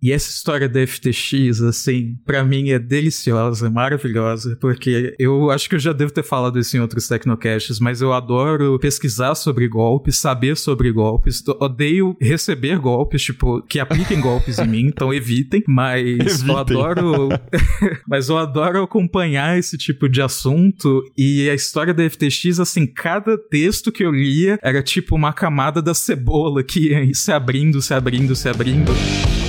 [0.00, 5.74] E essa história da FTX, assim, para mim é deliciosa, maravilhosa, porque eu acho que
[5.74, 10.18] eu já devo ter falado isso em outros Tecnocasts, mas eu adoro pesquisar sobre golpes,
[10.18, 16.00] saber sobre golpes, odeio receber golpes, tipo, que apliquem golpes em mim, então evitem, mas
[16.00, 16.48] evitem.
[16.48, 17.28] eu adoro.
[18.06, 23.36] mas eu adoro acompanhar esse tipo de assunto e a história da FTX, assim, cada
[23.36, 27.92] texto que eu lia era tipo uma camada da cebola que ia se abrindo, se
[27.92, 28.92] abrindo, se abrindo.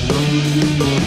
[0.10, 0.99] Música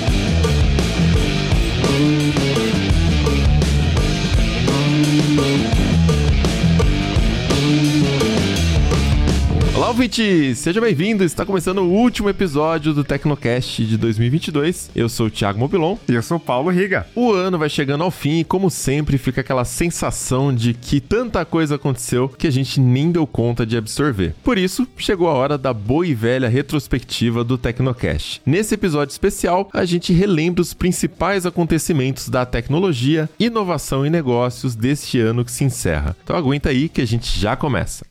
[9.93, 10.55] ouvinte!
[10.55, 11.23] Seja bem-vindo!
[11.23, 14.91] Está começando o último episódio do Tecnocast de 2022.
[14.97, 15.99] Eu sou o Thiago Mobilon.
[16.09, 17.07] E eu sou o Paulo Riga.
[17.15, 21.45] O ano vai chegando ao fim e, como sempre, fica aquela sensação de que tanta
[21.45, 24.35] coisa aconteceu que a gente nem deu conta de absorver.
[24.43, 28.41] Por isso, chegou a hora da boa e velha retrospectiva do Tecnocast.
[28.47, 35.21] Nesse episódio especial, a gente relembra os principais acontecimentos da tecnologia, inovação e negócios deste
[35.21, 36.17] ano que se encerra.
[36.25, 38.07] Então aguenta aí que a gente já começa.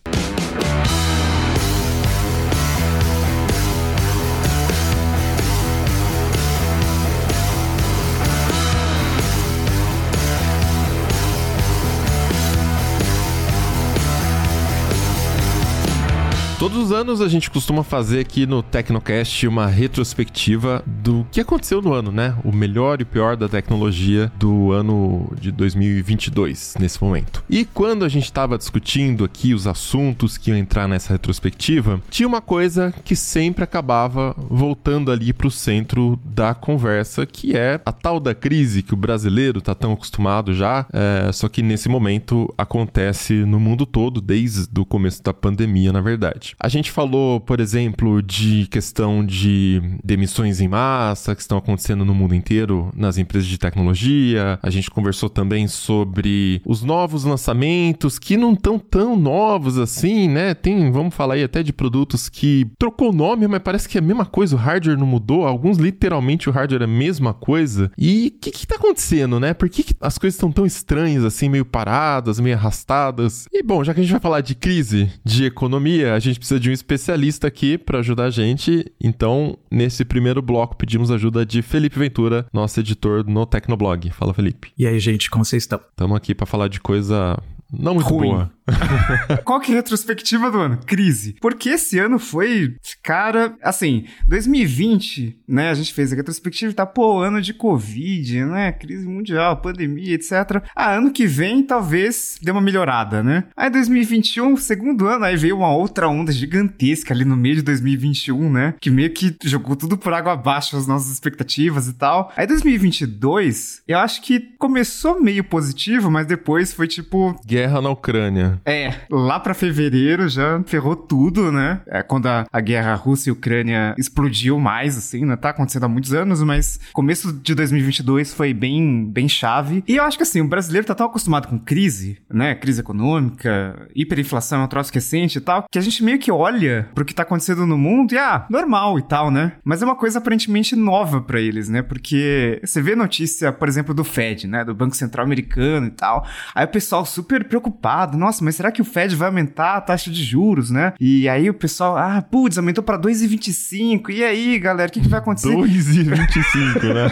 [16.71, 21.81] Todos os anos a gente costuma fazer aqui no Tecnocast uma retrospectiva do que aconteceu
[21.81, 22.33] no ano, né?
[22.45, 27.43] O melhor e pior da tecnologia do ano de 2022, nesse momento.
[27.49, 32.25] E quando a gente estava discutindo aqui os assuntos que iam entrar nessa retrospectiva, tinha
[32.25, 37.91] uma coisa que sempre acabava voltando ali para o centro da conversa, que é a
[37.91, 42.47] tal da crise que o brasileiro está tão acostumado já, é, só que nesse momento
[42.57, 46.55] acontece no mundo todo, desde o começo da pandemia, na verdade.
[46.63, 52.13] A gente falou, por exemplo, de questão de demissões em massa que estão acontecendo no
[52.13, 54.59] mundo inteiro nas empresas de tecnologia.
[54.61, 60.53] A gente conversou também sobre os novos lançamentos que não estão tão novos assim, né?
[60.53, 64.01] Tem, vamos falar aí até de produtos que trocou o nome, mas parece que é
[64.01, 65.47] a mesma coisa, o hardware não mudou.
[65.47, 67.91] Alguns literalmente o hardware é a mesma coisa.
[67.97, 69.55] E o que que tá acontecendo, né?
[69.55, 73.47] Por que, que as coisas estão tão estranhas assim, meio paradas, meio arrastadas?
[73.51, 76.50] E bom, já que a gente vai falar de crise de economia, a gente precisa
[76.59, 78.85] de um especialista aqui para ajudar a gente.
[78.99, 84.09] Então, nesse primeiro bloco, pedimos ajuda de Felipe Ventura, nosso editor no Tecnoblog.
[84.11, 84.71] Fala, Felipe.
[84.77, 85.79] E aí, gente, como vocês estão?
[85.79, 87.37] Estamos aqui para falar de coisa
[87.71, 88.29] não muito Ruim.
[88.29, 88.51] boa.
[89.43, 90.79] Qual que é a retrospectiva do ano?
[90.85, 91.35] Crise.
[91.41, 95.69] Porque esse ano foi, cara, assim, 2020, né?
[95.69, 98.71] A gente fez a retrospectiva, tá, pô, ano de Covid, né?
[98.71, 100.63] Crise mundial, pandemia, etc.
[100.75, 103.45] Ah, ano que vem talvez dê uma melhorada, né?
[103.55, 108.51] Aí 2021, segundo ano, aí veio uma outra onda gigantesca ali no meio de 2021,
[108.51, 108.75] né?
[108.79, 112.31] Que meio que jogou tudo por água abaixo as nossas expectativas e tal.
[112.35, 117.39] Aí 2022, eu acho que começou meio positivo, mas depois foi tipo.
[117.61, 118.59] Guerra na Ucrânia.
[118.65, 121.81] É, lá para fevereiro já ferrou tudo, né?
[121.85, 125.35] É quando a, a guerra Rússia e Ucrânia explodiu mais, assim, né?
[125.35, 129.83] Tá acontecendo há muitos anos, mas começo de 2022 foi bem, bem chave.
[129.87, 132.55] E eu acho que, assim, o brasileiro tá tão acostumado com crise, né?
[132.55, 136.89] Crise econômica, hiperinflação é um troço recente e tal, que a gente meio que olha
[136.95, 139.51] pro que tá acontecendo no mundo e, ah, normal e tal, né?
[139.63, 141.83] Mas é uma coisa aparentemente nova para eles, né?
[141.83, 144.65] Porque você vê notícia, por exemplo, do Fed, né?
[144.65, 146.25] Do Banco Central Americano e tal.
[146.55, 150.09] Aí o pessoal super preocupado, nossa, mas será que o Fed vai aumentar a taxa
[150.09, 150.93] de juros, né?
[150.97, 154.09] E aí o pessoal, ah, putz, aumentou para 2,25.
[154.09, 155.49] E aí, galera, o que, que vai acontecer?
[155.49, 157.11] 2,25, né?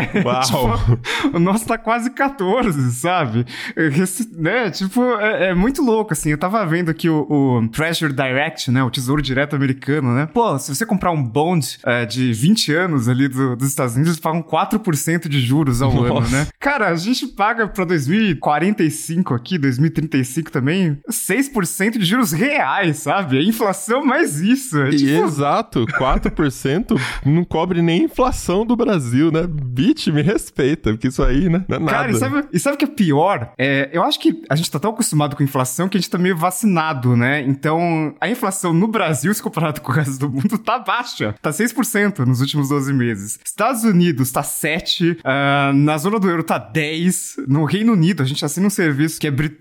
[0.14, 0.40] é, Uau!
[0.40, 3.44] Tipo, o nosso tá quase 14, sabe?
[3.76, 4.70] Esse, né?
[4.70, 6.30] Tipo, é, é, muito louco, assim.
[6.30, 8.82] Eu tava vendo aqui o, o, Treasury Direct, né?
[8.82, 10.26] O Tesouro Direto Americano, né?
[10.32, 14.18] Pô, se você comprar um bond é, de 20 anos ali do, dos Estados Unidos,
[14.18, 16.24] pagam 4% de juros ao Nossa.
[16.24, 16.46] ano, né?
[16.58, 23.38] Cara, a gente paga pra 2045 aqui, 2035 também também 6% de juros reais, sabe?
[23.38, 24.80] A inflação mais isso.
[24.80, 25.10] É tipo...
[25.10, 29.46] Exato, 4% não cobre nem a inflação do Brasil, né?
[29.46, 31.64] Bit, me respeita, porque isso aí, né?
[31.68, 31.92] Não é nada.
[31.92, 33.52] Cara, e sabe, e sabe o que é pior?
[33.58, 36.18] É, eu acho que a gente tá tão acostumado com inflação que a gente tá
[36.18, 37.42] meio vacinado, né?
[37.42, 41.34] Então, a inflação no Brasil, se comparado com o resto do mundo, tá baixa.
[41.42, 43.38] Tá 6% nos últimos 12 meses.
[43.44, 48.22] Estados Unidos tá 7%, uh, ah, na zona do euro tá 10%, no Reino Unido,
[48.22, 49.53] a gente assina um serviço que é britânico,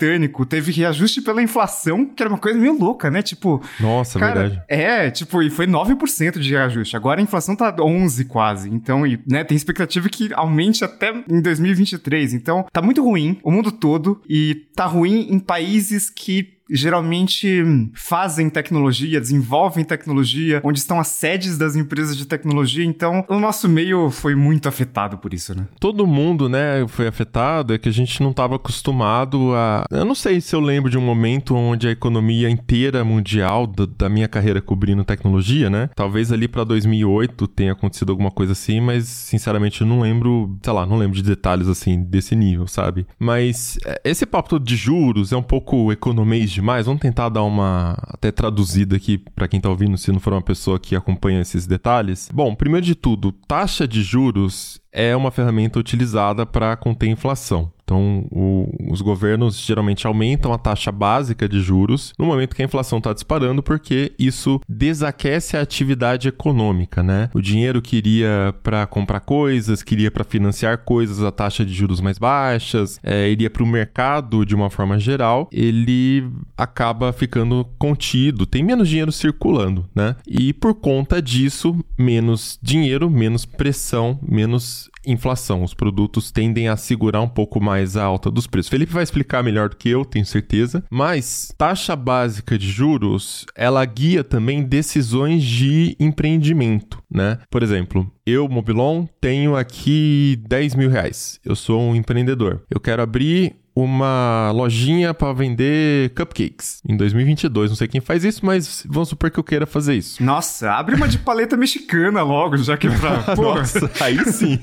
[0.45, 3.21] teve reajuste reajuste pela inflação, que era uma coisa meio louca, né?
[3.21, 3.61] Tipo.
[3.79, 4.63] Nossa, cara, verdade.
[4.67, 6.95] É, tipo, e foi 9% de reajuste.
[6.95, 8.69] Agora a inflação tá 11 quase.
[8.69, 12.33] Então, e, né, tem expectativa que aumente até em 2023.
[12.33, 17.63] Então, tá muito ruim o mundo todo e tá ruim em países que geralmente
[17.93, 22.85] fazem tecnologia, desenvolvem tecnologia, onde estão as sedes das empresas de tecnologia.
[22.85, 25.67] Então, o nosso meio foi muito afetado por isso, né?
[25.79, 29.85] Todo mundo, né, foi afetado, é que a gente não estava acostumado a.
[29.91, 33.85] Eu não sei se eu lembro de um momento onde a economia inteira mundial do,
[33.85, 35.89] da minha carreira cobrindo tecnologia, né?
[35.95, 40.73] Talvez ali para 2008 tenha acontecido alguma coisa assim, mas sinceramente eu não lembro, sei
[40.73, 43.05] lá, não lembro de detalhes assim desse nível, sabe?
[43.19, 46.85] Mas é, esse papo todo de juros é um pouco economês demais.
[46.85, 50.41] Vamos tentar dar uma até traduzida aqui para quem tá ouvindo, se não for uma
[50.41, 52.29] pessoa que acompanha esses detalhes.
[52.33, 57.71] Bom, primeiro de tudo, taxa de juros é uma ferramenta utilizada para conter inflação.
[57.93, 62.65] Então, o, os governos geralmente aumentam a taxa básica de juros no momento que a
[62.65, 67.29] inflação está disparando, porque isso desaquece a atividade econômica, né?
[67.35, 71.71] O dinheiro que iria para comprar coisas, que iria para financiar coisas a taxa de
[71.71, 77.63] juros mais baixas, é, iria para o mercado de uma forma geral, ele acaba ficando
[77.77, 80.15] contido, tem menos dinheiro circulando, né?
[80.27, 85.63] E por conta disso, menos dinheiro, menos pressão, menos inflação.
[85.63, 88.69] Os produtos tendem a segurar um pouco mais a alta dos preços.
[88.69, 90.83] Felipe vai explicar melhor do que eu, tenho certeza.
[90.89, 97.39] Mas taxa básica de juros, ela guia também decisões de empreendimento, né?
[97.49, 101.39] Por exemplo, eu, Mobilon, tenho aqui 10 mil reais.
[101.43, 102.63] Eu sou um empreendedor.
[102.69, 107.71] Eu quero abrir uma lojinha para vender cupcakes em 2022.
[107.71, 110.23] Não sei quem faz isso, mas vamos supor que eu queira fazer isso.
[110.23, 113.23] Nossa, abre uma de paleta mexicana logo, já que é pra.
[113.35, 114.59] Nossa, aí sim.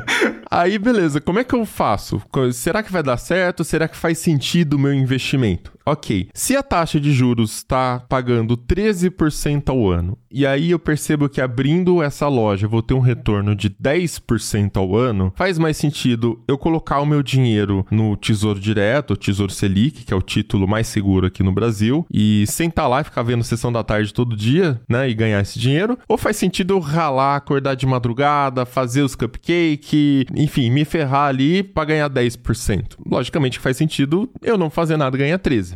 [0.50, 2.22] aí beleza, como é que eu faço?
[2.52, 3.64] Será que vai dar certo?
[3.64, 5.75] Será que faz sentido o meu investimento?
[5.88, 11.28] Ok, se a taxa de juros está pagando 13% ao ano, e aí eu percebo
[11.28, 16.42] que abrindo essa loja vou ter um retorno de 10% ao ano, faz mais sentido
[16.48, 20.88] eu colocar o meu dinheiro no Tesouro Direto, Tesouro Selic, que é o título mais
[20.88, 24.80] seguro aqui no Brasil, e sentar lá e ficar vendo sessão da tarde todo dia,
[24.88, 29.14] né, e ganhar esse dinheiro, ou faz sentido eu ralar, acordar de madrugada, fazer os
[29.14, 32.96] cupcakes, enfim, me ferrar ali para ganhar 10%.
[33.06, 35.75] Logicamente faz sentido eu não fazer nada e ganhar 13%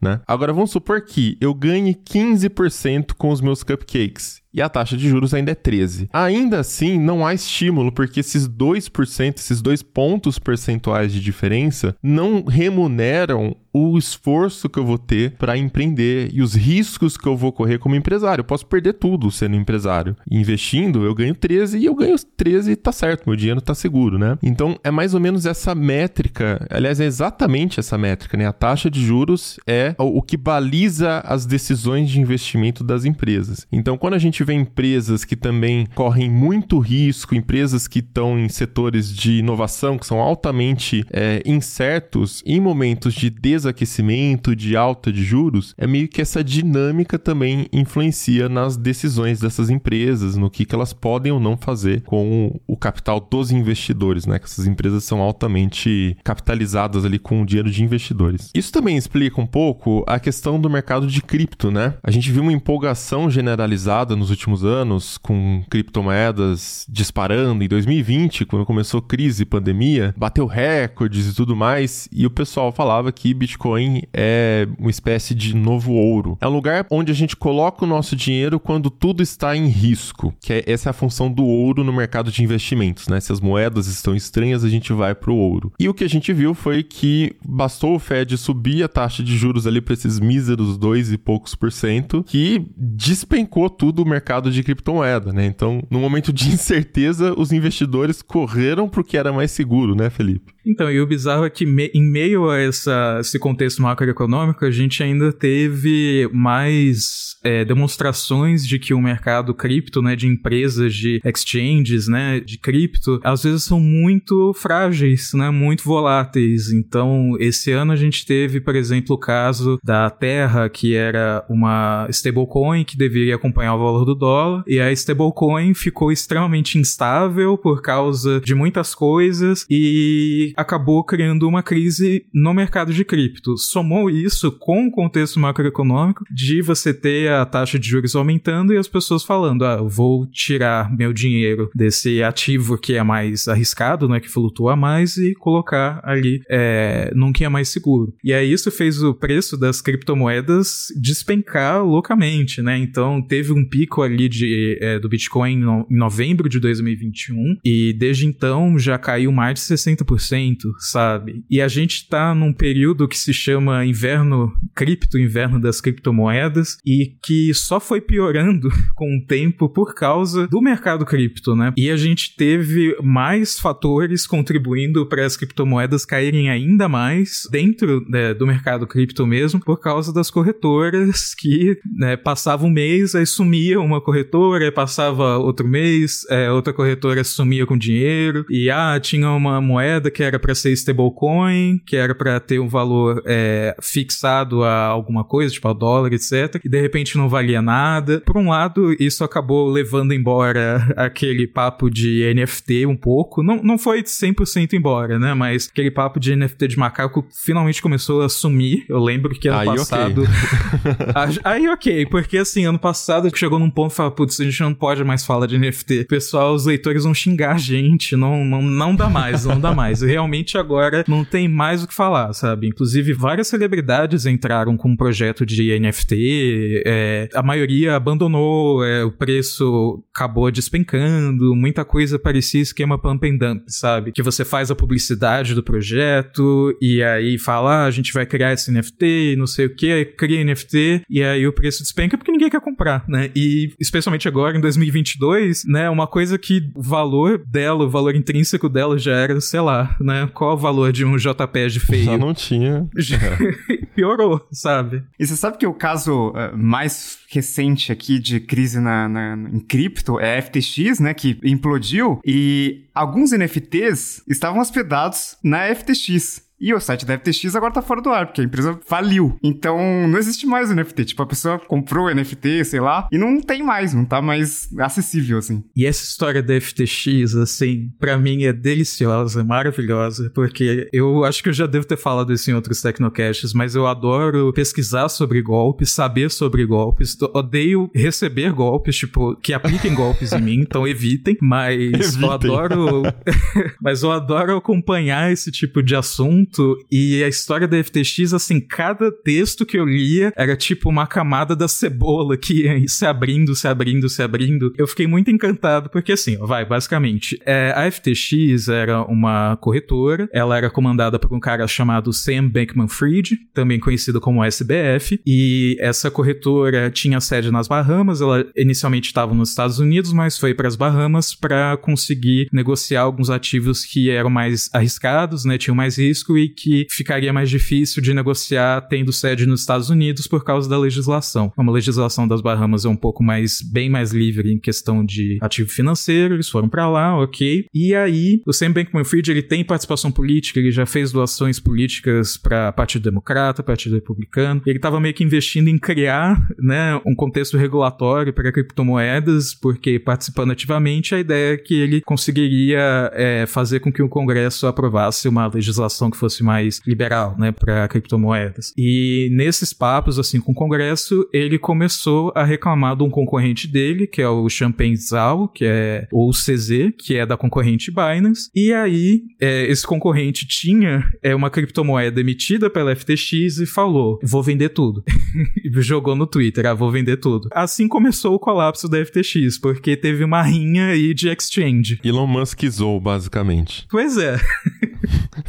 [0.00, 0.20] né?
[0.26, 5.08] Agora vamos supor que eu ganhe 15% com os meus cupcakes e a taxa de
[5.08, 6.08] juros ainda é 13.
[6.12, 12.44] Ainda assim, não há estímulo, porque esses 2%, esses dois pontos percentuais de diferença não
[12.44, 17.52] remuneram o esforço que eu vou ter para empreender e os riscos que eu vou
[17.52, 18.40] correr como empresário.
[18.40, 20.16] Eu posso perder tudo sendo empresário.
[20.28, 24.18] Investindo, eu ganho 13 e eu ganho 13 e tá certo, meu dinheiro tá seguro,
[24.18, 24.36] né?
[24.42, 28.46] Então, é mais ou menos essa métrica, aliás, é exatamente essa métrica, né?
[28.46, 33.66] A taxa de juros é o que baliza as decisões de investimento das empresas.
[33.70, 38.48] Então, quando a gente vê empresas que também correm muito risco, empresas que estão em
[38.48, 45.22] setores de inovação que são altamente é, incertos, em momentos de desaquecimento, de alta de
[45.22, 50.74] juros, é meio que essa dinâmica também influencia nas decisões dessas empresas, no que, que
[50.74, 54.38] elas podem ou não fazer com o capital dos investidores, né?
[54.38, 58.50] Que essas empresas são altamente capitalizadas ali com o dinheiro de investidores.
[58.54, 61.94] Isso também explica um pouco a questão do mercado de cripto, né?
[62.02, 68.66] A gente viu uma empolgação generalizada nos últimos anos com criptomoedas disparando em 2020, quando
[68.66, 74.68] começou crise, pandemia, bateu recordes e tudo mais, e o pessoal falava que Bitcoin é
[74.78, 76.36] uma espécie de novo ouro.
[76.40, 80.34] É um lugar onde a gente coloca o nosso dinheiro quando tudo está em risco,
[80.40, 83.20] que é, essa é a função do ouro no mercado de investimentos, né?
[83.20, 85.72] Se as moedas estão estranhas, a gente vai para o ouro.
[85.78, 89.36] E o que a gente viu foi que bastou o Fed subir a taxa de
[89.36, 94.50] juros ali para esses míseros dois e poucos por cento, que despencou tudo o mercado
[94.50, 95.46] de criptomoeda, né?
[95.46, 100.10] Então, no momento de incerteza, os investidores correram para o que era mais seguro, né,
[100.10, 100.52] Felipe?
[100.64, 104.70] Então, e o bizarro é que me, em meio a essa, esse contexto macroeconômico, a
[104.70, 111.20] gente ainda teve mais é, demonstrações de que o mercado cripto, né, de empresas, de
[111.24, 116.70] exchanges, né, de cripto, às vezes são muito frágeis, né, muito voláteis.
[116.70, 122.06] Então, esse ano a gente teve, por exemplo, o caso da Terra, que era uma
[122.10, 127.82] stablecoin que deveria acompanhar o valor do dólar, e a stablecoin ficou extremamente instável por
[127.82, 133.56] causa de muitas coisas e acabou criando uma crise no mercado de cripto.
[133.56, 138.76] Somou isso com o contexto macroeconômico de você ter a taxa de juros aumentando e
[138.76, 144.20] as pessoas falando: ah, vou tirar meu dinheiro desse ativo que é mais arriscado, né,
[144.20, 148.14] que flutua mais, e colocar ali é, num que é mais seguro.
[148.22, 152.78] E aí isso fez o preço das criptomoedas despencar loucamente, né?
[152.78, 157.92] Então teve um pico ali de, é, do Bitcoin no, em novembro de 2021 e
[157.92, 160.39] desde então já caiu mais de 60%.
[160.40, 161.44] Vento, sabe?
[161.50, 167.16] E a gente tá num período que se chama inverno, cripto, inverno das criptomoedas, e
[167.22, 171.72] que só foi piorando com o tempo por causa do mercado cripto, né?
[171.76, 178.32] E a gente teve mais fatores contribuindo para as criptomoedas caírem ainda mais dentro né,
[178.32, 183.80] do mercado cripto mesmo, por causa das corretoras que né, passava um mês, aí sumia
[183.80, 189.60] uma corretora, passava outro mês, é, outra corretora sumia com dinheiro, e ah, tinha uma
[189.60, 194.86] moeda que era para ser stablecoin, que era para ter um valor é, fixado a
[194.86, 198.20] alguma coisa, tipo ao dólar, etc., e de repente não valia nada.
[198.20, 203.78] Por um lado, isso acabou levando embora aquele papo de NFT um pouco, não, não
[203.78, 208.84] foi 100% embora, né, mas aquele papo de NFT de macaco finalmente começou a sumir.
[208.88, 210.22] Eu lembro que ano Aí, passado.
[211.14, 211.40] ok.
[211.44, 214.74] Aí, ok, porque assim, ano passado chegou num ponto e falou, putz, a gente não
[214.74, 216.04] pode mais falar de NFT.
[216.04, 220.02] Pessoal, os leitores vão xingar a gente, não, não, não dá mais, não dá mais.
[220.20, 222.68] Realmente agora não tem mais o que falar, sabe?
[222.68, 229.10] Inclusive, várias celebridades entraram com um projeto de NFT, é, a maioria abandonou, é, o
[229.10, 234.12] preço acabou despencando, muita coisa parecia esquema pump and dump, sabe?
[234.12, 238.52] Que você faz a publicidade do projeto e aí fala, ah, a gente vai criar
[238.52, 242.50] esse NFT, não sei o que, cria NFT e aí o preço despenca porque ninguém
[242.50, 243.30] quer comprar, né?
[243.34, 248.68] E especialmente agora em 2022, né, uma coisa que o valor dela, o valor intrínseco
[248.68, 250.28] dela já era, sei lá, né?
[250.34, 252.04] Qual o valor de um JPEG feio?
[252.04, 252.88] Já não tinha.
[253.94, 255.04] Piorou, sabe?
[255.18, 259.60] E você sabe que o caso uh, mais recente aqui de crise na, na, em
[259.60, 266.49] cripto é a FTX, né, que implodiu e alguns NFTs estavam hospedados na FTX.
[266.60, 269.38] E o site da FTX agora tá fora do ar, porque a empresa faliu.
[269.42, 271.06] Então, não existe mais o NFT.
[271.06, 274.68] Tipo, a pessoa comprou o NFT, sei lá, e não tem mais, não tá mais
[274.78, 275.64] acessível, assim.
[275.74, 281.48] E essa história da FTX, assim, para mim é deliciosa, maravilhosa, porque eu acho que
[281.48, 285.92] eu já devo ter falado isso em outros Tecnocasts, mas eu adoro pesquisar sobre golpes,
[285.92, 291.78] saber sobre golpes, odeio receber golpes, tipo, que apliquem golpes em mim, então evitem, mas
[291.80, 292.22] Evitem.
[292.22, 293.02] eu adoro.
[293.80, 296.49] mas eu adoro acompanhar esse tipo de assunto
[296.90, 301.54] e a história da FTX, assim, cada texto que eu lia era tipo uma camada
[301.54, 304.72] da cebola que ia se abrindo, se abrindo, se abrindo.
[304.76, 310.56] Eu fiquei muito encantado, porque assim, vai, basicamente, é, a FTX era uma corretora, ela
[310.56, 316.90] era comandada por um cara chamado Sam Bankman-Fried, também conhecido como SBF, e essa corretora
[316.90, 321.34] tinha sede nas Bahamas, ela inicialmente estava nos Estados Unidos, mas foi para as Bahamas
[321.34, 326.86] para conseguir negociar alguns ativos que eram mais arriscados, né, tinham mais risco e que
[326.90, 331.50] ficaria mais difícil de negociar tendo sede nos Estados Unidos por causa da legislação.
[331.54, 335.38] Como a legislação das Bahamas é um pouco mais, bem mais livre em questão de
[335.40, 337.66] ativo financeiro, eles foram para lá, ok.
[337.74, 342.72] E aí, o Sam Bankman-Fried, ele tem participação política, ele já fez doações políticas para
[342.72, 344.62] Partido Democrata, Partido Republicano.
[344.66, 350.52] Ele estava meio que investindo em criar, né, um contexto regulatório para criptomoedas, porque participando
[350.52, 355.46] ativamente, a ideia é que ele conseguiria é, fazer com que o Congresso aprovasse uma
[355.46, 358.72] legislação que fosse mais liberal, né, para criptomoedas.
[358.76, 364.06] E nesses papos, assim, com o Congresso, ele começou a reclamar de um concorrente dele,
[364.06, 368.50] que é o Champagne Zhao, que é o CZ, que é da concorrente Binance.
[368.54, 374.42] E aí, é, esse concorrente tinha é, uma criptomoeda emitida pela FTX e falou: vou
[374.42, 375.02] vender tudo.
[375.90, 377.48] jogou no Twitter, ah, vou vender tudo.
[377.52, 381.98] Assim começou o colapso da FTX, porque teve uma rinha aí de exchange.
[382.04, 383.86] Elon Musk zoou, basicamente.
[383.90, 384.38] Pois é.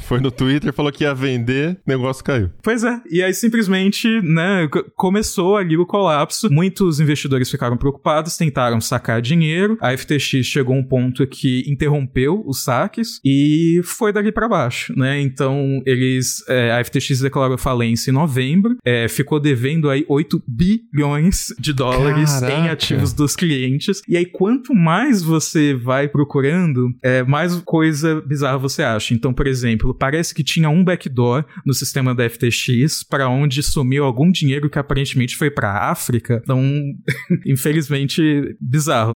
[0.03, 2.49] Foi no Twitter, falou que ia vender, o negócio caiu.
[2.63, 3.01] Pois é.
[3.09, 6.51] E aí simplesmente, né, começou ali o colapso.
[6.51, 9.77] Muitos investidores ficaram preocupados, tentaram sacar dinheiro.
[9.81, 14.93] A FTX chegou a um ponto que interrompeu os saques e foi dali pra baixo,
[14.97, 15.21] né?
[15.21, 21.47] Então, eles é, a FTX declarou falência em novembro, é, ficou devendo aí 8 bilhões
[21.59, 22.53] de dólares Caraca.
[22.53, 24.01] em ativos dos clientes.
[24.07, 29.13] E aí quanto mais você vai procurando, é, mais coisa bizarra você acha.
[29.13, 34.03] Então, por exemplo, parece que tinha um backdoor no sistema da FTX para onde sumiu
[34.03, 36.41] algum dinheiro que aparentemente foi para África.
[36.43, 36.61] Então,
[37.45, 38.21] infelizmente,
[38.59, 39.13] bizarro.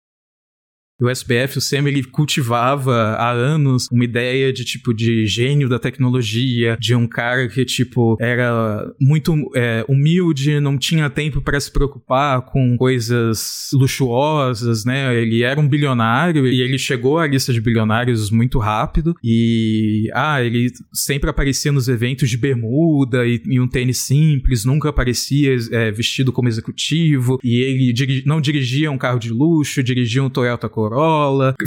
[1.02, 5.78] O SBF, o Sam, ele cultivava há anos uma ideia de tipo de gênio da
[5.78, 11.70] tecnologia, de um cara que tipo era muito é, humilde, não tinha tempo para se
[11.70, 15.14] preocupar com coisas luxuosas, né?
[15.14, 20.42] Ele era um bilionário e ele chegou à lista de bilionários muito rápido e ah,
[20.42, 25.92] ele sempre aparecia nos eventos de bermuda e, e um tênis simples, nunca aparecia é,
[25.92, 30.70] vestido como executivo e ele diri não dirigia um carro de luxo, dirigia um Toyota
[30.70, 30.85] Corolla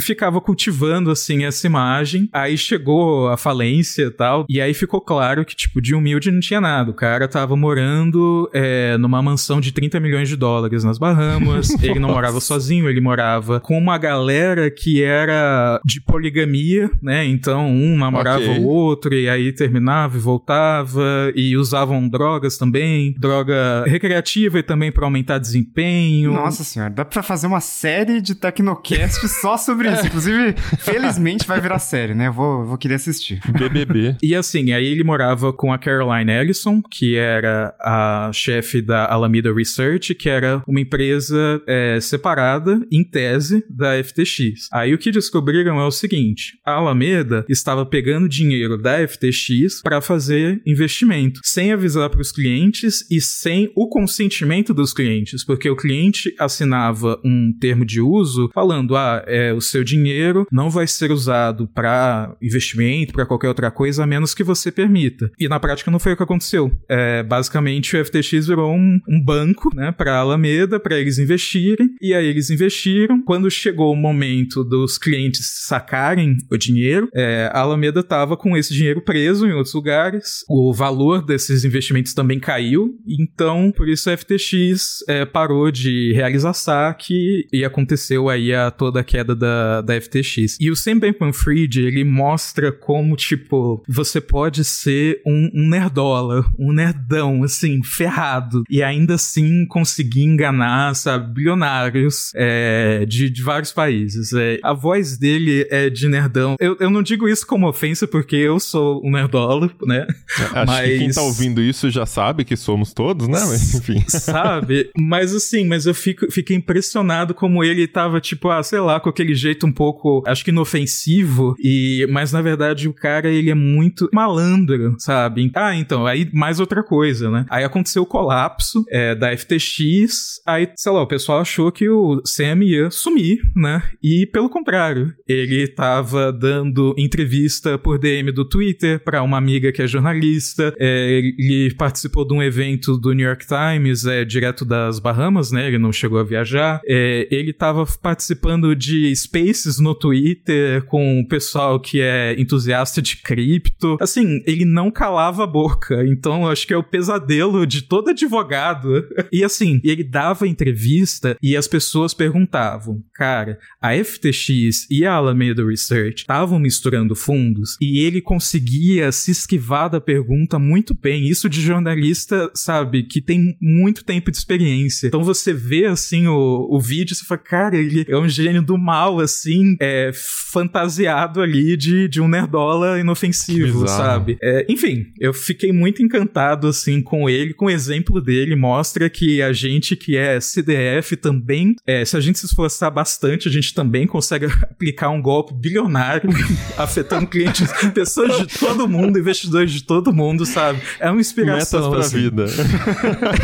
[0.01, 2.29] Ficava cultivando assim essa imagem.
[2.31, 6.39] Aí chegou a falência e tal, e aí ficou claro que, tipo, de humilde não
[6.39, 6.91] tinha nada.
[6.91, 11.69] O cara tava morando é, numa mansão de 30 milhões de dólares nas Bahamas.
[11.81, 17.25] ele não morava sozinho, ele morava com uma galera que era de poligamia, né?
[17.25, 18.59] Então um namorava okay.
[18.59, 24.91] o outro, e aí terminava e voltava, e usavam drogas também, droga recreativa e também
[24.91, 26.33] para aumentar desempenho.
[26.33, 30.05] Nossa senhora, dá pra fazer uma série de Tecnocast só sobre isso.
[30.05, 32.29] Inclusive, felizmente vai virar série, né?
[32.29, 33.41] Vou, vou querer assistir.
[33.51, 34.17] BBB.
[34.21, 39.53] E assim, aí ele morava com a Caroline Ellison, que era a chefe da Alameda
[39.53, 44.69] Research, que era uma empresa é, separada, em tese, da FTX.
[44.71, 50.01] Aí o que descobriram é o seguinte: a Alameda estava pegando dinheiro da FTX para
[50.01, 55.75] fazer investimento, sem avisar para os clientes e sem o consentimento dos clientes, porque o
[55.75, 61.11] cliente assinava um termo de uso falando: ah, é, o seu dinheiro não vai ser
[61.11, 65.31] usado para investimento, para qualquer outra coisa, a menos que você permita.
[65.39, 66.71] E na prática não foi o que aconteceu.
[66.89, 72.13] É, basicamente, o FTX virou um, um banco, né, para Alameda, para eles investirem, e
[72.13, 73.21] aí eles investiram.
[73.23, 78.73] Quando chegou o momento dos clientes sacarem o dinheiro, é, a Alameda estava com esse
[78.73, 80.43] dinheiro preso em outros lugares.
[80.49, 86.53] O valor desses investimentos também caiu, então por isso a FTX é, parou de realizar
[86.53, 90.57] saque e aconteceu aí a toda a queda da, da FTX.
[90.59, 96.71] E o Sam Bankman-Fried, ele mostra como, tipo, você pode ser um, um nerdola, um
[96.71, 104.33] nerdão, assim, ferrado, e ainda assim conseguir enganar, sabe, bilionários é, de, de vários países.
[104.33, 106.55] É, a voz dele é de nerdão.
[106.59, 110.07] Eu, eu não digo isso como ofensa, porque eu sou um nerdola, né?
[110.53, 110.89] Acho mas...
[110.89, 113.39] que quem tá ouvindo isso já sabe que somos todos, né?
[113.39, 114.03] Mas, enfim.
[114.07, 114.89] Sabe?
[114.97, 119.09] Mas assim, mas eu fico, fiquei impressionado como ele tava, tipo, ah, sei lá, com
[119.09, 123.55] aquele jeito um pouco, acho que inofensivo, e mas na verdade o cara, ele é
[123.55, 125.51] muito malandro, sabe?
[125.55, 127.45] Ah, então, aí mais outra coisa, né?
[127.49, 132.21] Aí aconteceu o colapso é, da FTX, aí, sei lá, o pessoal achou que o
[132.25, 133.83] Sam ia sumir, né?
[134.01, 139.81] E pelo contrário, ele tava dando entrevista por DM do Twitter para uma amiga que
[139.81, 144.99] é jornalista, é, ele participou de um evento do New York Times, é, direto das
[144.99, 145.67] Bahamas, né?
[145.67, 146.81] Ele não chegou a viajar.
[146.85, 153.17] É, ele tava participando de spaces no Twitter com o pessoal que é entusiasta de
[153.17, 153.97] cripto.
[153.99, 156.05] Assim, ele não calava a boca.
[156.05, 159.07] Então, acho que é o pesadelo de todo advogado.
[159.31, 165.65] E assim, ele dava entrevista e as pessoas perguntavam: cara, a FTX e a Alameda
[165.65, 171.27] Research estavam misturando fundos e ele conseguia se esquivar da pergunta muito bem.
[171.27, 175.07] Isso de jornalista, sabe, que tem muito tempo de experiência.
[175.07, 178.58] Então você vê assim o, o vídeo e você fala, cara, ele é um gênio
[178.61, 180.11] do mal, assim, é
[180.51, 184.37] fantasiado ali de, de um nerdola inofensivo, sabe?
[184.41, 189.41] É, enfim, eu fiquei muito encantado assim com ele, com o exemplo dele, mostra que
[189.41, 193.73] a gente que é CDF também, é, se a gente se esforçar bastante, a gente
[193.73, 196.29] também consegue aplicar um golpe bilionário,
[196.77, 200.81] afetando clientes, pessoas de todo mundo, investidores de todo mundo, sabe?
[200.99, 201.79] É uma inspiração.
[201.79, 202.17] Metas pra assim.
[202.17, 202.45] vida.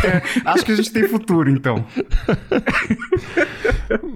[0.04, 1.86] é, acho que a gente tem futuro, então.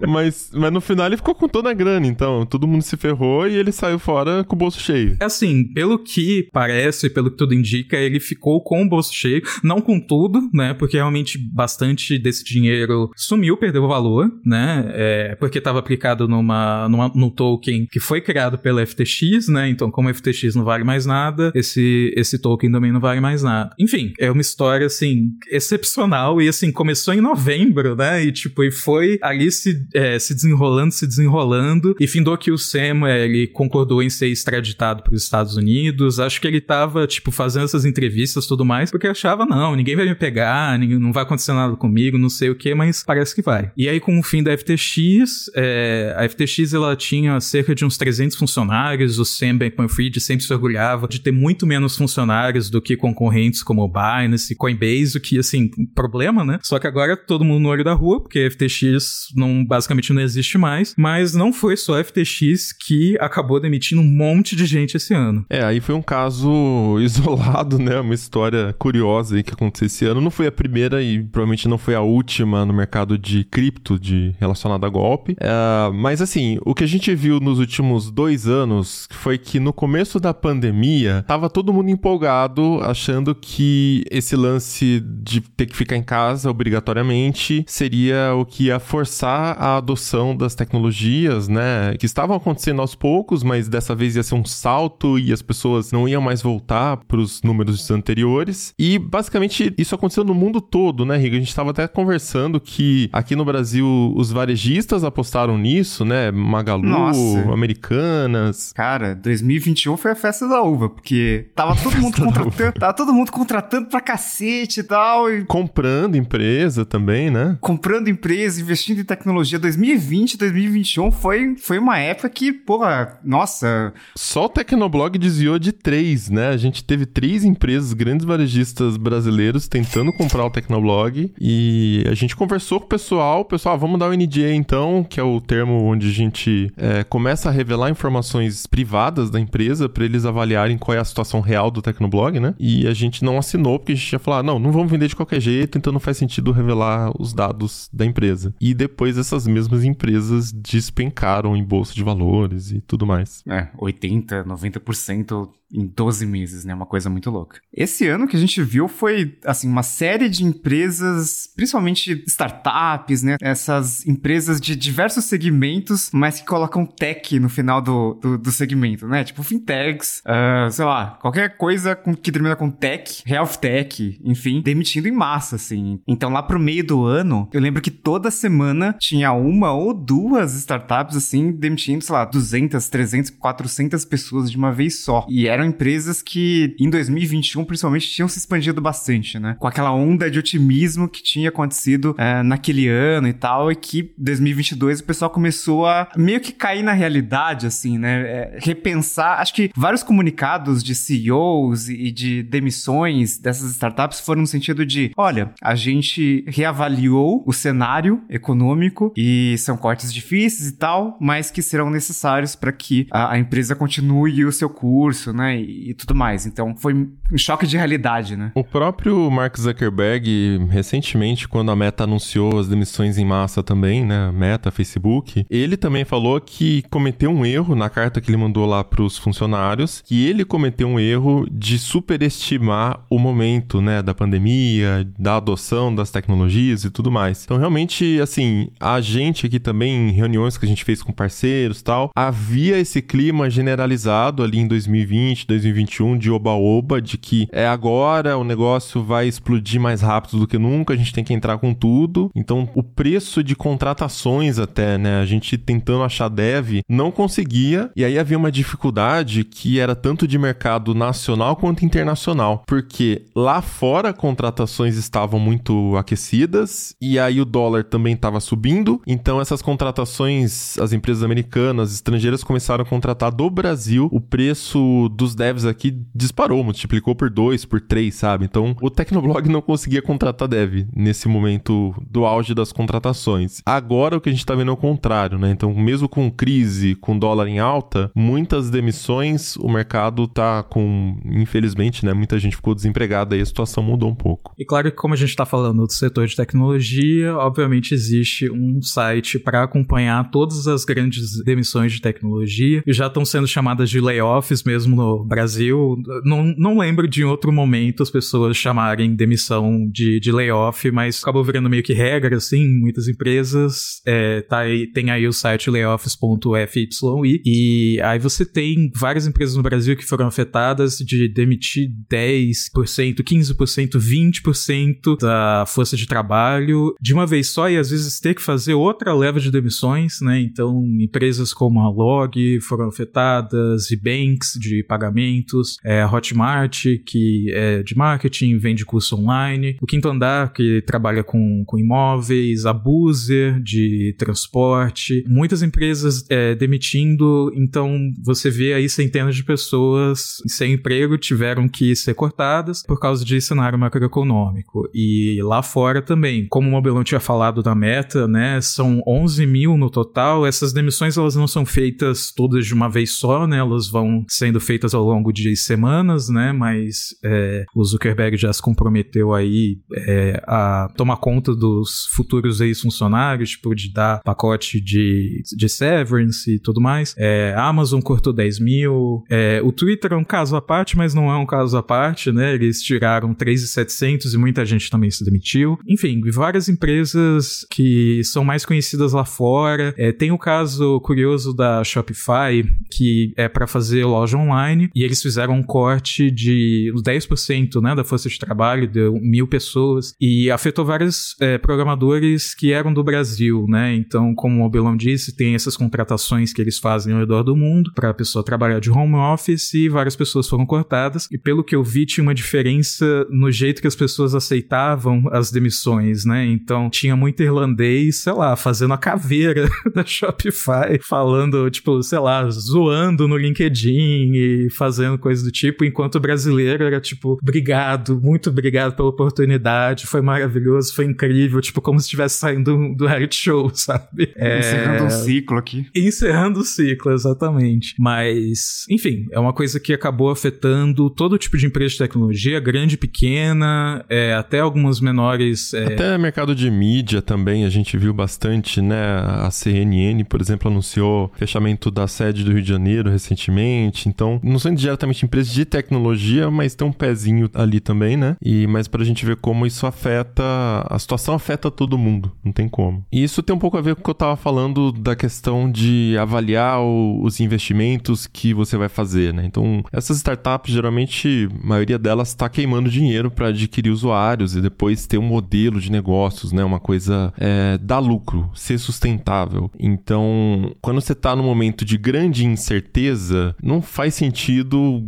[0.07, 2.45] mas, mas no final ele ficou com toda a grana, então.
[2.45, 5.17] Todo mundo se ferrou e ele saiu fora com o bolso cheio.
[5.19, 9.41] É assim, pelo que parece, pelo que tudo indica, ele ficou com o bolso cheio.
[9.63, 10.73] Não com tudo, né?
[10.73, 14.85] Porque realmente bastante desse dinheiro sumiu, perdeu o valor, né?
[14.93, 19.69] É, porque estava aplicado numa, numa, num token que foi criado pela FTX, né?
[19.69, 23.43] Então, como a FTX não vale mais nada, esse, esse token também não vale mais
[23.43, 23.73] nada.
[23.79, 28.23] Enfim, é uma história, assim, excepcional e, assim, começou em novembro, né?
[28.23, 32.57] E, tipo, e foi ali se, é, se desenrolando, se desenrolando e findou que o
[32.57, 36.19] Sam, ele concordou em ser extraditado para os Estados Unidos.
[36.19, 40.05] Acho que ele tava, tipo, fazendo essas entrevistas tudo mais, porque achava, não, ninguém vai
[40.05, 43.41] me pegar, ninguém, não vai acontecer nada comigo, não sei o que, mas parece que
[43.41, 43.71] vai.
[43.77, 47.97] E aí, com o fim da FTX, é, a FTX, ela tinha cerca de uns
[47.97, 52.95] 300 funcionários, o Sam Bankman-Fried sempre se orgulhava de ter muito menos funcionários do que
[52.95, 56.59] concorrentes como Binance e Coinbase, o que, assim, problema, né?
[56.61, 60.21] Só que agora todo mundo no olho da rua, porque a FTX não, basicamente não
[60.21, 64.97] existe mais, mas não foi só a FTX que acabou demitindo um monte de gente
[64.97, 65.45] esse ano.
[65.49, 67.99] É, aí foi um caso isolado, né?
[67.99, 70.21] Uma história curiosa aí que aconteceu esse ano.
[70.21, 74.35] Não foi a primeira e provavelmente não foi a última no mercado de cripto de
[74.39, 75.35] relacionado a golpe.
[75.39, 79.71] É, mas assim, o que a gente viu nos últimos dois anos foi que no
[79.71, 85.95] começo da pandemia tava todo mundo empolgado, achando que esse lance de ter que ficar
[85.95, 92.35] em casa obrigatoriamente seria o que ia forçar a adoção da, tecnologias, né, que estavam
[92.35, 96.21] acontecendo aos poucos, mas dessa vez ia ser um salto e as pessoas não iam
[96.21, 98.73] mais voltar para os números anteriores.
[98.77, 101.35] E basicamente isso aconteceu no mundo todo, né, Riga?
[101.35, 106.31] A gente estava até conversando que aqui no Brasil os varejistas apostaram nisso, né?
[106.31, 107.51] Magalu, Nossa.
[107.51, 108.73] Americanas.
[108.73, 113.31] Cara, 2021 foi a festa da uva, porque tava todo mundo contratando, tava todo mundo
[113.31, 115.31] contratando pra cacete e tal.
[115.31, 115.45] E...
[115.45, 117.57] Comprando empresa também, né?
[117.61, 119.59] Comprando empresa, investindo em tecnologia.
[119.59, 123.93] 2020, 2021 foi, foi uma época que, porra, nossa.
[124.15, 126.47] Só o Tecnoblog desviou de três, né?
[126.47, 131.31] A gente teve três empresas, grandes varejistas brasileiros, tentando comprar o Tecnoblog.
[131.39, 133.45] E a gente conversou com o pessoal.
[133.45, 137.49] Pessoal, vamos dar o NDA então, que é o termo onde a gente é, começa
[137.49, 141.81] a revelar informações privadas da empresa para eles avaliarem qual é a situação real do
[141.81, 142.55] Tecnoblog, né?
[142.57, 145.15] E a gente não assinou porque a gente ia falar, não, não vamos vender de
[145.15, 148.53] qualquer jeito, então não faz sentido revelar os dados da empresa.
[148.61, 153.43] E depois essas mesmas empresas despencaram em bolsa de valores e tudo mais.
[153.47, 156.73] É, 80, 90% em 12 meses, né?
[156.73, 157.59] Uma coisa muito louca.
[157.73, 163.37] Esse ano que a gente viu foi, assim, uma série de empresas, principalmente startups, né?
[163.41, 169.07] Essas empresas de diversos segmentos, mas que colocam tech no final do, do, do segmento,
[169.07, 169.23] né?
[169.23, 174.61] Tipo fintechs, uh, sei lá, qualquer coisa com, que termina com tech, health tech, enfim,
[174.61, 175.99] demitindo em massa, assim.
[176.07, 180.55] Então lá pro meio do ano, eu lembro que toda semana tinha uma ou duas
[180.55, 185.25] startups, assim, demitindo, sei lá, 200, 300, 400 pessoas de uma vez só.
[185.29, 189.55] E era eram empresas que em 2021 principalmente tinham se expandido bastante, né?
[189.59, 194.13] Com aquela onda de otimismo que tinha acontecido é, naquele ano e tal, e que
[194.17, 198.21] 2022 o pessoal começou a meio que cair na realidade, assim, né?
[198.21, 199.39] É, repensar.
[199.39, 205.11] Acho que vários comunicados de CEOs e de demissões dessas startups foram no sentido de:
[205.17, 211.61] olha, a gente reavaliou o cenário econômico e são cortes difíceis e tal, mas que
[211.61, 215.48] serão necessários para que a, a empresa continue o seu curso, né?
[215.55, 216.45] E, e, tudo mais.
[216.45, 218.51] Então foi um choque de realidade, né?
[218.55, 224.31] O próprio Mark Zuckerberg, recentemente, quando a Meta anunciou as demissões em massa também, né?
[224.31, 228.83] Meta, Facebook, ele também falou que cometeu um erro na carta que ele mandou lá
[228.83, 234.01] para os funcionários, que ele cometeu um erro de superestimar o momento, né?
[234.01, 237.43] Da pandemia, da adoção das tecnologias e tudo mais.
[237.43, 241.81] Então, realmente, assim, a gente aqui também, em reuniões que a gente fez com parceiros
[241.81, 247.67] tal, havia esse clima generalizado ali em 2020 2020, 2021 de oba-oba, de que é
[247.67, 251.57] agora, o negócio vai explodir mais rápido do que nunca, a gente tem que entrar
[251.57, 252.29] com tudo.
[252.35, 258.03] Então, o preço de contratações até, né, a gente tentando achar dev, não conseguia, e
[258.03, 264.13] aí havia uma dificuldade que era tanto de mercado nacional quanto internacional, porque lá fora
[264.13, 270.93] contratações estavam muito aquecidas, e aí o dólar também estava subindo, então essas contratações, as
[270.93, 277.15] empresas americanas, estrangeiras começaram a contratar do Brasil o preço dos devs aqui disparou, multiplicou
[277.15, 278.45] por dois, por três, sabe?
[278.45, 283.61] Então o Tecnoblog não conseguia contratar dev nesse momento do auge das contratações.
[283.65, 285.51] Agora o que a gente tá vendo é o contrário, né?
[285.51, 292.05] Então, mesmo com crise, com dólar em alta, muitas demissões, o mercado tá com, infelizmente,
[292.05, 292.13] né?
[292.13, 294.53] Muita gente ficou desempregada e a situação mudou um pouco.
[294.57, 298.81] E claro que, como a gente tá falando do setor de tecnologia, obviamente existe um
[298.81, 303.99] site para acompanhar todas as grandes demissões de tecnologia e já estão sendo chamadas de
[303.99, 310.19] layoffs mesmo no Brasil, não, não lembro de outro momento as pessoas chamarem demissão de,
[310.19, 314.01] de layoff, mas acabou virando meio que regra, assim, muitas empresas.
[314.05, 319.63] É, tá aí, tem aí o site layoffs.fyi, e aí você tem várias empresas no
[319.63, 327.25] Brasil que foram afetadas de demitir 10%, 15%, 20% da força de trabalho de uma
[327.25, 330.39] vez só e às vezes ter que fazer outra leva de demissões, né?
[330.41, 337.51] Então, empresas como a Log foram afetadas, e banks de pagamentos, é, a Hotmart, que
[337.53, 342.73] é de marketing, vende curso online, o Quinto Andar, que trabalha com, com imóveis, a
[342.73, 350.73] Buzer, de transporte, muitas empresas é, demitindo, então você vê aí centenas de pessoas sem
[350.73, 354.89] emprego tiveram que ser cortadas por causa de cenário macroeconômico.
[354.93, 359.77] E lá fora também, como o Mobilão tinha falado da meta, né, são 11 mil
[359.77, 363.89] no total, essas demissões elas não são feitas todas de uma vez só, né, elas
[363.89, 366.51] vão sendo feitas feitas ao longo de semanas, né?
[366.51, 373.51] Mas é, o Zuckerberg já se comprometeu aí é, a tomar conta dos futuros ex-funcionários,
[373.51, 377.13] tipo, de dar pacote de, de severance e tudo mais.
[377.17, 379.23] É, a Amazon cortou 10 mil.
[379.29, 382.31] É, o Twitter é um caso à parte, mas não é um caso à parte,
[382.31, 382.53] né?
[382.53, 385.77] Eles tiraram 3,700 e muita gente também se demitiu.
[385.87, 389.93] Enfim, várias empresas que são mais conhecidas lá fora.
[389.97, 395.21] É, tem o caso curioso da Shopify, que é para fazer loja online, e eles
[395.21, 400.85] fizeram um corte de 10% né, da força de trabalho, de mil pessoas, e afetou
[400.85, 403.95] vários é, programadores que eram do Brasil, né?
[403.95, 407.91] Então, como o Belão disse, tem essas contratações que eles fazem ao redor do mundo
[407.93, 411.27] para a pessoa trabalhar de home office e várias pessoas foram cortadas.
[411.31, 415.51] E pelo que eu vi, tinha uma diferença no jeito que as pessoas aceitavam as
[415.51, 416.45] demissões, né?
[416.45, 422.49] Então, tinha muito irlandês, sei lá, fazendo a caveira da Shopify, falando, tipo, sei lá,
[422.49, 428.49] zoando no LinkedIn e fazendo coisas do tipo, enquanto o brasileiro era tipo, obrigado, muito
[428.49, 433.35] obrigado pela oportunidade, foi maravilhoso, foi incrível, tipo, como se estivesse saindo do, do reality
[433.35, 434.31] show, sabe?
[434.35, 434.59] É...
[434.59, 435.87] Encerrando um ciclo aqui.
[435.95, 437.95] Encerrando o ciclo, exatamente.
[437.97, 442.97] Mas, enfim, é uma coisa que acabou afetando todo tipo de empresa de tecnologia, grande,
[442.97, 445.73] pequena, é, até algumas menores.
[445.73, 445.93] É...
[445.93, 449.19] Até mercado de mídia também, a gente viu bastante, né?
[449.43, 454.07] A CNN, por exemplo, anunciou fechamento da sede do Rio de Janeiro recentemente.
[454.07, 458.35] Então, não são diretamente empresas de tecnologia, mas tem um pezinho ali também, né?
[458.43, 460.43] E mas pra gente ver como isso afeta,
[460.89, 463.05] a situação afeta todo mundo, não tem como.
[463.11, 465.71] E isso tem um pouco a ver com o que eu tava falando da questão
[465.71, 469.45] de avaliar o, os investimentos que você vai fazer, né?
[469.45, 475.07] Então, essas startups geralmente, a maioria delas está queimando dinheiro para adquirir usuários e depois
[475.07, 476.63] ter um modelo de negócios, né?
[476.63, 479.71] Uma coisa é, dar lucro, ser sustentável.
[479.79, 484.48] Então, quando você está no momento de grande incerteza, não faz sentido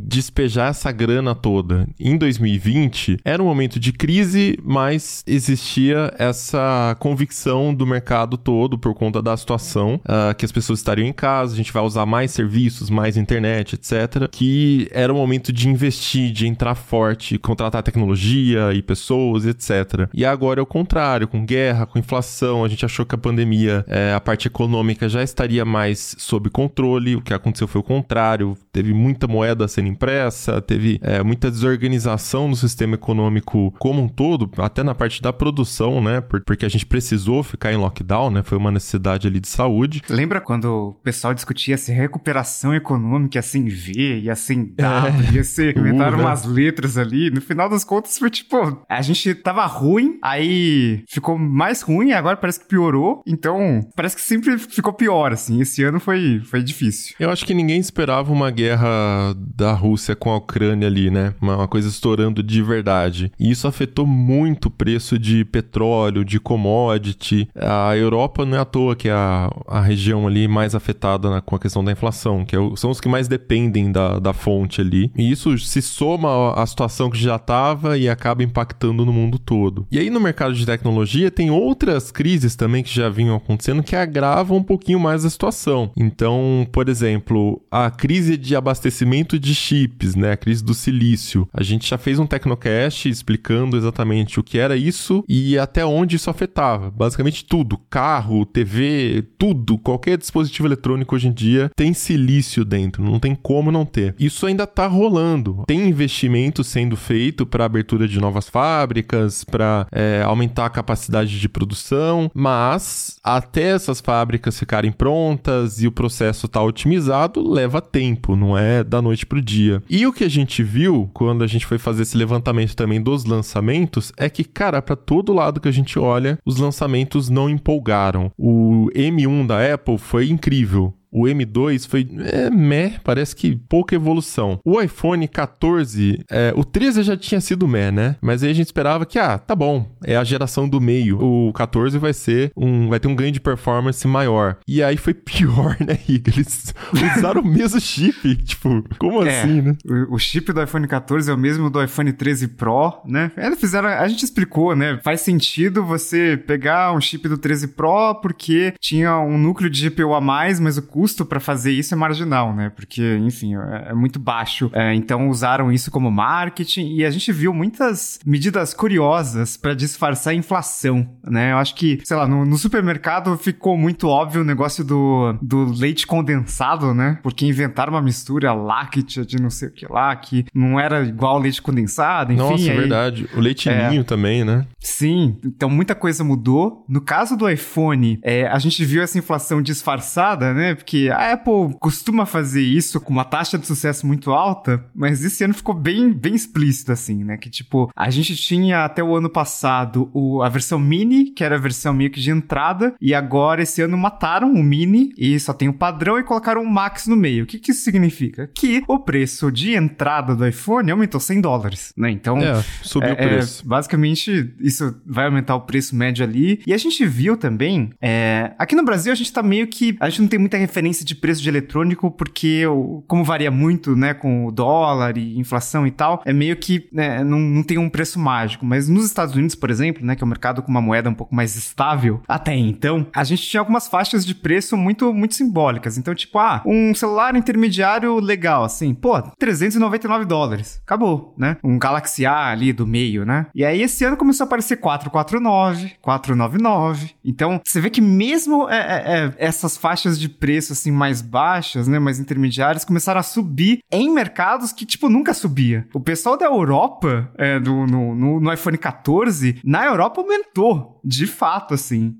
[0.06, 1.88] despejar essa grana toda.
[2.00, 8.94] Em 2020, era um momento de crise, mas existia essa convicção do mercado todo por
[8.94, 12.32] conta da situação, uh, que as pessoas estariam em casa, a gente vai usar mais
[12.32, 14.28] serviços, mais internet, etc.
[14.32, 20.10] Que era o momento de investir, de entrar forte, contratar tecnologia e pessoas, etc.
[20.14, 23.86] E agora é o contrário, com guerra, com inflação, a gente achou que a pandemia,
[23.88, 28.58] é, a parte econômica já estaria mais sob controle, o que aconteceu foi o contrário,
[28.72, 34.50] teve muita moeda sendo impressa, teve é, muita desorganização no sistema econômico como um todo,
[34.58, 36.22] até na parte da produção, né?
[36.22, 38.44] Porque a gente precisou ficar em lockdown, né?
[38.44, 40.02] Foi uma necessidade ali de saúde.
[40.10, 45.34] Lembra quando o pessoal discutia se recuperação econômica ia ser V, ia ser W, é.
[45.34, 45.78] ia ser.
[45.80, 47.30] Inventaram uh, umas letras ali.
[47.30, 52.38] No final das contas, foi tipo, a gente tava ruim, aí ficou mais ruim, agora
[52.38, 53.22] parece que piorou.
[53.26, 55.62] Então, parece que sempre ficou pior, assim.
[55.62, 57.15] Esse ano foi, foi difícil.
[57.20, 61.34] Eu acho que ninguém esperava uma guerra da Rússia com a Ucrânia ali, né?
[61.42, 63.32] Uma, uma coisa estourando de verdade.
[63.40, 67.48] E isso afetou muito o preço de petróleo, de commodity.
[67.56, 71.42] A Europa não é à toa que é a, a região ali mais afetada na,
[71.42, 74.82] com a questão da inflação, que é são os que mais dependem da, da fonte
[74.82, 75.12] ali.
[75.18, 79.86] E isso se soma à situação que já estava e acaba impactando no mundo todo.
[79.92, 83.96] E aí no mercado de tecnologia tem outras crises também que já vinham acontecendo que
[83.96, 85.92] agravam um pouquinho mais a situação.
[85.96, 90.32] Então, por exemplo, a crise de abastecimento de chips, né?
[90.32, 91.47] A crise do silício.
[91.54, 96.15] A gente já fez um Tecnocast explicando exatamente o que era isso e até onde
[96.15, 96.89] isso afetava.
[96.89, 97.78] Basicamente tudo.
[97.89, 99.78] Carro, TV, tudo.
[99.78, 103.04] Qualquer dispositivo eletrônico hoje em dia tem silício dentro.
[103.04, 104.15] Não tem como não ter.
[104.17, 105.63] Isso ainda tá rolando.
[105.67, 111.50] Tem investimento sendo feito para abertura de novas fábricas, para é, aumentar a capacidade de
[111.50, 118.58] produção, mas até essas fábricas ficarem prontas e o processo tá otimizado, leva tempo, não
[118.58, 119.82] é da noite pro dia.
[119.90, 123.26] E o que a gente viu quando a gente foi fazer esse levantamento também dos
[123.26, 128.32] lançamentos é que, cara, para todo lado que a gente olha, os lançamentos não empolgaram.
[128.38, 130.94] O M1 da Apple foi incrível.
[131.12, 134.60] O M2 foi é, meh, parece que pouca evolução.
[134.63, 138.15] O iPhone 14, é, o 13 já tinha sido meh, né?
[138.21, 141.19] Mas aí a gente esperava que, ah, tá bom, é a geração do meio.
[141.21, 144.58] O 14 vai ser um, vai ter um ganho de performance maior.
[144.67, 146.32] E aí foi pior, né, Rick?
[146.32, 146.74] Eles
[147.17, 149.76] usaram o mesmo chip, tipo, como é, assim, né?
[149.86, 153.32] O, o, chip do iPhone 14 é o mesmo do iPhone 13 Pro, né?
[153.36, 155.00] Eles fizeram, a gente explicou, né?
[155.04, 160.13] Faz sentido você pegar um chip do 13 Pro porque tinha um núcleo de GPU
[160.13, 162.70] a mais, mas o custo para fazer isso é marginal, né?
[162.70, 164.70] Porque, enfim, é, é muito baixo.
[164.74, 170.34] É, então usaram isso como marketing e a gente viu muitas medidas curiosas para disfarçar
[170.34, 171.52] a inflação, né?
[171.52, 175.72] Eu acho que, sei lá, no, no, supermercado ficou muito óbvio o negócio do, do
[175.74, 177.20] leite condensado, né?
[177.24, 181.40] Porque inventaram uma mistura láctea de não sei o que lá, que não era igual
[181.40, 182.42] leite condensado, enfim.
[182.42, 183.30] Nossa, é verdade.
[183.36, 184.66] O leite é, ninho também, né?
[184.80, 186.86] Sim, então muita coisa mudou.
[186.88, 190.76] No caso do iPhone, é, a gente viu essa inflação disfarçada, né?
[190.76, 195.44] Porque a Apple costuma fazer isso com uma taxa de sucesso muito alta, mas esse
[195.44, 197.38] ano ficou bem, bem explícito, assim, né?
[197.38, 201.56] Que tipo, a gente tinha até o ano passado o, a versão mini, que era
[201.56, 205.54] a versão meio que de entrada, e agora esse ano mataram o mini e só
[205.54, 207.44] tem o padrão e colocaram o max no meio.
[207.44, 208.50] O que, que isso significa?
[208.54, 212.10] Que o preço de entrada do iPhone aumentou 100 dólares, né?
[212.12, 213.64] Então, é, subiu é, o preço.
[213.64, 216.62] É, basicamente, isso vai aumentar o preço médio ali.
[216.66, 220.10] E a gente viu também, é, aqui no Brasil a gente tá meio que, a
[220.10, 222.63] gente não tem muita referência de preço de eletrônico porque,
[223.08, 227.24] como varia muito, né, com o dólar e inflação e tal, é meio que né,
[227.24, 228.65] não, não tem um preço mágico.
[228.65, 231.13] Mas nos Estados Unidos, por exemplo, né, que é um mercado com uma moeda um
[231.13, 235.98] pouco mais estável, até então, a gente tinha algumas faixas de preço muito, muito simbólicas.
[235.98, 240.82] Então, tipo, ah, um celular intermediário legal, assim, pô, 399 dólares.
[240.84, 241.58] Acabou, né?
[241.63, 243.48] Um Galaxy A ali do meio, né?
[243.54, 247.12] E aí esse ano começou a aparecer 449, 499.
[247.24, 251.88] Então, você vê que mesmo é, é, é, essas faixas de preço, assim, mais baixas,
[251.88, 255.88] né, mais intermediárias, começaram a subir em mercados que, tipo, nunca subia.
[255.94, 261.28] O pessoal da Europa, é, do, no, no, no iPhone 14, na Europa aumentou, de
[261.28, 262.16] fato, assim.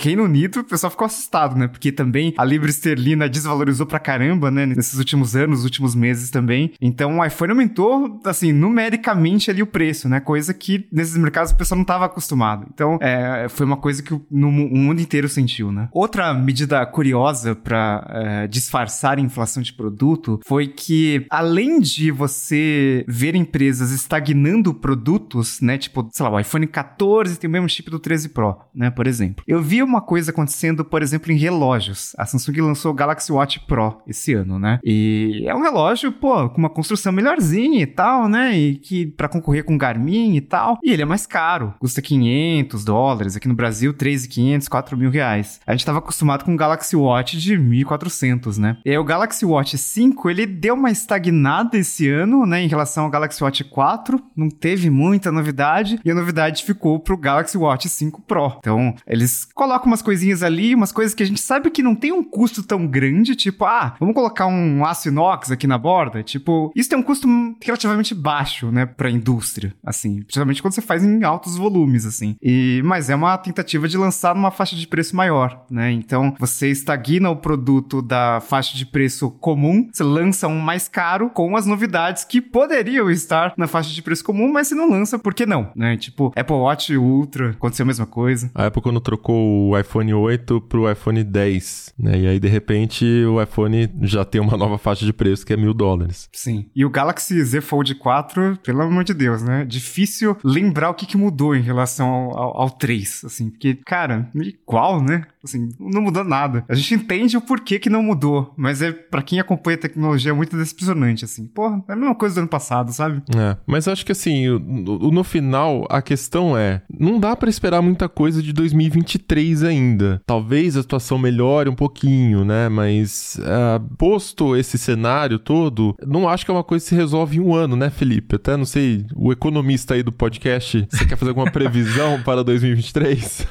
[0.00, 1.68] Reino Unido, o pessoal ficou assustado, né?
[1.68, 4.66] Porque também a libra esterlina desvalorizou pra caramba, né?
[4.66, 6.72] Nesses últimos anos, últimos meses também.
[6.80, 10.20] Então o iPhone aumentou, assim, numericamente ali o preço, né?
[10.20, 12.66] Coisa que nesses mercados o pessoal não estava acostumado.
[12.72, 15.88] Então é, foi uma coisa que o, no, o mundo inteiro sentiu, né?
[15.92, 23.04] Outra medida curiosa para é, disfarçar a inflação de produto foi que, além de você
[23.06, 25.78] ver empresas estagnando produtos, né?
[25.78, 28.90] Tipo, sei lá, o iPhone 14 tem o mesmo chip do 13 Pro, né?
[28.90, 29.44] Por exemplo.
[29.46, 32.14] Eu eu vi uma coisa acontecendo, por exemplo, em relógios.
[32.16, 34.80] A Samsung lançou o Galaxy Watch Pro esse ano, né?
[34.82, 38.56] E é um relógio, pô, com uma construção melhorzinha e tal, né?
[38.56, 40.78] E que para concorrer com o Garmin e tal.
[40.82, 43.36] E ele é mais caro, custa 500 dólares.
[43.36, 45.60] Aqui no Brasil, 3.500, 4 mil reais.
[45.66, 48.78] A gente tava acostumado com o Galaxy Watch de 1.400, né?
[48.82, 52.62] E aí o Galaxy Watch 5, ele deu uma estagnada esse ano, né?
[52.62, 54.22] Em relação ao Galaxy Watch 4.
[54.34, 56.00] Não teve muita novidade.
[56.02, 58.56] E a novidade ficou pro Galaxy Watch 5 Pro.
[58.58, 62.12] Então, eles coloca umas coisinhas ali, umas coisas que a gente sabe que não tem
[62.12, 66.72] um custo tão grande, tipo, ah, vamos colocar um aço inox aqui na borda, tipo,
[66.74, 67.28] isso tem um custo
[67.62, 72.36] relativamente baixo, né, pra indústria, assim, principalmente quando você faz em altos volumes, assim.
[72.42, 75.90] E, mas é uma tentativa de lançar numa faixa de preço maior, né?
[75.92, 81.30] Então, você estagna o produto da faixa de preço comum, você lança um mais caro
[81.30, 85.18] com as novidades que poderiam estar na faixa de preço comum, mas você não lança,
[85.18, 85.96] por que não, né?
[85.96, 88.50] Tipo, Apple Watch Ultra, aconteceu a mesma coisa.
[88.54, 92.18] A Apple quando trocou o iPhone 8 pro iPhone 10, né?
[92.18, 95.56] E aí, de repente, o iPhone já tem uma nova faixa de preço que é
[95.56, 96.28] mil dólares.
[96.32, 96.66] Sim.
[96.74, 99.64] E o Galaxy Z Fold 4, pelo amor de Deus, né?
[99.64, 103.50] Difícil lembrar o que, que mudou em relação ao, ao, ao 3, assim.
[103.50, 105.24] Porque, cara, igual, né?
[105.42, 106.64] Assim, não mudou nada.
[106.68, 110.30] A gente entende o porquê que não mudou, mas é para quem acompanha a tecnologia
[110.32, 111.46] é muito decepcionante, assim.
[111.46, 113.22] Porra, é a mesma coisa do ano passado, sabe?
[113.34, 117.80] É, mas acho que assim, no, no final, a questão é, não dá para esperar
[117.80, 120.20] muita coisa de 2023 ainda.
[120.26, 122.68] Talvez a situação melhore um pouquinho, né?
[122.68, 127.38] Mas uh, posto esse cenário todo, não acho que é uma coisa que se resolve
[127.38, 128.36] em um ano, né, Felipe?
[128.36, 133.46] Até não sei, o economista aí do podcast, você quer fazer alguma previsão para 2023?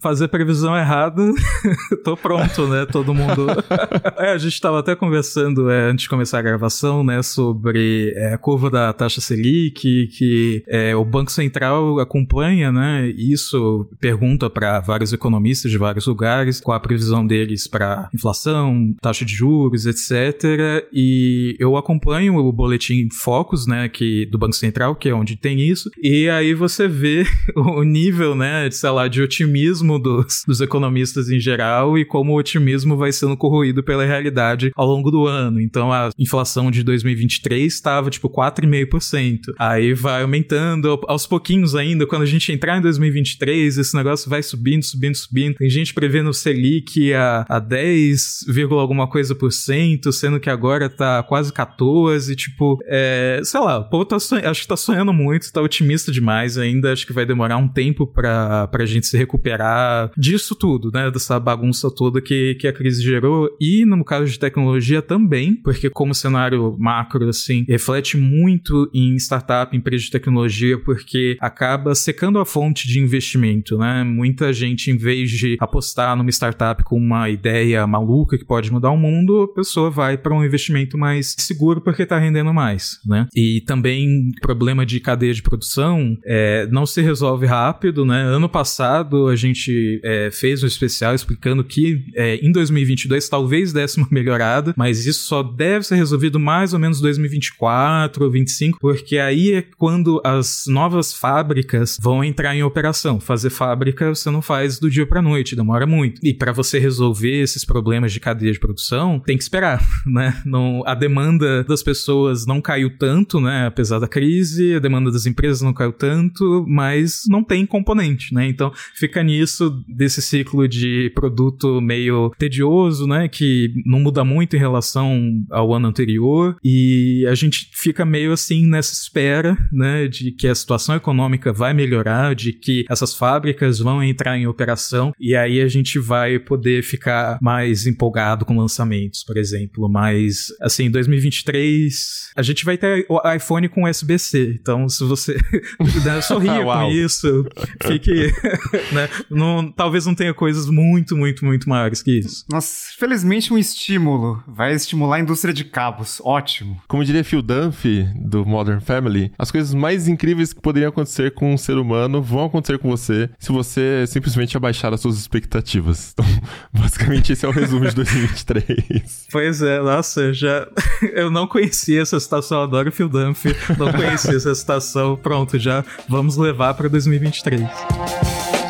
[0.00, 1.25] fazer previsão errada
[2.04, 2.86] tô pronto, né?
[2.86, 3.46] Todo mundo.
[4.18, 8.34] é, a gente tava até conversando é, antes de começar a gravação, né, sobre é,
[8.34, 13.08] a curva da taxa Selic, que é, o Banco Central acompanha, né?
[13.08, 19.24] Isso pergunta para vários economistas de vários lugares qual a previsão deles para inflação, taxa
[19.24, 20.86] de juros, etc.
[20.92, 25.60] E eu acompanho o boletim Focus, né, que, do Banco Central, que é onde tem
[25.60, 30.60] isso, e aí você vê o nível, né, de, sei lá, de otimismo dos, dos
[30.60, 35.26] economistas em geral e como o otimismo vai sendo corroído pela realidade ao longo do
[35.26, 35.60] ano.
[35.60, 39.54] Então a inflação de 2023 estava tipo 4,5%.
[39.58, 42.06] Aí vai aumentando aos pouquinhos ainda.
[42.06, 45.54] Quando a gente entrar em 2023, esse negócio vai subindo, subindo, subindo.
[45.56, 50.88] Tem gente prevendo o Selic a, a 10, alguma coisa por cento, sendo que agora
[50.88, 52.34] tá quase 14.
[52.36, 56.12] Tipo, é, sei lá, o povo tá sonhando, acho que tá sonhando muito, tá otimista
[56.12, 56.92] demais ainda.
[56.92, 61.05] Acho que vai demorar um tempo pra, pra gente se recuperar disso tudo, né?
[61.06, 63.48] Né, dessa bagunça toda que, que a crise gerou.
[63.60, 69.76] E no caso de tecnologia também, porque como cenário macro, assim, reflete muito em startup,
[69.76, 74.04] empresa de tecnologia, porque acaba secando a fonte de investimento, né?
[74.04, 78.90] Muita gente, em vez de apostar numa startup com uma ideia maluca que pode mudar
[78.90, 83.26] o mundo, a pessoa vai para um investimento mais seguro porque está rendendo mais, né?
[83.34, 88.22] E também problema de cadeia de produção é, não se resolve rápido, né?
[88.22, 93.98] Ano passado a gente é, fez um especial explicando que é, em 2022 talvez desse
[93.98, 99.18] uma melhorada, mas isso só deve ser resolvido mais ou menos 2024 ou 2025, porque
[99.18, 103.18] aí é quando as novas fábricas vão entrar em operação.
[103.20, 106.20] Fazer fábrica você não faz do dia para noite, demora muito.
[106.22, 110.40] E para você resolver esses problemas de cadeia de produção, tem que esperar, né?
[110.44, 113.66] Não, a demanda das pessoas não caiu tanto, né?
[113.66, 118.46] Apesar da crise, a demanda das empresas não caiu tanto, mas não tem componente, né?
[118.46, 123.28] Então fica nisso desse ciclo de produto meio tedioso, né?
[123.28, 125.20] Que não muda muito em relação
[125.50, 130.08] ao ano anterior e a gente fica meio assim nessa espera, né?
[130.08, 135.12] De que a situação econômica vai melhorar, de que essas fábricas vão entrar em operação
[135.18, 139.88] e aí a gente vai poder ficar mais empolgado com lançamentos, por exemplo.
[139.88, 144.58] Mas, assim, 2023 a gente vai ter o iPhone com USB-C.
[144.60, 145.34] Então, se você
[146.04, 147.44] né, sorria com isso,
[147.86, 148.12] fique.
[148.92, 152.44] né, não, talvez não tenha coisas muito, muito, muito maiores que isso.
[152.50, 154.42] Nossa, felizmente um estímulo.
[154.46, 156.20] Vai estimular a indústria de cabos.
[156.22, 156.80] Ótimo.
[156.86, 161.54] Como diria Phil Dunphy, do Modern Family, as coisas mais incríveis que poderiam acontecer com
[161.54, 166.14] um ser humano vão acontecer com você se você simplesmente abaixar as suas expectativas.
[166.16, 166.24] Então,
[166.72, 169.26] basicamente, esse é o resumo de 2023.
[169.30, 170.66] Pois é, nossa, já.
[171.14, 175.16] Eu não conhecia essa estação, adoro Phil Dunphy, não conhecia essa estação.
[175.16, 178.65] Pronto, já vamos levar para 2023.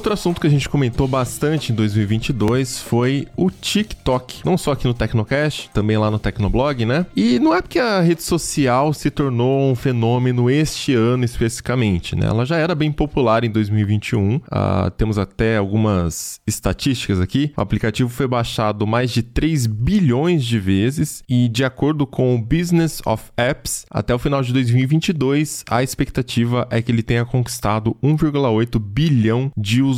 [0.00, 4.40] Outro assunto que a gente comentou bastante em 2022 foi o TikTok.
[4.46, 7.04] Não só aqui no Tecnocast, também lá no Tecnoblog, né?
[7.14, 12.28] E não é porque a rede social se tornou um fenômeno este ano especificamente, né?
[12.28, 14.36] Ela já era bem popular em 2021.
[14.36, 17.52] Uh, ah, temos até algumas estatísticas aqui.
[17.54, 22.40] O aplicativo foi baixado mais de 3 bilhões de vezes e, de acordo com o
[22.40, 27.94] Business of Apps, até o final de 2022, a expectativa é que ele tenha conquistado
[28.02, 29.89] 1,8 bilhão de usuários.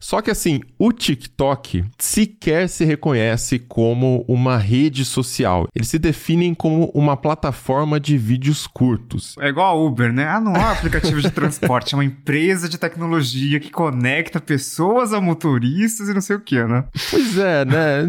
[0.00, 5.68] Só que assim, o TikTok sequer se reconhece como uma rede social.
[5.74, 9.34] Eles se definem como uma plataforma de vídeos curtos.
[9.40, 10.26] É igual a Uber, né?
[10.26, 15.12] Ah, não é um aplicativo de transporte, é uma empresa de tecnologia que conecta pessoas
[15.12, 16.84] a motoristas e não sei o que, né?
[17.10, 18.02] Pois é, né?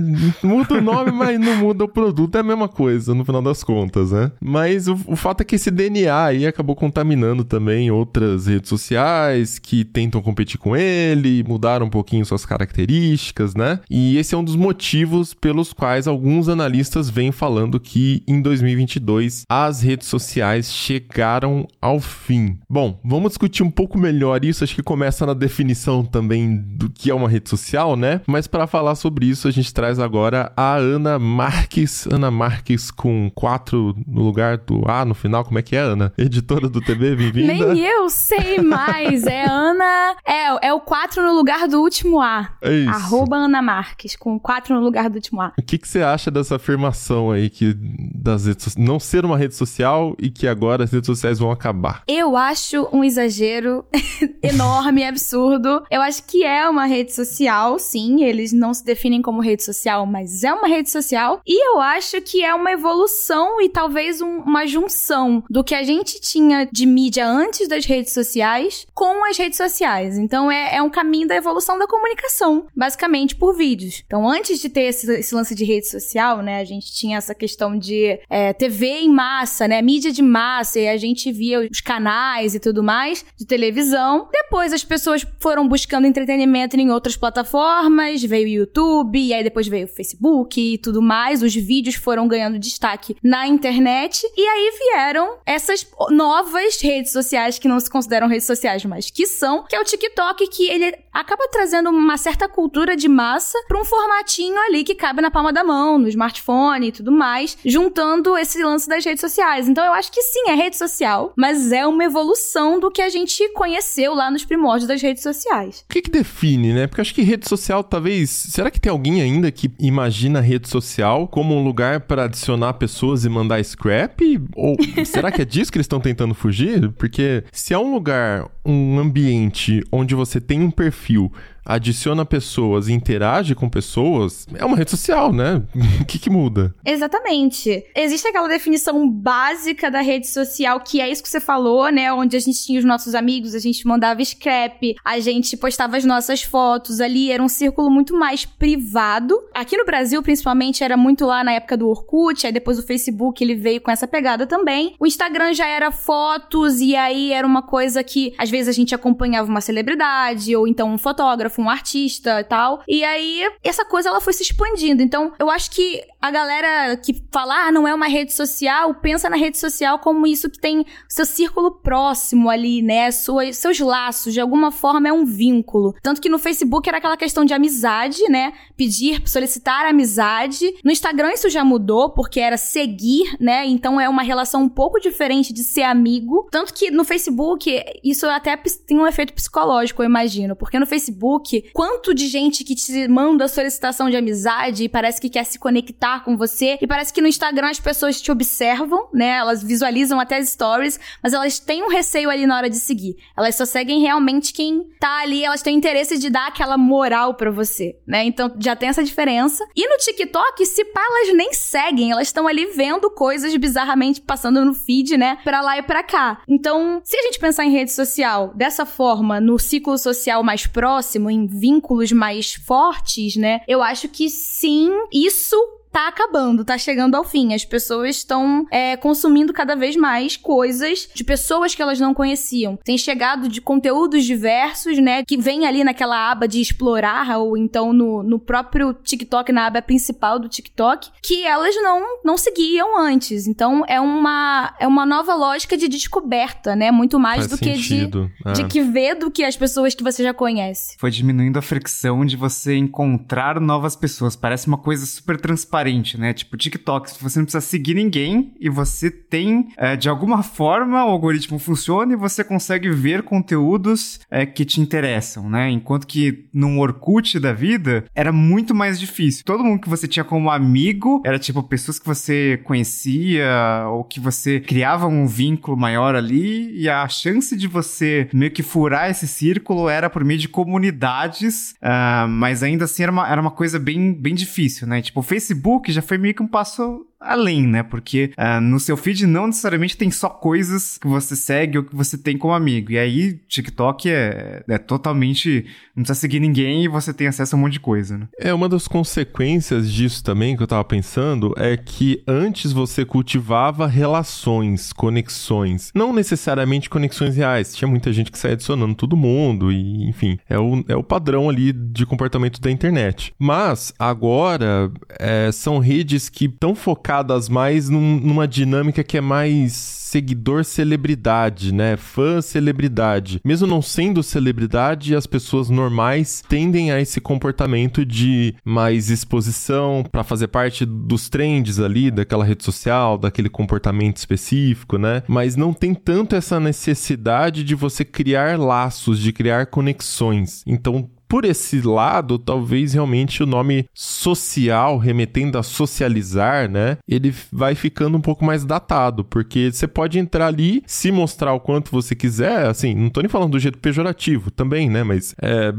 [0.43, 3.64] Muda o nome, mas não muda o produto, é a mesma coisa, no final das
[3.64, 4.32] contas, né?
[4.41, 9.60] Mas o, o fato é que esse DNA aí acabou contaminando também outras redes sociais
[9.60, 13.80] que tentam competir com ele ele, mudaram um pouquinho suas características, né?
[13.89, 19.43] E esse é um dos motivos pelos quais alguns analistas vêm falando que em 2022
[19.50, 22.60] as redes sociais chegaram ao fim.
[22.70, 27.10] Bom, vamos discutir um pouco melhor isso, acho que começa na definição também do que
[27.10, 28.22] é uma rede social, né?
[28.28, 33.32] Mas para falar sobre isso, a gente traz agora a Ana Marques, Ana Marques com
[33.34, 36.14] 4 no lugar do A no final, como é que é, Ana?
[36.18, 37.54] Editora do TB, bem-vinda.
[37.54, 42.52] Nem eu sei mais, é Ana, é, é o 4 no lugar do último A.
[42.64, 42.90] É isso.
[42.90, 45.54] Arroba Ana Marques, com 4 no lugar do último A.
[45.56, 47.76] O que, que você acha dessa afirmação aí que
[48.16, 52.02] das redes não ser uma rede social e que agora as redes sociais vão acabar?
[52.08, 53.86] Eu acho um exagero
[54.42, 55.84] enorme, absurdo.
[55.92, 58.24] Eu acho que é uma rede social, sim.
[58.24, 61.40] Eles não se definem como rede social, mas é uma rede social.
[61.46, 65.84] E eu acho que é uma evolução e talvez um, uma junção do que a
[65.84, 70.18] gente tinha de mídia antes das redes sociais com as redes sociais.
[70.18, 74.04] Então é, é um caminho da evolução da comunicação, basicamente por vídeos.
[74.06, 77.34] Então, antes de ter esse, esse lance de rede social, né, a gente tinha essa
[77.34, 81.82] questão de é, TV em massa, né, mídia de massa, e a gente via os
[81.82, 84.28] canais e tudo mais de televisão.
[84.32, 89.68] Depois as pessoas foram buscando entretenimento em outras plataformas, veio o YouTube, e aí depois
[89.68, 91.44] veio o Facebook e tudo mais.
[91.44, 97.68] Os vídeos foram ganhando destaque na internet, e aí vieram essas novas redes sociais que
[97.68, 100.95] não se consideram redes sociais, mas que são, que é o TikTok, que que ele
[101.11, 105.51] acaba trazendo uma certa cultura de massa para um formatinho ali que cabe na palma
[105.51, 109.67] da mão, no smartphone e tudo mais, juntando esse lance das redes sociais.
[109.67, 113.09] Então eu acho que sim, é rede social, mas é uma evolução do que a
[113.09, 115.84] gente conheceu lá nos primórdios das redes sociais.
[115.89, 116.88] O que, que define, né?
[116.88, 118.30] Porque eu acho que rede social talvez.
[118.30, 122.74] Será que tem alguém ainda que imagina a rede social como um lugar para adicionar
[122.74, 124.22] pessoas e mandar scrap?
[124.55, 126.91] Ou será que é disso que eles estão tentando fugir?
[126.91, 131.32] Porque se é um lugar, um ambiente onde você tem um perfil
[131.70, 135.61] adiciona pessoas e interage com pessoas, é uma rede social, né?
[136.01, 136.74] O que, que muda?
[136.84, 137.86] Exatamente.
[137.95, 142.11] Existe aquela definição básica da rede social, que é isso que você falou, né?
[142.11, 146.03] Onde a gente tinha os nossos amigos, a gente mandava scrap, a gente postava as
[146.03, 149.39] nossas fotos ali, era um círculo muito mais privado.
[149.53, 153.43] Aqui no Brasil, principalmente, era muito lá na época do Orkut, aí depois o Facebook
[153.43, 154.95] ele veio com essa pegada também.
[154.99, 158.95] O Instagram já era fotos, e aí era uma coisa que às vezes a gente
[158.95, 162.82] acompanhava uma celebridade, ou então um fotógrafo um artista e tal.
[162.88, 165.01] E aí, essa coisa ela foi se expandindo.
[165.01, 169.30] Então, eu acho que a galera que fala, ah, não é uma rede social, pensa
[169.30, 173.10] na rede social como isso que tem seu círculo próximo ali, né?
[173.12, 175.95] Sua, seus laços, de alguma forma é um vínculo.
[176.01, 178.53] Tanto que no Facebook era aquela questão de amizade, né?
[178.76, 180.74] Pedir, solicitar amizade.
[180.84, 183.66] No Instagram isso já mudou, porque era seguir, né?
[183.66, 186.47] Então é uma relação um pouco diferente de ser amigo.
[186.51, 190.55] Tanto que no Facebook, isso até tem um efeito psicológico, eu imagino.
[190.55, 195.20] Porque no Facebook, Facebook, quanto de gente que te manda solicitação de amizade e parece
[195.20, 196.78] que quer se conectar com você.
[196.82, 199.38] E parece que no Instagram as pessoas te observam, né?
[199.38, 203.16] Elas visualizam até as stories, mas elas têm um receio ali na hora de seguir.
[203.38, 207.52] Elas só seguem realmente quem tá ali, elas têm interesse de dar aquela moral para
[207.52, 208.24] você, né?
[208.24, 209.66] Então já tem essa diferença.
[209.76, 214.64] E no TikTok, se pá, elas nem seguem, elas estão ali vendo coisas bizarramente passando
[214.64, 215.38] no feed, né?
[215.44, 216.42] Pra lá e pra cá.
[216.48, 221.29] Então, se a gente pensar em rede social dessa forma, no ciclo social mais próximo,
[221.30, 223.62] em vínculos mais fortes, né?
[223.68, 225.56] Eu acho que sim, isso
[225.92, 227.54] tá acabando, tá chegando ao fim.
[227.54, 232.78] As pessoas estão é, consumindo cada vez mais coisas de pessoas que elas não conheciam.
[232.84, 235.24] Tem chegado de conteúdos diversos, né?
[235.26, 239.82] Que vem ali naquela aba de explorar, ou então no, no próprio TikTok, na aba
[239.82, 243.48] principal do TikTok, que elas não, não seguiam antes.
[243.48, 246.92] Então é uma, é uma nova lógica de descoberta, né?
[246.92, 248.32] Muito mais Faz do sentido.
[248.44, 248.54] que de, é.
[248.54, 250.96] de que ver do que as pessoas que você já conhece.
[251.00, 254.36] Foi diminuindo a fricção de você encontrar novas pessoas.
[254.36, 256.34] Parece uma coisa super transparente transparente, né?
[256.34, 261.10] Tipo, TikTok, você não precisa seguir ninguém e você tem, é, de alguma forma, o
[261.10, 265.70] algoritmo funciona e você consegue ver conteúdos é, que te interessam, né?
[265.70, 269.44] Enquanto que num Orkut da vida era muito mais difícil.
[269.46, 274.20] Todo mundo que você tinha como amigo era tipo pessoas que você conhecia ou que
[274.20, 279.28] você criava um vínculo maior ali e a chance de você meio que furar esse
[279.28, 283.80] círculo era por meio de comunidades, uh, mas ainda assim era uma, era uma coisa
[283.80, 285.02] bem, bem difícil, né?
[285.02, 287.84] Tipo, o Facebook Facebook já foi meio que um passo além, né?
[287.84, 291.95] Porque uh, no seu feed não necessariamente tem só coisas que você segue ou que
[291.95, 292.91] você tem como amigo.
[292.91, 295.65] E aí, TikTok é, é totalmente.
[295.95, 298.28] Não precisa seguir ninguém e você tem acesso a um monte de coisa, né?
[298.39, 303.86] É, uma das consequências disso também que eu tava pensando é que antes você cultivava
[303.86, 305.91] relações, conexões.
[305.93, 307.76] Não necessariamente conexões reais.
[307.76, 311.49] Tinha muita gente que saía adicionando todo mundo e, enfim, é o, é o padrão
[311.49, 313.34] ali de comportamento da internet.
[313.38, 314.89] Mas agora
[315.20, 320.64] é, são redes que estão focadas focadas mais num, numa dinâmica que é mais seguidor
[320.64, 321.97] celebridade, né?
[321.97, 323.39] Fã celebridade.
[323.43, 330.24] Mesmo não sendo celebridade, as pessoas normais tendem a esse comportamento de mais exposição para
[330.24, 335.24] fazer parte dos trends ali daquela rede social, daquele comportamento específico, né?
[335.28, 340.64] Mas não tem tanto essa necessidade de você criar laços, de criar conexões.
[340.66, 346.98] Então, por esse lado, talvez realmente o nome social, remetendo a socializar, né?
[347.08, 351.60] Ele vai ficando um pouco mais datado, porque você pode entrar ali, se mostrar o
[351.60, 355.04] quanto você quiser, assim, não tô nem falando do jeito pejorativo também, né?
[355.04, 355.72] Mas é,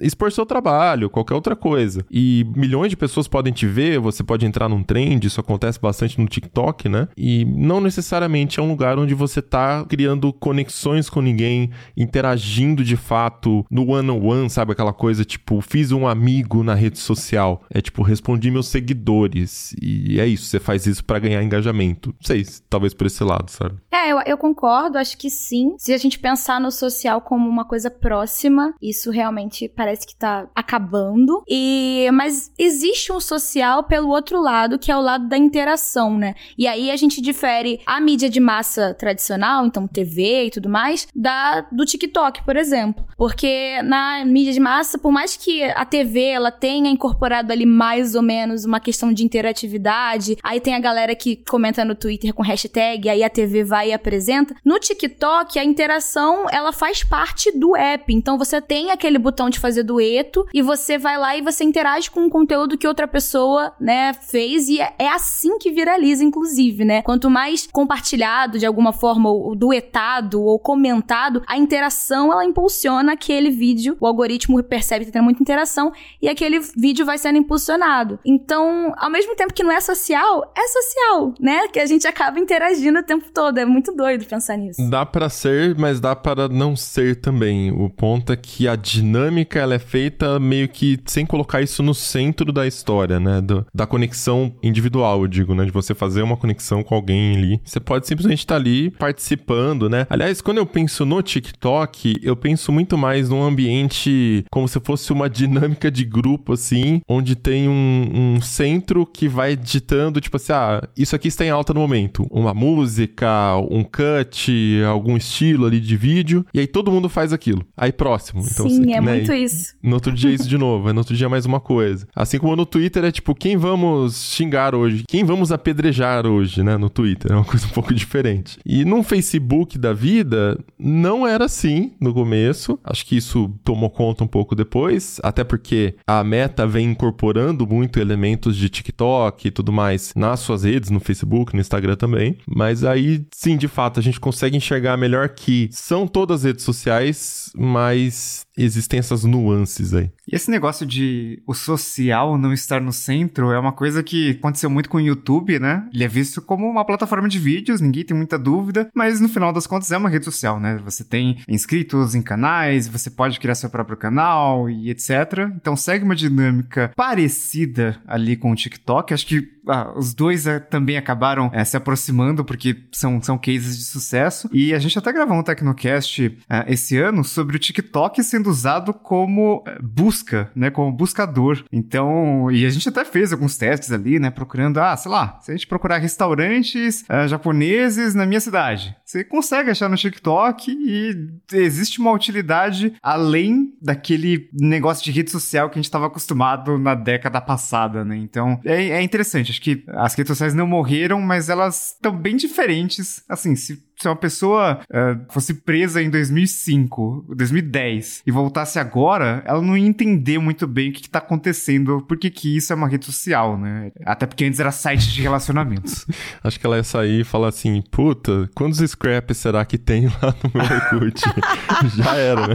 [0.00, 2.06] expor seu trabalho, qualquer outra coisa.
[2.08, 6.20] E milhões de pessoas podem te ver, você pode entrar num trend, isso acontece bastante
[6.20, 7.08] no TikTok, né?
[7.16, 12.96] E não necessariamente é um lugar onde você tá criando conexões com ninguém, interagindo de
[12.96, 14.70] fato no one-on-one, -on -one, sabe?
[14.70, 17.62] Aquela coisa tipo, fiz um amigo na rede social.
[17.70, 19.74] É tipo, respondi meus seguidores.
[19.80, 22.10] E é isso, você faz isso para ganhar engajamento.
[22.10, 23.76] Não sei, talvez por esse lado, sabe?
[23.90, 25.74] É, eu, eu concordo, acho que sim.
[25.78, 30.48] Se a gente pensar no social como uma coisa próxima, isso realmente parece que tá
[30.54, 31.42] acabando.
[31.48, 36.34] E mas existe um social pelo outro lado, que é o lado da interação, né?
[36.56, 41.06] E aí a gente difere a mídia de massa tradicional, então TV e tudo mais,
[41.14, 43.04] da do TikTok, por exemplo.
[43.16, 48.14] Porque na mídia de massa, por mais que a TV ela tenha incorporado ali mais
[48.14, 52.42] ou menos uma questão de interatividade, aí tem a galera que comenta no Twitter com
[52.42, 54.54] hashtag, aí a TV vai e apresenta.
[54.64, 58.12] No TikTok, a interação ela faz parte do app.
[58.12, 62.10] Então você tem aquele botão de fazer dueto e você vai lá e você interage
[62.10, 66.84] com o conteúdo que outra pessoa, né, fez e é, é assim que viraliza, inclusive,
[66.84, 67.02] né?
[67.02, 73.50] Quanto mais compartilhado de alguma forma, ou duetado ou comentado, a interação ela impulsiona aquele
[73.50, 78.18] vídeo, o algoritmo percebe que tem muita interação e aquele vídeo vai sendo impulsionado.
[78.24, 81.68] Então, ao mesmo tempo que não é social, é social, né?
[81.68, 83.58] Que a gente acaba interagindo o tempo todo.
[83.58, 84.80] É muito doido pensar nisso.
[84.88, 87.70] Dá para ser, mas dá para não ser também.
[87.70, 91.92] O ponto é que a dinâmica ela é feita meio que sem colocar isso no
[91.92, 93.42] centro da história, né?
[93.42, 95.66] Do, da conexão individual, eu digo, né?
[95.66, 97.60] De você fazer uma conexão com alguém ali.
[97.62, 100.06] Você pode simplesmente estar ali participando, né?
[100.08, 105.12] Aliás, quando eu penso no TikTok, eu penso muito mais num ambiente como se fosse
[105.12, 110.52] uma dinâmica de grupo, assim, onde tem um, um centro que vai ditando, tipo assim,
[110.52, 112.24] ah, isso aqui está em alta no momento.
[112.30, 114.52] Uma música, um cut,
[114.88, 117.64] algum estilo ali de vídeo, e aí todo mundo faz aquilo.
[117.76, 118.40] Aí próximo.
[118.42, 119.14] Então, Sim, assim, é né?
[119.14, 119.74] muito isso.
[119.82, 122.06] No outro dia é isso de novo, no outro dia é mais uma coisa.
[122.14, 125.02] Assim como no Twitter é tipo, quem vamos xingar hoje?
[125.08, 126.76] Quem vamos apedrejar hoje, né?
[126.76, 127.32] No Twitter.
[127.32, 128.58] É uma coisa um pouco diferente.
[128.64, 132.78] E no Facebook da vida, não era assim no começo.
[132.84, 138.00] Acho que isso tomou conta um pouco depois, até porque a Meta vem incorporando muito
[138.00, 142.38] elementos de TikTok e tudo mais nas suas redes, no Facebook, no Instagram também.
[142.46, 147.51] Mas aí, sim, de fato, a gente consegue enxergar melhor que são todas redes sociais,
[147.56, 150.10] mas existem essas nuances aí.
[150.30, 154.70] E esse negócio de o social não estar no centro é uma coisa que aconteceu
[154.70, 155.88] muito com o YouTube, né?
[155.92, 159.52] Ele é visto como uma plataforma de vídeos, ninguém tem muita dúvida, mas no final
[159.52, 160.80] das contas é uma rede social, né?
[160.84, 165.10] Você tem inscritos em canais, você pode criar seu próprio canal e etc.
[165.56, 169.12] Então segue uma dinâmica parecida ali com o TikTok.
[169.12, 173.78] Acho que ah, os dois é, também acabaram é, se aproximando porque são, são cases
[173.78, 174.48] de sucesso.
[174.52, 178.92] E a gente até gravou um Tecnocast é, esse ano sobre o TikTok sendo usado
[178.92, 180.70] como busca, né?
[180.70, 181.64] Como buscador.
[181.72, 184.30] Então, e a gente até fez alguns testes ali, né?
[184.30, 189.70] Procurando, ah, sei lá, se a gente procurar restaurantes japoneses na minha cidade, você consegue
[189.70, 195.80] achar no TikTok e existe uma utilidade além daquele negócio de rede social que a
[195.80, 198.16] gente estava acostumado na década passada, né?
[198.16, 202.36] Então, é, é interessante acho que as redes sociais não morreram, mas elas estão bem
[202.36, 203.22] diferentes.
[203.28, 209.62] Assim, se se uma pessoa uh, fosse presa em 2005, 2010 e voltasse agora, ela
[209.62, 213.06] não ia entender muito bem o que, está acontecendo, porque que isso é uma rede
[213.06, 213.92] social, né?
[214.04, 216.04] Até porque antes era site de relacionamentos.
[216.42, 220.34] Acho que ela ia sair e falar assim: puta, quantos scraps será que tem lá
[220.42, 221.22] no meu Orkut?
[221.96, 222.54] Já era, né?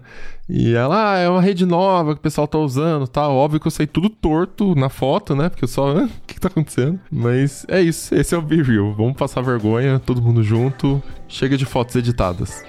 [0.55, 3.27] E ela, ah, é uma rede nova que o pessoal tá usando, tá?
[3.27, 5.49] Óbvio que eu saí tudo torto na foto, né?
[5.49, 7.01] Porque eu só, o que, que tá acontecendo?
[7.11, 8.93] Mas é isso, esse é o Be Real.
[8.93, 11.03] Vamos passar vergonha, todo mundo junto.
[11.27, 12.63] Chega de fotos editadas.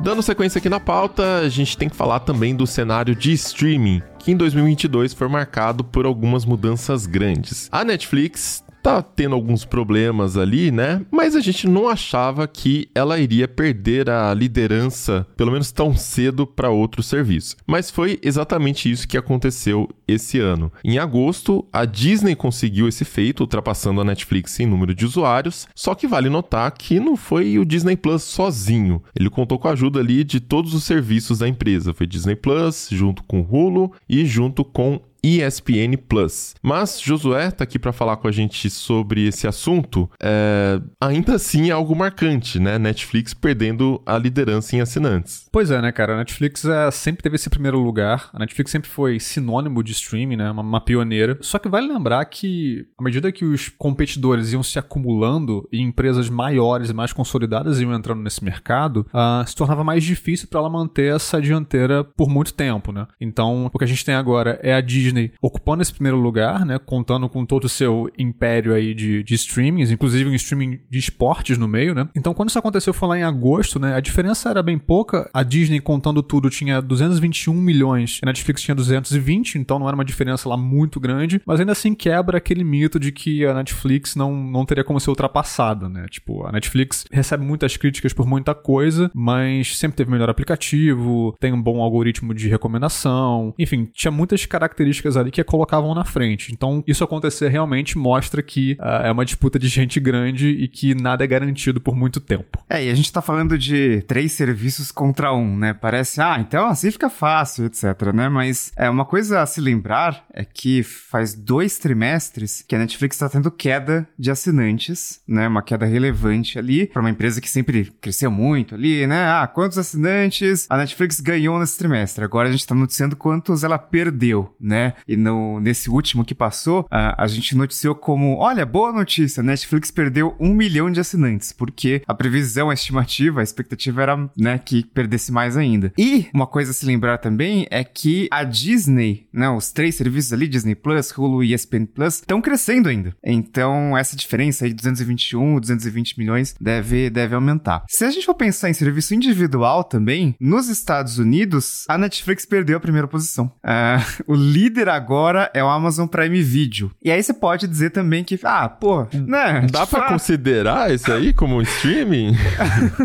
[0.00, 4.02] Dando sequência aqui na pauta, a gente tem que falar também do cenário de streaming,
[4.18, 7.68] que em 2022 foi marcado por algumas mudanças grandes.
[7.70, 11.04] A Netflix tá tendo alguns problemas ali, né?
[11.10, 16.46] Mas a gente não achava que ela iria perder a liderança, pelo menos tão cedo,
[16.46, 17.56] para outro serviço.
[17.66, 20.72] Mas foi exatamente isso que aconteceu esse ano.
[20.82, 25.68] Em agosto, a Disney conseguiu esse feito, ultrapassando a Netflix em número de usuários.
[25.74, 29.02] Só que vale notar que não foi o Disney Plus sozinho.
[29.18, 31.92] Ele contou com a ajuda ali de todos os serviços da empresa.
[31.92, 36.54] Foi Disney Plus, junto com Hulu e junto com ESPN Plus.
[36.62, 40.10] Mas Josué tá aqui para falar com a gente sobre esse assunto.
[40.22, 40.80] É...
[41.00, 42.78] Ainda assim é algo marcante, né?
[42.78, 45.46] Netflix perdendo a liderança em assinantes.
[45.52, 46.14] Pois é, né, cara?
[46.14, 48.30] A Netflix é, sempre teve esse primeiro lugar.
[48.32, 50.50] A Netflix sempre foi sinônimo de streaming, né?
[50.50, 51.38] Uma, uma pioneira.
[51.40, 56.28] Só que vale lembrar que, à medida que os competidores iam se acumulando e empresas
[56.28, 60.70] maiores e mais consolidadas iam entrando nesse mercado, uh, se tornava mais difícil para ela
[60.70, 63.06] manter essa dianteira por muito tempo, né?
[63.20, 66.64] Então, o que a gente tem agora é a Disney Disney ocupando esse primeiro lugar,
[66.64, 66.78] né?
[66.78, 71.58] Contando com todo o seu império aí de, de streamings, inclusive um streaming de esportes
[71.58, 72.08] no meio, né?
[72.14, 73.94] Então, quando isso aconteceu foi lá em agosto, né?
[73.94, 75.28] A diferença era bem pouca.
[75.34, 80.04] A Disney, contando tudo, tinha 221 milhões, a Netflix tinha 220, então não era uma
[80.04, 84.34] diferença lá muito grande, mas ainda assim quebra aquele mito de que a Netflix não,
[84.34, 86.06] não teria como ser ultrapassada, né?
[86.10, 91.52] Tipo, a Netflix recebe muitas críticas por muita coisa, mas sempre teve melhor aplicativo, tem
[91.52, 96.04] um bom algoritmo de recomendação, enfim, tinha muitas características características ali que a colocavam na
[96.04, 96.52] frente.
[96.52, 100.94] Então, isso acontecer realmente mostra que uh, é uma disputa de gente grande e que
[100.94, 102.62] nada é garantido por muito tempo.
[102.68, 105.72] É, e a gente tá falando de três serviços contra um, né?
[105.72, 108.28] Parece, ah, então assim fica fácil, etc, né?
[108.28, 113.16] Mas é uma coisa a se lembrar é que faz dois trimestres que a Netflix
[113.16, 115.48] está tendo queda de assinantes, né?
[115.48, 119.24] Uma queda relevante ali para uma empresa que sempre cresceu muito ali, né?
[119.28, 122.24] Ah, quantos assinantes a Netflix ganhou nesse trimestre?
[122.24, 124.87] Agora a gente tá noticiando quantos ela perdeu, né?
[125.06, 129.90] E no, nesse último que passou, a, a gente noticiou como, olha, boa notícia, Netflix
[129.90, 134.84] perdeu um milhão de assinantes, porque a previsão, a estimativa, a expectativa era, né, que
[134.84, 135.92] perdesse mais ainda.
[135.98, 140.32] E uma coisa a se lembrar também é que a Disney, né, os três serviços
[140.32, 143.14] ali, Disney Plus, Hulu e ESPN Plus, estão crescendo ainda.
[143.24, 147.84] Então, essa diferença aí de 221, 220 milhões deve, deve aumentar.
[147.88, 152.76] Se a gente for pensar em serviço individual também, nos Estados Unidos, a Netflix perdeu
[152.76, 153.46] a primeira posição.
[153.64, 156.90] Uh, o líder agora é o Amazon Prime Video.
[157.02, 159.66] E aí você pode dizer também que, ah, pô, né?
[159.70, 162.36] Dá para considerar isso aí como streaming?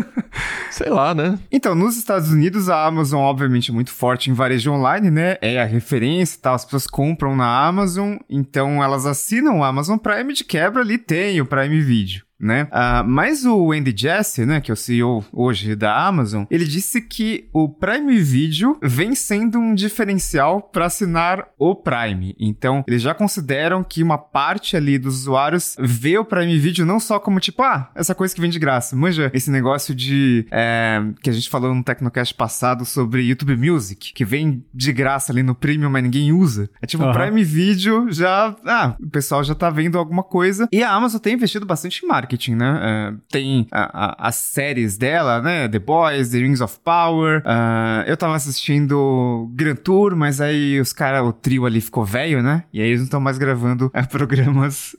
[0.70, 1.38] Sei lá, né?
[1.50, 5.38] Então, nos Estados Unidos, a Amazon, obviamente, é muito forte em varejo online, né?
[5.40, 6.54] É a referência e tal.
[6.54, 11.40] As pessoas compram na Amazon, então elas assinam o Amazon Prime de quebra ali tem
[11.40, 12.64] o Prime Video né?
[12.64, 17.00] Uh, mas o Andy Jassy, né, que é o CEO hoje da Amazon, ele disse
[17.00, 22.34] que o Prime Video vem sendo um diferencial para assinar o Prime.
[22.38, 27.00] Então, eles já consideram que uma parte ali dos usuários vê o Prime Video não
[27.00, 28.96] só como tipo, ah, essa coisa que vem de graça.
[28.96, 34.12] Manja, esse negócio de é, que a gente falou no Tecnocast passado sobre YouTube Music,
[34.12, 36.68] que vem de graça ali no Premium, mas ninguém usa.
[36.82, 40.68] É tipo, o Prime Video já, ah, o pessoal já tá vendo alguma coisa.
[40.70, 43.12] E a Amazon tem investido bastante em marketing marketing, né?
[43.12, 45.68] Uh, tem a, a, as séries dela, né?
[45.68, 47.40] The Boys, The Rings of Power.
[47.40, 52.42] Uh, eu tava assistindo Grand Tour, mas aí os caras, o trio ali ficou velho,
[52.42, 52.64] né?
[52.72, 54.96] E aí eles não estão mais gravando uh, programas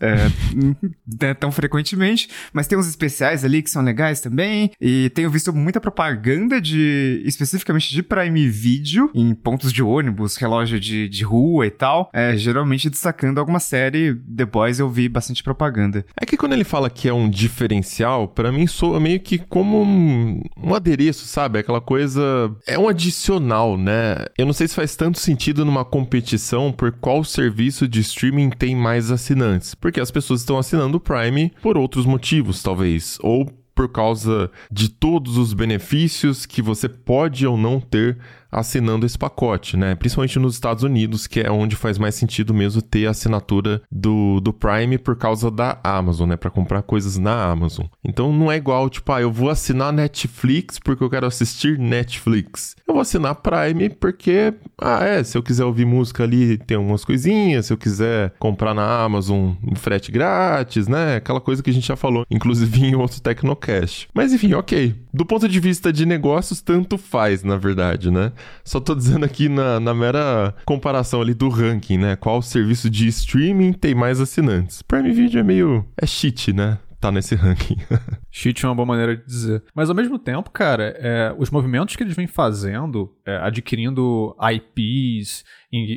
[1.21, 2.30] né, tão frequentemente.
[2.53, 4.71] Mas tem uns especiais ali que são legais também.
[4.80, 10.80] E tenho visto muita propaganda de, especificamente de Prime Video, em pontos de ônibus, relógio
[10.80, 12.11] de, de rua e tal.
[12.36, 14.15] Geralmente destacando alguma série.
[14.15, 16.05] The Boys eu vi bastante propaganda.
[16.19, 19.82] É que quando ele fala que é um diferencial, para mim soa meio que como
[19.82, 21.59] um, um adereço, sabe?
[21.59, 22.55] Aquela coisa.
[22.68, 24.26] É um adicional, né?
[24.38, 28.76] Eu não sei se faz tanto sentido numa competição por qual serviço de streaming tem
[28.76, 29.76] mais assinantes.
[29.76, 33.18] Porque as pessoas estão assinando o Prime por outros motivos, talvez.
[33.22, 33.45] Ou
[33.76, 38.18] por causa de todos os benefícios que você pode ou não ter
[38.55, 39.95] assinando esse pacote, né?
[39.95, 44.39] Principalmente nos Estados Unidos, que é onde faz mais sentido mesmo ter a assinatura do,
[44.39, 46.37] do Prime por causa da Amazon, né?
[46.37, 47.85] Para comprar coisas na Amazon.
[48.03, 52.75] Então não é igual, tipo, ah, eu vou assinar Netflix porque eu quero assistir Netflix.
[52.87, 57.03] Eu vou assinar Prime porque, ah, é, se eu quiser ouvir música ali, tem algumas
[57.03, 57.65] coisinhas.
[57.65, 61.17] Se eu quiser comprar na Amazon, frete grátis, né?
[61.17, 64.07] Aquela coisa que a gente já falou, inclusive em outro Tecnocast.
[64.13, 64.95] Mas enfim, ok.
[65.16, 68.34] Do ponto de vista de negócios, tanto faz, na verdade, né?
[68.66, 72.18] Só tô dizendo aqui na, na mera comparação ali do ranking, né?
[72.18, 74.82] Qual serviço de streaming tem mais assinantes?
[74.82, 75.86] Prime Video é meio.
[75.95, 76.80] é cheat, né?
[76.99, 77.78] tá nesse ranking.
[78.32, 79.63] Cheat é uma boa maneira de dizer.
[79.76, 85.45] Mas ao mesmo tempo, cara, é, os movimentos que eles vêm fazendo, é, adquirindo IPs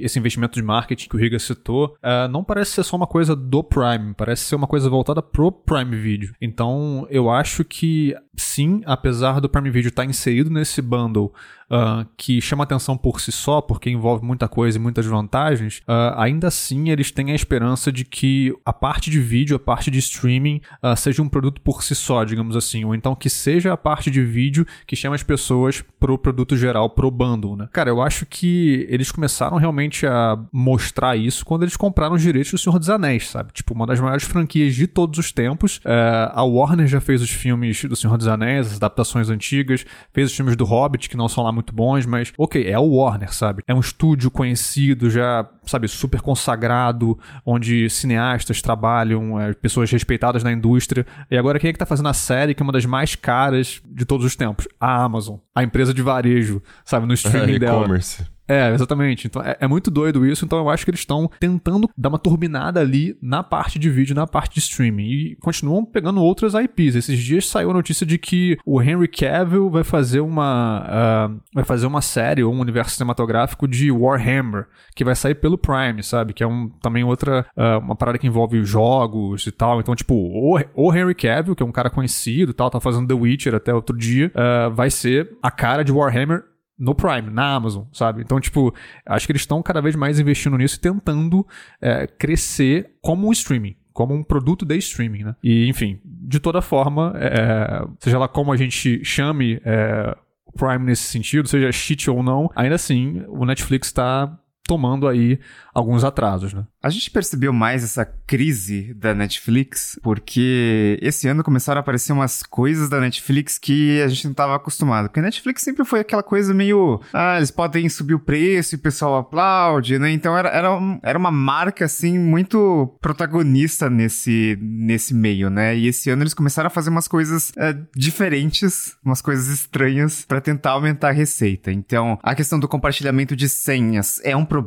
[0.03, 3.35] esse investimento de marketing que o Riga citou, uh, não parece ser só uma coisa
[3.35, 6.33] do Prime, parece ser uma coisa voltada pro Prime Video.
[6.41, 11.33] Então, eu acho que sim, apesar do Prime Video estar tá inserido nesse bundle
[11.71, 16.15] uh, que chama atenção por si só, porque envolve muita coisa e muitas vantagens, uh,
[16.17, 19.99] ainda assim eles têm a esperança de que a parte de vídeo, a parte de
[19.99, 20.61] streaming,
[20.97, 24.23] seja um produto por si só, digamos assim, ou então que seja a parte de
[24.23, 27.69] vídeo que chama as pessoas pro produto geral, pro bundle, né?
[27.73, 29.68] Cara, eu acho que eles começaram realmente
[30.07, 33.53] a mostrar isso quando eles compraram os direitos do Senhor dos Anéis, sabe?
[33.53, 35.79] Tipo, uma das maiores franquias de todos os tempos.
[35.79, 40.31] Uh, a Warner já fez os filmes do Senhor dos Anéis, as adaptações antigas, fez
[40.31, 43.33] os filmes do Hobbit, que não são lá muito bons, mas ok, é o Warner,
[43.33, 43.63] sabe?
[43.67, 50.53] É um estúdio conhecido, já, sabe, super consagrado, onde cineastas trabalham, é, pessoas respeitadas na
[50.53, 51.07] indústria.
[51.31, 53.81] E agora quem é que tá fazendo a série que é uma das mais caras
[53.85, 54.67] de todos os tempos?
[54.81, 57.81] A Amazon, a empresa de varejo, sabe, no streaming é, dela.
[57.81, 58.38] E-commerce.
[58.49, 59.27] É, exatamente.
[59.27, 60.45] Então é, é, muito doido isso.
[60.45, 64.15] Então eu acho que eles estão tentando dar uma turbinada ali na parte de vídeo,
[64.15, 65.09] na parte de streaming.
[65.09, 66.97] E continuam pegando outras IPs.
[66.97, 71.29] Esses dias saiu a notícia de que o Henry Cavill vai fazer uma.
[71.31, 75.59] Uh, vai fazer uma série ou um universo cinematográfico de Warhammer, que vai sair pelo
[75.59, 76.33] Prime, sabe?
[76.33, 77.45] Que é um, também outra.
[77.57, 79.81] Uh, uma parada que envolve jogos e tal.
[79.81, 83.07] Então, tipo, o, o Henry Cavill, que é um cara conhecido e tal, tá fazendo
[83.07, 86.45] The Witcher até outro dia, uh, vai ser a cara de Warhammer
[86.79, 88.23] no Prime, na Amazon, sabe?
[88.23, 88.75] Então, tipo,
[89.05, 91.47] acho que eles estão cada vez mais investindo nisso e tentando
[91.81, 95.35] é, crescer como um streaming como um produto de streaming, né?
[95.43, 100.17] E, enfim, de toda forma, é, seja lá como a gente chame é,
[100.47, 104.39] o Prime nesse sentido, seja cheat ou não, ainda assim, o Netflix está
[104.69, 105.41] tomando aí
[105.75, 106.67] alguns atrasos, né?
[106.83, 112.43] A gente percebeu mais essa crise da Netflix porque esse ano começaram a aparecer umas
[112.43, 115.07] coisas da Netflix que a gente não estava acostumado.
[115.07, 117.01] Porque a Netflix sempre foi aquela coisa meio.
[117.13, 120.11] Ah, eles podem subir o preço e o pessoal aplaude, né?
[120.11, 125.75] Então era, era, um, era uma marca, assim, muito protagonista nesse, nesse meio, né?
[125.77, 130.41] E esse ano eles começaram a fazer umas coisas é, diferentes, umas coisas estranhas para
[130.41, 131.73] tentar aumentar a receita.
[131.73, 134.58] Então, a questão do compartilhamento de senhas é um problema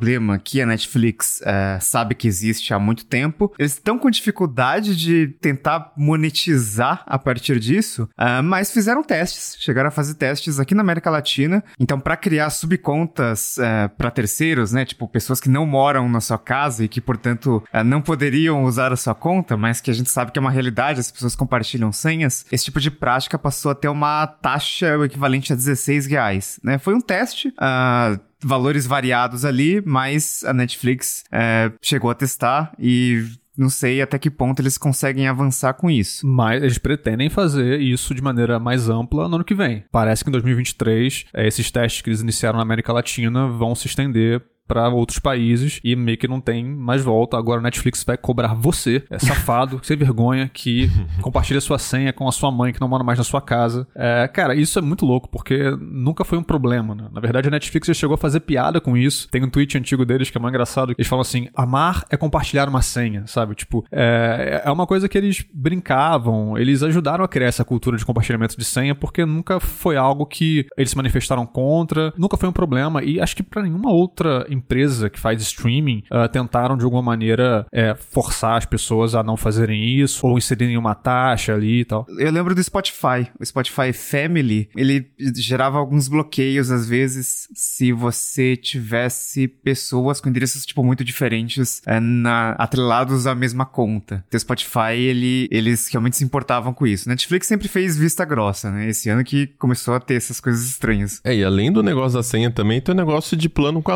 [0.44, 3.54] que a Netflix é, sabe que existe há muito tempo.
[3.58, 9.88] Eles estão com dificuldade de tentar monetizar a partir disso, uh, mas fizeram testes, chegaram
[9.90, 11.64] a fazer testes aqui na América Latina.
[11.80, 16.38] Então, para criar subcontas é, para terceiros, né, tipo pessoas que não moram na sua
[16.38, 20.10] casa e que, portanto, uh, não poderiam usar a sua conta, mas que a gente
[20.10, 22.46] sabe que é uma realidade, as pessoas compartilham senhas.
[22.52, 26.78] Esse tipo de prática passou a ter uma taxa equivalente a 16 reais, né?
[26.78, 27.50] Foi um teste.
[27.50, 33.26] Uh, valores variados ali, mas a Netflix é, chegou a testar e
[33.58, 36.26] não sei até que ponto eles conseguem avançar com isso.
[36.26, 39.84] Mas eles pretendem fazer isso de maneira mais ampla no ano que vem.
[39.92, 43.88] Parece que em 2023, é, esses testes que eles iniciaram na América Latina vão se
[43.88, 47.38] estender para outros países e meio que não tem mais volta.
[47.38, 50.90] Agora o Netflix vai cobrar você, é safado, sem vergonha, que
[51.22, 53.88] compartilha sua senha com a sua mãe que não mora mais na sua casa.
[53.96, 57.08] É, cara, isso é muito louco, porque nunca foi um problema, né?
[57.12, 59.28] Na verdade, a Netflix já chegou a fazer piada com isso.
[59.30, 60.94] Tem um tweet antigo deles que é mais engraçado.
[60.98, 63.56] Eles falam assim: amar é compartilhar uma senha, sabe?
[63.56, 68.06] Tipo, é, é uma coisa que eles brincavam, eles ajudaram a criar essa cultura de
[68.06, 72.54] compartilhamento de senha, porque nunca foi algo que eles se manifestaram contra, nunca foi um
[72.54, 77.02] problema, e acho que para nenhuma outra empresa que faz streaming uh, tentaram de alguma
[77.02, 81.86] maneira é, forçar as pessoas a não fazerem isso ou inserirem uma taxa ali e
[81.86, 82.06] tal.
[82.18, 83.28] Eu lembro do Spotify.
[83.40, 90.66] O Spotify Family, ele gerava alguns bloqueios às vezes se você tivesse pessoas com endereços
[90.66, 94.24] tipo muito diferentes é, na, atrelados à mesma conta.
[94.28, 97.08] Então, o Spotify, ele, eles realmente se importavam com isso.
[97.08, 98.90] Netflix sempre fez vista grossa, né?
[98.90, 101.22] Esse ano que começou a ter essas coisas estranhas.
[101.24, 103.92] É, e além do negócio da senha também tem o negócio de plano com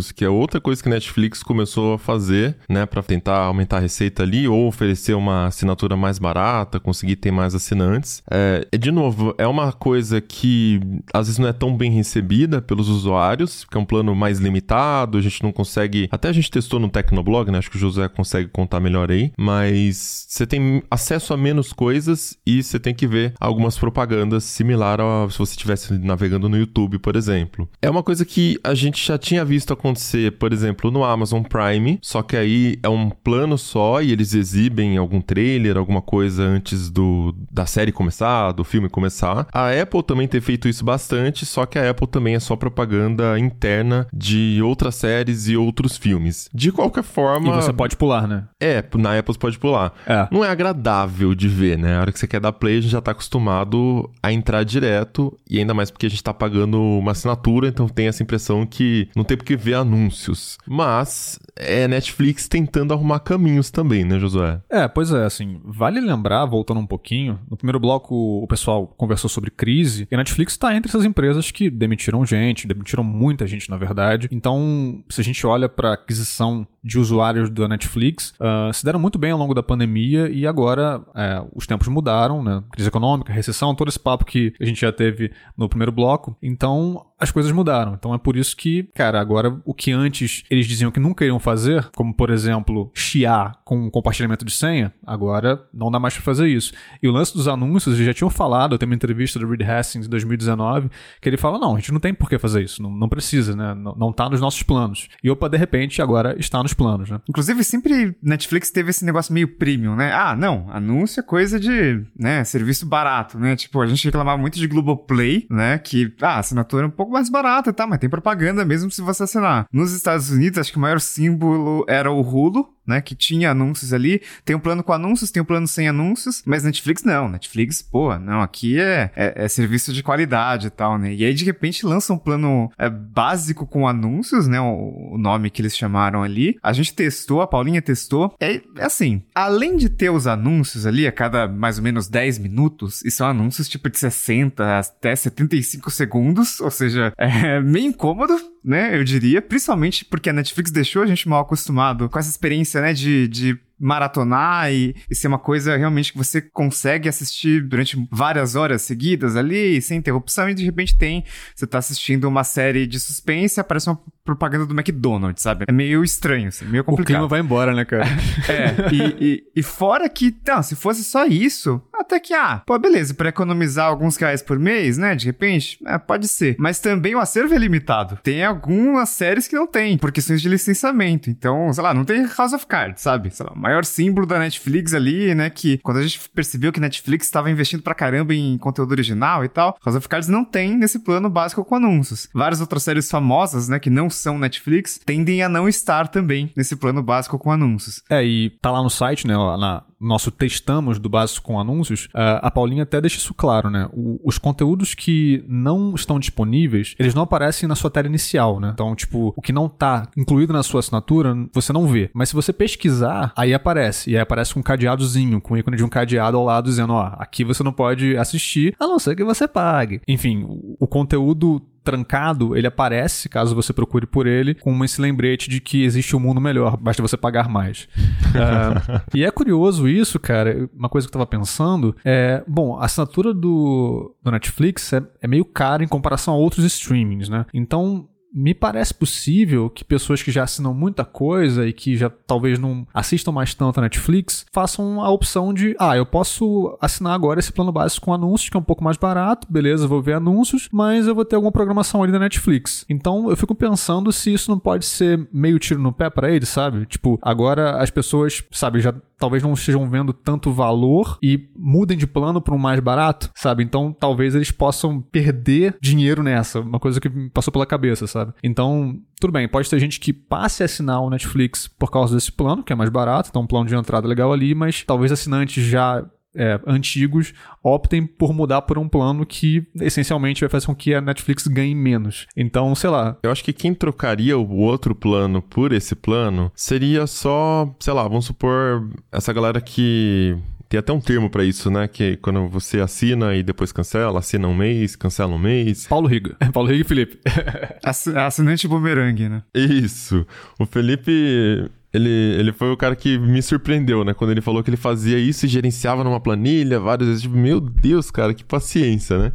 [0.00, 3.80] que é outra coisa que a Netflix começou a fazer, né, para tentar aumentar a
[3.80, 8.22] receita ali ou oferecer uma assinatura mais barata, conseguir ter mais assinantes.
[8.30, 10.80] É, de novo, é uma coisa que
[11.12, 15.18] às vezes não é tão bem recebida pelos usuários, que é um plano mais limitado,
[15.18, 16.08] a gente não consegue.
[16.10, 17.58] Até a gente testou no Tecnoblog, né?
[17.58, 22.36] Acho que o José consegue contar melhor aí, mas você tem acesso a menos coisas
[22.46, 26.98] e você tem que ver algumas propagandas similar a se você estivesse navegando no YouTube,
[26.98, 27.68] por exemplo.
[27.80, 31.98] É uma coisa que a gente já tinha visto acontecer por exemplo, no Amazon Prime,
[32.02, 36.90] só que aí é um plano só e eles exibem algum trailer, alguma coisa antes
[36.90, 39.46] do da série começar, do filme começar.
[39.52, 43.38] A Apple também tem feito isso bastante, só que a Apple também é só propaganda
[43.38, 46.48] interna de outras séries e outros filmes.
[46.52, 47.48] De qualquer forma.
[47.48, 48.44] E você pode pular, né?
[48.60, 49.92] É, na Apple você pode pular.
[50.06, 50.28] É.
[50.30, 51.96] Não é agradável de ver, né?
[51.96, 55.36] A hora que você quer dar play, a gente já tá acostumado a entrar direto,
[55.48, 59.08] e ainda mais porque a gente tá pagando uma assinatura, então tem essa impressão que
[59.14, 60.58] não tem porque ver anúncios.
[60.66, 64.60] Mas é Netflix tentando arrumar caminhos também, né, Josué?
[64.70, 69.28] É, pois é, assim, vale lembrar, voltando um pouquinho, no primeiro bloco o pessoal conversou
[69.28, 73.70] sobre crise, e a Netflix está entre essas empresas que demitiram gente, demitiram muita gente,
[73.70, 74.28] na verdade.
[74.30, 79.18] Então, se a gente olha para aquisição de usuários da Netflix, uh, se deram muito
[79.18, 82.62] bem ao longo da pandemia e agora é, os tempos mudaram, né?
[82.72, 86.36] Crise econômica, recessão, todo esse papo que a gente já teve no primeiro bloco.
[86.42, 87.94] Então, as coisas mudaram.
[87.94, 91.38] Então é por isso que, cara, agora o que antes eles diziam que nunca iriam
[91.38, 96.48] fazer, como por exemplo, chiar com compartilhamento de senha, agora não dá mais para fazer
[96.48, 96.72] isso.
[97.00, 100.06] E o lance dos anúncios, eles já tinham falado, tem uma entrevista do Reed Hastings
[100.06, 102.90] em 2019, que ele fala: não, a gente não tem por que fazer isso, não,
[102.90, 103.72] não precisa, né?
[103.72, 105.08] Não, não tá nos nossos planos.
[105.22, 107.20] E opa, de repente, agora está nos planos, né?
[107.28, 110.12] Inclusive, sempre Netflix teve esse negócio meio premium, né?
[110.12, 113.56] Ah, não, anúncio é coisa de, né, serviço barato, né?
[113.56, 115.78] Tipo, a gente reclamava muito de Globoplay, né?
[115.78, 117.86] Que, ah, assinatura é um pouco mais barata, tá?
[117.86, 119.66] Mas tem propaganda mesmo se você assinar.
[119.72, 123.00] Nos Estados Unidos, acho que o maior símbolo era o Hulu, né?
[123.00, 124.22] Que tinha anúncios ali.
[124.44, 127.28] Tem um plano com anúncios, tem um plano sem anúncios, mas Netflix não.
[127.28, 131.14] Netflix, pô, não, aqui é, é, é serviço de qualidade e tal, né?
[131.14, 134.60] E aí, de repente, lança um plano é, básico com anúncios, né?
[134.60, 136.58] O, o, nome que eles chamaram ali.
[136.62, 138.34] A gente testou, a Paulinha testou.
[138.40, 142.38] É, é assim, além de ter os anúncios ali a cada mais ou menos 10
[142.38, 148.34] minutos, e são anúncios tipo de 60 até 75 segundos, ou seja, é meio incômodo,
[148.64, 148.96] né?
[148.96, 152.92] Eu diria, principalmente porque a Netflix deixou a gente mal acostumado com essa experiência, né?
[152.92, 158.54] De, de maratonar e, e ser uma coisa realmente que você consegue assistir durante várias
[158.54, 161.24] horas seguidas ali, sem interrupção, e de repente tem,
[161.54, 165.64] você tá assistindo uma série de suspense e aparece uma propaganda do McDonald's, sabe?
[165.68, 167.10] É meio estranho, assim, meio complicado.
[167.10, 168.04] O clima vai embora, né, cara?
[168.48, 172.78] é, e, e, e, fora que, não, se fosse só isso, até que, ah, pô,
[172.78, 176.54] beleza, para economizar alguns reais por mês, né, de repente, é, pode ser.
[176.58, 178.18] Mas também o acervo é limitado.
[178.22, 181.28] Tem algumas séries que não tem, por questões de licenciamento.
[181.28, 183.30] Então, sei lá, não tem House of Cards, sabe?
[183.34, 185.48] Sei lá, maior símbolo da Netflix ali, né?
[185.48, 189.48] Que quando a gente percebeu que Netflix estava investindo pra caramba em conteúdo original e
[189.48, 192.28] tal, House of Cards não tem nesse plano básico com anúncios.
[192.34, 196.76] Várias outras séries famosas, né, que não são Netflix, tendem a não estar também nesse
[196.76, 198.02] plano básico com anúncios.
[198.10, 202.40] É, e tá lá no site, né, na, nosso testamos do básico com anúncios, uh,
[202.42, 203.88] a Paulinha até deixa isso claro, né?
[204.24, 208.70] Os conteúdos que não estão disponíveis, eles não aparecem na sua tela inicial, né?
[208.74, 212.10] Então, tipo, o que não tá incluído na sua assinatura, você não vê.
[212.12, 214.10] Mas se você pesquisar, aí aparece.
[214.10, 216.92] E aí aparece com um cadeadozinho, com o ícone de um cadeado ao lado dizendo,
[216.92, 220.00] ó, aqui você não pode assistir, a não ser que você pague.
[220.08, 220.44] Enfim,
[220.78, 225.84] o conteúdo trancado, ele aparece, caso você procure por ele, com esse lembrete de que
[225.84, 227.88] existe um mundo melhor, basta você pagar mais.
[227.96, 232.84] uh, e é curioso isso, cara, uma coisa que eu tava pensando é, bom, a
[232.84, 237.46] assinatura do, do Netflix é, é meio cara em comparação a outros streamings, né?
[237.52, 242.58] Então, me parece possível que pessoas que já assinam muita coisa e que já talvez
[242.58, 247.40] não assistam mais tanto a Netflix façam a opção de, ah, eu posso assinar agora
[247.40, 250.68] esse plano básico com anúncios, que é um pouco mais barato, beleza, vou ver anúncios,
[250.72, 252.84] mas eu vou ter alguma programação ali da Netflix.
[252.88, 256.48] Então eu fico pensando se isso não pode ser meio tiro no pé para eles,
[256.48, 256.86] sabe?
[256.86, 262.08] Tipo, agora as pessoas, sabe, já talvez não estejam vendo tanto valor e mudem de
[262.08, 263.62] plano para um mais barato, sabe?
[263.62, 268.21] Então talvez eles possam perder dinheiro nessa, uma coisa que me passou pela cabeça, sabe?
[268.42, 272.32] Então, tudo bem, pode ter gente que passe a assinar o Netflix por causa desse
[272.32, 275.64] plano, que é mais barato, então um plano de entrada legal ali, mas talvez assinantes
[275.64, 276.04] já
[276.34, 277.32] é, antigos
[277.62, 281.74] optem por mudar por um plano que essencialmente vai fazer com que a Netflix ganhe
[281.74, 282.26] menos.
[282.36, 283.16] Então, sei lá.
[283.22, 288.02] Eu acho que quem trocaria o outro plano por esse plano seria só, sei lá,
[288.04, 290.36] vamos supor, essa galera que
[290.72, 291.86] tem até um termo para isso, né?
[291.86, 295.86] Que é quando você assina e depois cancela, assina um mês, cancela um mês.
[295.86, 296.34] Paulo Riga.
[296.50, 297.18] Paulo Riga e Felipe.
[297.84, 299.42] Assinante bumerangue, né?
[299.54, 300.26] Isso.
[300.58, 304.14] O Felipe ele, ele foi o cara que me surpreendeu, né?
[304.14, 307.22] Quando ele falou que ele fazia isso e gerenciava numa planilha várias vezes.
[307.22, 309.32] Tipo, meu Deus, cara, que paciência, né?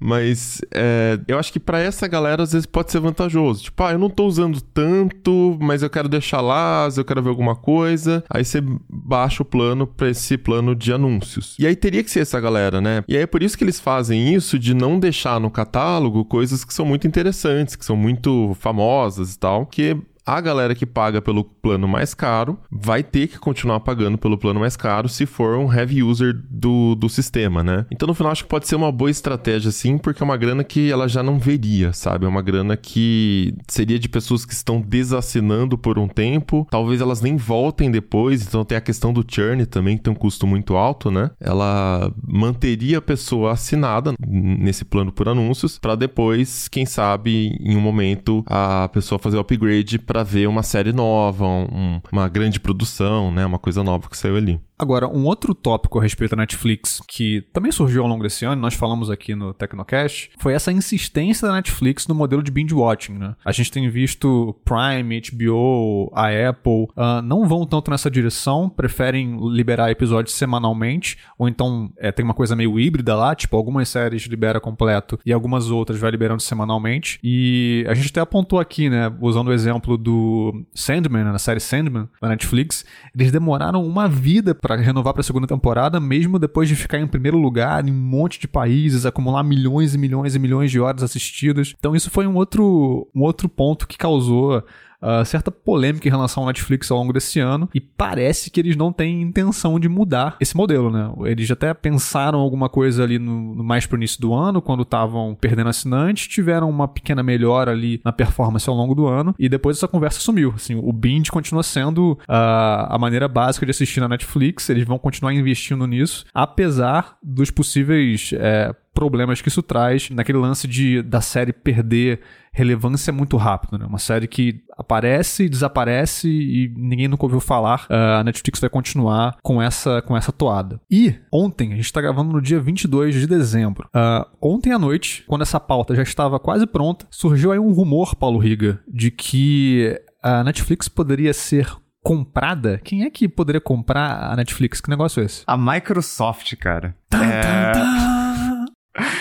[0.00, 3.64] Mas é, eu acho que para essa galera às vezes pode ser vantajoso.
[3.64, 7.30] Tipo, ah, eu não tô usando tanto, mas eu quero deixar lá, eu quero ver
[7.30, 8.24] alguma coisa.
[8.30, 11.56] Aí você baixa o plano para esse plano de anúncios.
[11.58, 13.02] E aí teria que ser essa galera, né?
[13.08, 16.64] E aí é por isso que eles fazem isso de não deixar no catálogo coisas
[16.64, 19.96] que são muito interessantes, que são muito famosas e tal, que
[20.28, 24.60] a galera que paga pelo plano mais caro vai ter que continuar pagando pelo plano
[24.60, 27.86] mais caro se for um heavy user do, do sistema, né?
[27.90, 30.62] Então, no final, acho que pode ser uma boa estratégia, sim, porque é uma grana
[30.62, 32.26] que ela já não veria, sabe?
[32.26, 37.22] É uma grana que seria de pessoas que estão desassinando por um tempo, talvez elas
[37.22, 40.76] nem voltem depois, então tem a questão do churn também, que tem um custo muito
[40.76, 41.30] alto, né?
[41.40, 47.80] Ela manteria a pessoa assinada nesse plano por anúncios, para depois, quem sabe, em um
[47.80, 52.58] momento, a pessoa fazer o upgrade para para ver uma série nova, um, uma grande
[52.58, 53.46] produção, né?
[53.46, 54.60] Uma coisa nova que saiu ali.
[54.78, 58.60] Agora, um outro tópico a respeito da Netflix que também surgiu ao longo desse ano,
[58.62, 63.14] nós falamos aqui no Tecnocast, foi essa insistência da Netflix no modelo de binge watching,
[63.14, 63.34] né?
[63.44, 69.38] A gente tem visto Prime, HBO, a Apple uh, não vão tanto nessa direção, preferem
[69.50, 74.22] liberar episódios semanalmente, ou então é, tem uma coisa meio híbrida lá, tipo algumas séries
[74.22, 77.18] libera completo e algumas outras vai liberando semanalmente.
[77.22, 81.60] E a gente até apontou aqui, né, usando o exemplo do Sandman, né, na série
[81.60, 82.84] Sandman da Netflix,
[83.14, 87.06] eles demoraram uma vida para renovar para a segunda temporada, mesmo depois de ficar em
[87.06, 91.02] primeiro lugar em um monte de países, acumular milhões e milhões e milhões de horas
[91.02, 91.74] assistidas.
[91.78, 94.62] Então isso foi um outro, um outro ponto que causou
[95.02, 98.76] uh, certa polêmica em relação ao Netflix ao longo desse ano e parece que eles
[98.76, 101.10] não têm intenção de mudar esse modelo, né?
[101.26, 105.34] Eles até pensaram alguma coisa ali no, no mais pro início do ano, quando estavam
[105.34, 109.76] perdendo assinantes, tiveram uma pequena melhora ali na performance ao longo do ano e depois
[109.76, 110.52] essa conversa sumiu.
[110.54, 114.98] Assim, o binge continua sendo uh, a maneira básica de assistir na Netflix, eles vão
[114.98, 121.20] continuar investindo nisso, apesar dos possíveis é, problemas que isso traz naquele lance de da
[121.20, 122.20] série perder
[122.58, 123.86] relevância muito rápido, né?
[123.86, 127.86] Uma série que aparece, desaparece e ninguém nunca ouviu falar.
[127.88, 130.80] Uh, a Netflix vai continuar com essa, com essa toada.
[130.90, 133.88] E ontem, a gente está gravando no dia 22 de dezembro.
[133.94, 138.16] Uh, ontem à noite, quando essa pauta já estava quase pronta, surgiu aí um rumor,
[138.16, 141.70] Paulo Riga, de que a Netflix poderia ser
[142.02, 142.80] comprada?
[142.82, 144.80] Quem é que poderia comprar a Netflix?
[144.80, 145.42] Que negócio é esse?
[145.46, 146.96] A Microsoft, cara.
[147.12, 147.72] é...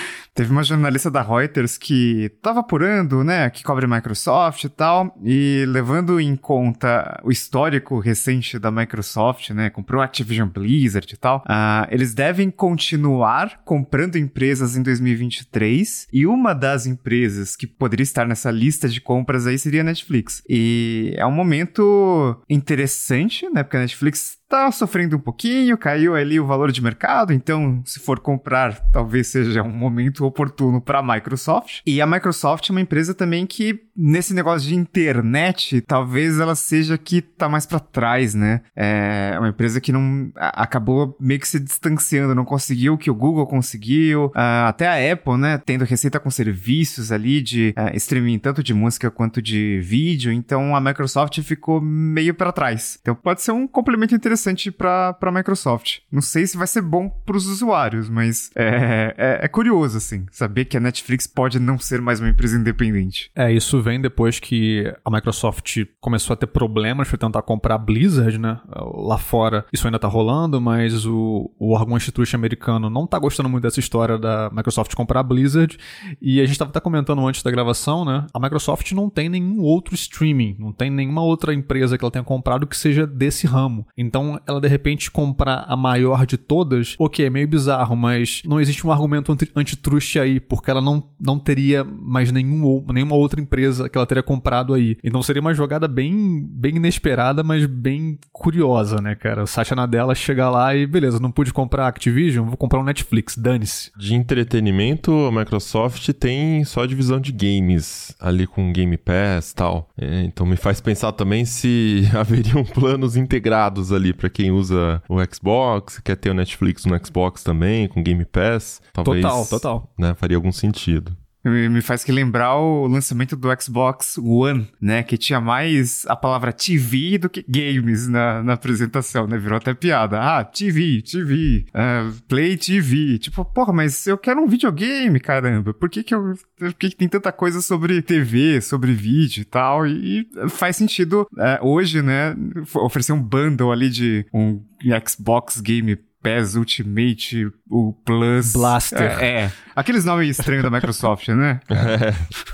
[0.38, 5.66] Teve uma jornalista da Reuters que estava apurando, né, que cobre Microsoft e tal, e
[5.68, 11.88] levando em conta o histórico recente da Microsoft, né, comprou Activision Blizzard e tal, uh,
[11.90, 18.52] eles devem continuar comprando empresas em 2023, e uma das empresas que poderia estar nessa
[18.52, 20.44] lista de compras aí seria a Netflix.
[20.48, 26.40] E é um momento interessante, né, porque a Netflix tá sofrendo um pouquinho, caiu ali
[26.40, 31.04] o valor de mercado, então se for comprar, talvez seja um momento oportuno para a
[31.04, 31.82] Microsoft.
[31.86, 36.98] E a Microsoft é uma empresa também que nesse negócio de internet, talvez ela seja
[36.98, 38.62] que tá mais para trás, né?
[38.76, 43.16] É uma empresa que não acabou meio que se distanciando, não conseguiu o que o
[43.16, 48.62] Google conseguiu, até a Apple, né, tendo receita com serviços ali de uh, streaming tanto
[48.62, 53.00] de música quanto de vídeo, então a Microsoft ficou meio para trás.
[53.02, 56.00] Então pode ser um complemento interessante interessante para a Microsoft.
[56.12, 60.26] Não sei se vai ser bom para os usuários, mas é, é, é, curioso, assim,
[60.32, 63.32] saber que a Netflix pode não ser mais uma empresa independente.
[63.36, 67.78] É, isso vem depois que a Microsoft começou a ter problemas para tentar comprar a
[67.78, 68.60] Blizzard, né?
[68.68, 73.50] Lá fora isso ainda tá rolando, mas o, o órgão instituto americano não tá gostando
[73.50, 75.78] muito dessa história da Microsoft comprar a Blizzard.
[76.22, 78.28] E a gente estava até comentando antes da gravação, né?
[78.34, 82.24] A Microsoft não tem nenhum outro streaming, não tem nenhuma outra empresa que ela tenha
[82.24, 83.88] comprado que seja desse ramo.
[83.98, 88.42] Então então, ela de repente comprar a maior de todas, ok, é meio bizarro, mas
[88.46, 93.40] não existe um argumento antitrust aí, porque ela não, não teria mais nenhum, nenhuma outra
[93.40, 94.98] empresa que ela teria comprado aí.
[95.04, 99.44] Então seria uma jogada bem, bem inesperada, mas bem curiosa, né, cara?
[99.44, 103.38] O Satya Nadella chegar lá e, beleza, não pude comprar Activision, vou comprar um Netflix,
[103.38, 103.92] dane-se.
[103.98, 109.56] De entretenimento, a Microsoft tem só a divisão de games, ali com Game Pass e
[109.56, 109.90] tal.
[109.98, 115.18] É, então me faz pensar também se haveriam planos integrados ali para quem usa o
[115.34, 118.82] Xbox, quer ter o Netflix no Xbox também, com Game Pass.
[118.92, 119.94] Talvez, total, total.
[119.98, 121.16] Né, faria algum sentido
[121.50, 125.04] me faz que lembrar o lançamento do Xbox One, né?
[125.04, 129.38] Que tinha mais a palavra TV do que games na, na apresentação, né?
[129.38, 130.20] Virou até piada.
[130.20, 133.18] Ah, TV, TV, uh, é, Play TV.
[133.18, 135.74] Tipo, porra, mas eu quero um videogame, caramba.
[135.74, 136.34] Por que que eu...
[136.58, 139.86] Por que, que tem tanta coisa sobre TV, sobre vídeo e tal?
[139.86, 142.36] E, e faz sentido uh, hoje, né?
[142.76, 144.62] Oferecer um bundle ali de um
[145.06, 145.98] Xbox Game
[146.28, 148.54] Pass Ultimate, o Plus.
[148.54, 149.20] Blaster.
[149.22, 149.52] É, é.
[149.78, 151.60] Aqueles nomes estranhos da Microsoft, né?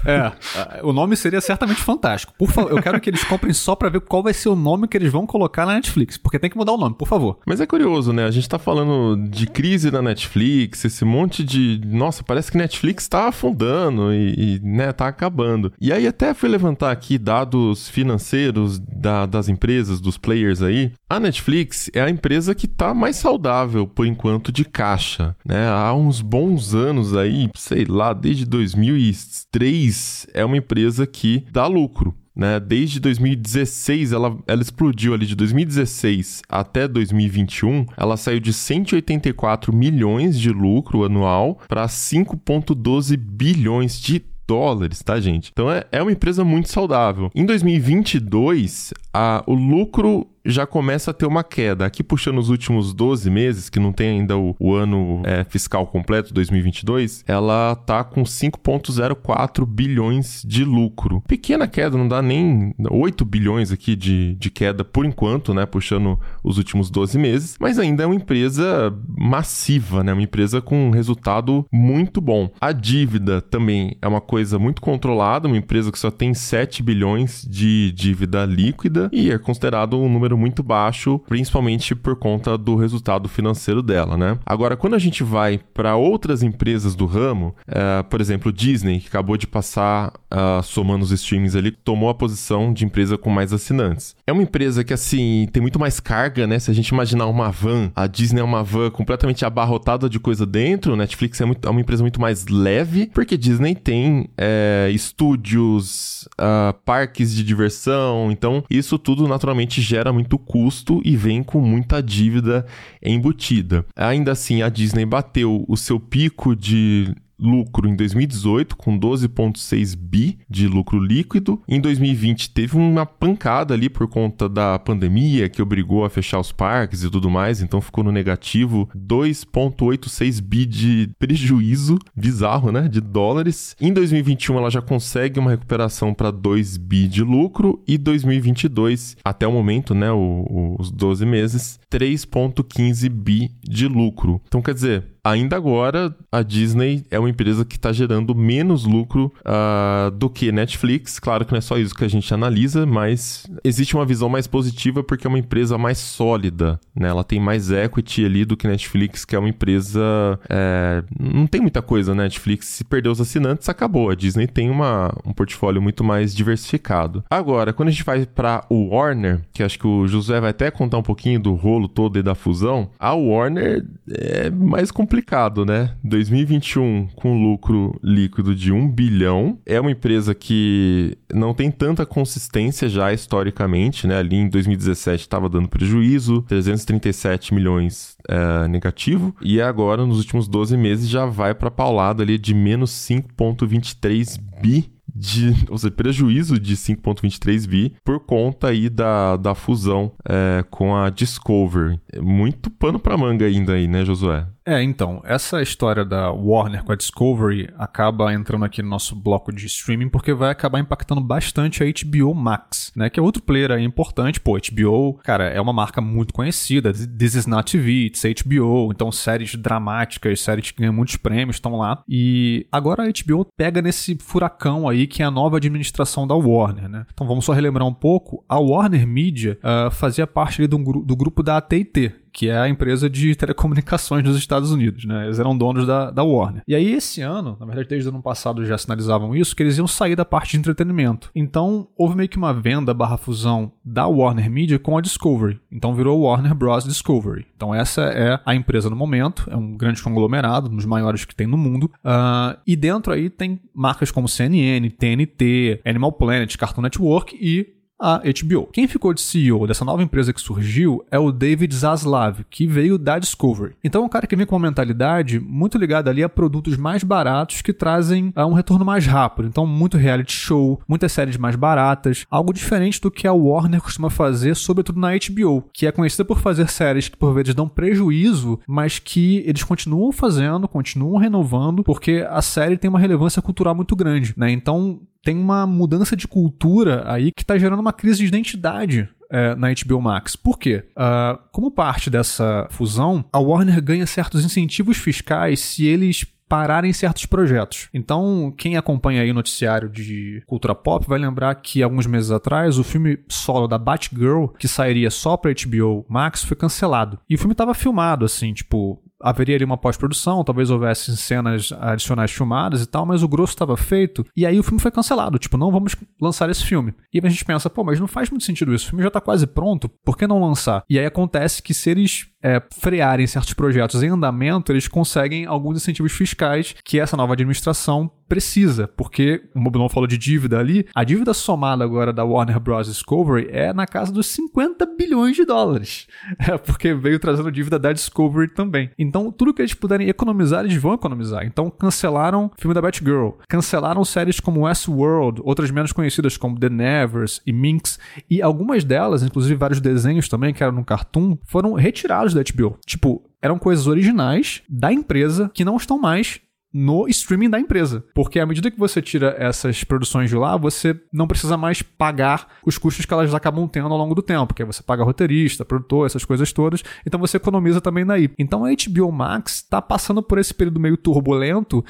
[0.05, 0.11] É.
[0.11, 0.83] é.
[0.83, 2.33] O nome seria certamente fantástico.
[2.37, 4.89] Por favor, eu quero que eles comprem só pra ver qual vai ser o nome
[4.89, 6.17] que eles vão colocar na Netflix.
[6.17, 7.39] Porque tem que mudar o nome, por favor.
[7.45, 8.25] Mas é curioso, né?
[8.25, 11.79] A gente tá falando de crise na Netflix, esse monte de.
[11.85, 15.71] Nossa, parece que Netflix tá afundando e, e né, tá acabando.
[15.79, 20.91] E aí até fui levantar aqui dados financeiros da, das empresas, dos players aí.
[21.09, 23.62] A Netflix é a empresa que tá mais saudável,
[23.94, 25.35] por enquanto, de caixa.
[25.45, 25.68] Né?
[25.68, 32.15] Há uns bons anos aí, sei lá, desde 2003, é uma empresa que dá lucro.
[32.35, 32.60] Né?
[32.60, 37.85] Desde 2016, ela, ela explodiu ali de 2016 até 2021.
[37.95, 45.52] Ela saiu de 184 milhões de lucro anual para 5,12 bilhões de dólares, tá, gente?
[45.52, 47.30] Então é, é uma empresa muito saudável.
[47.34, 51.85] Em 2022, a, o lucro já começa a ter uma queda.
[51.85, 55.87] Aqui puxando os últimos 12 meses, que não tem ainda o, o ano é, fiscal
[55.87, 61.21] completo, 2022, ela tá com 5,04 bilhões de lucro.
[61.27, 65.65] Pequena queda, não dá nem 8 bilhões aqui de, de queda por enquanto, né?
[65.65, 70.13] Puxando os últimos 12 meses, mas ainda é uma empresa massiva, né?
[70.13, 72.51] Uma empresa com um resultado muito bom.
[72.59, 77.47] A dívida também é uma coisa muito controlada, uma empresa que só tem 7 bilhões
[77.49, 82.76] de dívida líquida e é considerado um número número muito baixo, principalmente por conta do
[82.76, 84.38] resultado financeiro dela, né?
[84.45, 89.07] Agora, quando a gente vai para outras empresas do ramo, uh, por exemplo, Disney, que
[89.07, 93.53] acabou de passar, uh, somando os streamings ali, tomou a posição de empresa com mais
[93.53, 94.15] assinantes.
[94.26, 96.60] É uma empresa que, assim, tem muito mais carga, né?
[96.60, 100.45] Se a gente imaginar uma van, a Disney é uma van completamente abarrotada de coisa
[100.45, 106.27] dentro, Netflix é, muito, é uma empresa muito mais leve, porque Disney tem é, estúdios,
[106.34, 112.01] uh, parques de diversão, então isso tudo naturalmente gera muito custo e vem com muita
[112.01, 112.65] dívida
[113.01, 113.85] embutida.
[113.95, 120.39] Ainda assim, a Disney bateu o seu pico de lucro em 2018 com 12.6 bi
[120.49, 121.61] de lucro líquido.
[121.68, 126.51] Em 2020 teve uma pancada ali por conta da pandemia que obrigou a fechar os
[126.51, 133.01] parques e tudo mais, então ficou no negativo 2.86 bi de prejuízo, bizarro, né, de
[133.01, 133.76] dólares.
[133.80, 139.47] Em 2021 ela já consegue uma recuperação para 2 bi de lucro e 2022 até
[139.47, 144.41] o momento, né, o, o, os 12 meses, 3.15 bi de lucro.
[144.47, 149.31] Então quer dizer, ainda agora a Disney é uma empresa que está gerando menos lucro
[149.39, 151.17] uh, do que Netflix.
[151.17, 154.47] Claro que não é só isso que a gente analisa, mas existe uma visão mais
[154.47, 157.07] positiva porque é uma empresa mais sólida, né?
[157.07, 160.01] Ela tem mais equity ali do que Netflix, que é uma empresa
[160.49, 161.03] é...
[161.17, 162.13] não tem muita coisa.
[162.13, 162.23] Né?
[162.23, 164.09] Netflix se perdeu os assinantes acabou.
[164.09, 167.23] A Disney tem uma, um portfólio muito mais diversificado.
[167.29, 170.69] Agora, quando a gente vai para o Warner, que acho que o José vai até
[170.69, 175.64] contar um pouquinho do rolo todo e da fusão, a Warner é mais complicada complicado,
[175.64, 175.91] né?
[176.03, 179.60] 2021 com lucro líquido de 1 bilhão.
[179.64, 184.18] É uma empresa que não tem tanta consistência já historicamente, né?
[184.18, 189.35] Ali em 2017 estava dando prejuízo, 337 milhões é, negativo.
[189.40, 194.91] E agora, nos últimos 12 meses, já vai para paulada ali de menos 5,23 bi
[195.15, 200.95] de, ou seja, prejuízo de 5.23 bi por conta aí da, da fusão é, com
[200.95, 201.99] a Discovery.
[202.19, 204.48] Muito pano para manga ainda aí, né, Josué?
[204.65, 209.52] É, então, essa história da Warner com a Discovery acaba entrando aqui no nosso bloco
[209.52, 213.10] de streaming porque vai acabar impactando bastante a HBO Max, né?
[213.10, 214.40] Que é outro player aí importante.
[214.40, 216.94] Pô, HBO, cara, é uma marca muito conhecida.
[216.94, 218.91] This is not TV, it's HBO.
[218.94, 222.02] Então, séries dramáticas, séries que ganham muitos prêmios estão lá.
[222.07, 226.88] E agora a HBO pega nesse furacão aí que é a nova administração da Warner,
[226.88, 227.06] né?
[227.14, 228.45] Então, vamos só relembrar um pouco.
[228.48, 232.68] A Warner Media uh, fazia parte ali do, do grupo da AT&T, que é a
[232.68, 235.26] empresa de telecomunicações dos Estados Unidos, né?
[235.26, 236.64] Eles eram donos da, da Warner.
[236.68, 239.77] E aí, esse ano, na verdade, desde o ano passado já sinalizavam isso, que eles
[239.77, 241.30] iam sair da parte de entretenimento.
[241.35, 245.60] Então, houve meio que uma venda barra fusão da Warner Media com a Discovery.
[245.72, 246.84] Então, virou Warner Bros.
[246.85, 247.45] Discovery.
[247.55, 251.35] Então, essa é a empresa no momento, é um grande conglomerado, um dos maiores que
[251.35, 251.85] tem no mundo.
[252.03, 258.19] Uh, e dentro aí tem marcas como CNN, TNT, Animal Planet, Cartoon Network e a
[258.19, 258.67] HBO.
[258.71, 262.97] Quem ficou de CEO dessa nova empresa que surgiu é o David Zaslav, que veio
[262.97, 263.75] da Discovery.
[263.83, 267.03] Então é um cara que vem com uma mentalidade muito ligada ali a produtos mais
[267.03, 269.47] baratos que trazem uh, um retorno mais rápido.
[269.47, 274.09] Então muito reality show, muitas séries mais baratas, algo diferente do que a Warner costuma
[274.09, 278.59] fazer, sobretudo na HBO, que é conhecida por fazer séries que por vezes dão prejuízo,
[278.67, 283.95] mas que eles continuam fazendo, continuam renovando, porque a série tem uma relevância cultural muito
[283.95, 284.51] grande, né?
[284.51, 289.55] Então tem uma mudança de cultura aí que está gerando uma crise de identidade é,
[289.55, 290.35] na HBO Max.
[290.35, 290.83] Por quê?
[290.91, 297.25] Uh, como parte dessa fusão, a Warner ganha certos incentivos fiscais se eles pararem certos
[297.25, 297.89] projetos.
[297.91, 302.77] Então, quem acompanha aí o noticiário de cultura pop vai lembrar que alguns meses atrás
[302.77, 307.17] o filme solo da Batgirl, que sairia só para HBO Max, foi cancelado.
[307.27, 312.31] E o filme estava filmado assim, tipo, haveria ali uma pós-produção, talvez houvesse cenas adicionais
[312.31, 315.57] filmadas e tal, mas o grosso estava feito, e aí o filme foi cancelado, tipo,
[315.57, 316.93] não vamos lançar esse filme.
[317.13, 319.21] E a gente pensa, pô, mas não faz muito sentido isso, o filme já está
[319.21, 320.83] quase pronto, por que não lançar?
[320.89, 325.77] E aí acontece que se eles é, frearem certos projetos em andamento, eles conseguem alguns
[325.77, 331.03] incentivos fiscais que essa nova administração precisa, porque o Mobilon falou de dívida ali, a
[331.03, 332.88] dívida somada agora da Warner Bros.
[332.88, 336.07] Discovery é na casa dos 50 bilhões de dólares,
[336.49, 338.89] é porque veio trazendo dívida da Discovery também.
[338.97, 341.45] Então, tudo que eles puderem economizar, eles vão economizar.
[341.45, 346.69] Então, cancelaram o filme da Batgirl, cancelaram séries como Westworld, outras menos conhecidas como The
[346.69, 351.73] Nevers e Minx, e algumas delas, inclusive vários desenhos também que eram no Cartoon, foram
[351.73, 352.80] retirados da HBO.
[352.84, 356.41] Tipo, eram coisas originais da empresa que não estão mais
[356.73, 358.03] no streaming da empresa.
[358.15, 362.47] Porque à medida que você tira essas produções de lá, você não precisa mais pagar
[362.65, 366.05] os custos que elas acabam tendo ao longo do tempo, porque você paga roteirista, produtor,
[366.05, 368.29] essas coisas todas, então você economiza também daí.
[368.39, 371.83] Então a HBO Max está passando por esse período meio turbulento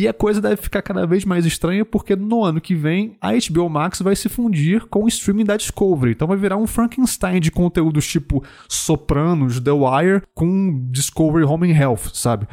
[0.00, 3.32] E a coisa deve ficar cada vez mais estranha porque no ano que vem a
[3.32, 6.12] HBO Max vai se fundir com o streaming da Discovery.
[6.12, 11.76] Então vai virar um Frankenstein de conteúdos tipo Sopranos, The Wire com Discovery Home and
[11.76, 12.48] Health, sabe?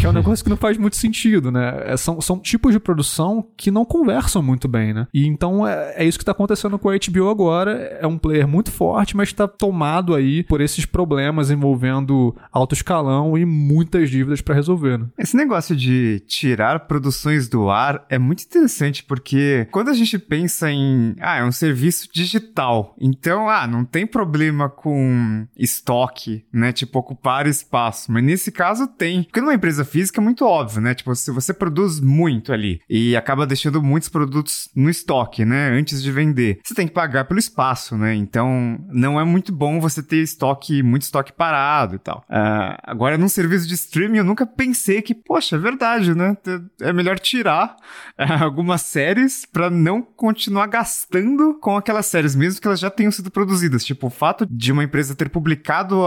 [0.00, 1.84] Que é um negócio que não faz muito sentido, né?
[1.84, 5.06] É, são, são tipos de produção que não conversam muito bem, né?
[5.14, 7.74] E então é, é isso que tá acontecendo com a HBO agora.
[8.00, 13.38] É um player muito forte, mas tá tomado aí por esses problemas envolvendo alto escalão
[13.38, 15.06] e muitas dívidas para resolver, né?
[15.16, 20.70] Esse negócio de tirar produções do ar é muito interessante porque quando a gente pensa
[20.70, 26.72] em, ah, é um serviço digital, então, ah, não tem problema com estoque, né?
[26.72, 28.10] Tipo, ocupar espaço.
[28.10, 29.24] Mas nesse caso tem.
[29.24, 30.94] Porque numa empresa física é muito óbvio, né?
[30.94, 35.70] Tipo, se você produz muito ali e acaba deixando muitos produtos no estoque, né?
[35.70, 38.14] Antes de vender, você tem que pagar pelo espaço, né?
[38.14, 42.24] Então, não é muito bom você ter estoque, muito estoque parado e tal.
[42.28, 46.36] Uh, agora, num serviço de streaming, eu nunca pensei que, poxa, é verdade, né?
[46.80, 47.76] É melhor tirar
[48.18, 53.10] uh, algumas séries para não continuar gastando com aquelas séries, mesmo que elas já tenham
[53.10, 53.84] sido produzidas.
[53.84, 56.02] Tipo, o fato de uma empresa ter publicado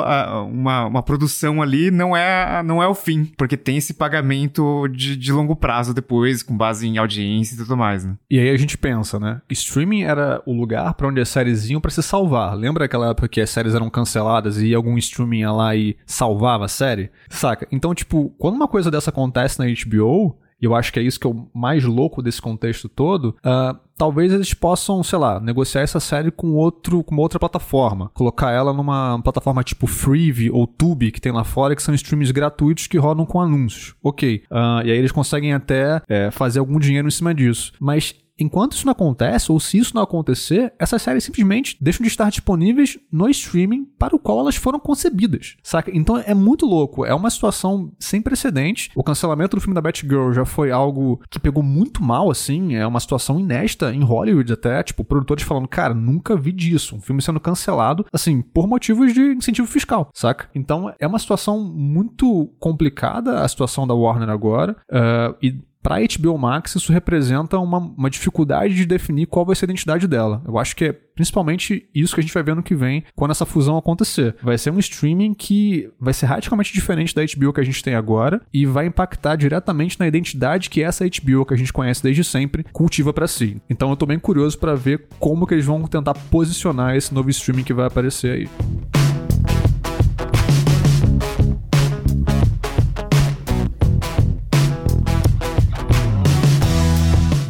[0.48, 5.16] uma, uma produção ali não é, não é o fim, porque tem esse pagamento de,
[5.16, 8.16] de longo prazo depois, com base em audiência e tudo mais, né?
[8.30, 9.42] E aí a gente pensa, né?
[9.50, 12.56] Streaming era o lugar para onde as séries iam para se salvar.
[12.56, 16.66] Lembra aquela época que as séries eram canceladas e algum streaming ia lá e salvava
[16.66, 17.12] a série?
[17.30, 17.68] Saca?
[17.72, 21.20] Então, tipo, quando uma coisa dessa acontece na HBO, e eu acho que é isso
[21.20, 25.82] que é o mais louco desse contexto todo, uh, talvez eles possam, sei lá, negociar
[25.82, 31.12] essa série com outro, com outra plataforma, colocar ela numa plataforma tipo Freevee ou Tubi
[31.12, 33.96] que tem lá fora, que são streams gratuitos que rodam com anúncios.
[34.04, 34.44] Ok.
[34.52, 37.74] Uh, e aí eles conseguem até é, fazer algum dinheiro em cima disso.
[37.80, 42.10] Mas Enquanto isso não acontece, ou se isso não acontecer, essas séries simplesmente deixam de
[42.10, 45.92] estar disponíveis no streaming para o qual elas foram concebidas, saca?
[45.94, 48.90] Então é muito louco, é uma situação sem precedentes.
[48.96, 52.86] O cancelamento do filme da Batgirl já foi algo que pegou muito mal, assim, é
[52.86, 57.22] uma situação inédita em Hollywood até, tipo, produtores falando, cara, nunca vi disso, um filme
[57.22, 60.50] sendo cancelado, assim, por motivos de incentivo fiscal, saca?
[60.56, 66.00] Então é uma situação muito complicada a situação da Warner agora, uh, e para a
[66.00, 70.42] HBO Max, isso representa uma, uma dificuldade de definir qual vai ser a identidade dela.
[70.46, 73.32] Eu acho que é principalmente isso que a gente vai ver no que vem quando
[73.32, 74.36] essa fusão acontecer.
[74.42, 77.96] Vai ser um streaming que vai ser radicalmente diferente da HBO que a gente tem
[77.96, 82.24] agora e vai impactar diretamente na identidade que essa HBO que a gente conhece desde
[82.24, 83.62] sempre cultiva para si.
[83.70, 87.30] Então eu tô bem curioso para ver como que eles vão tentar posicionar esse novo
[87.30, 88.91] streaming que vai aparecer aí.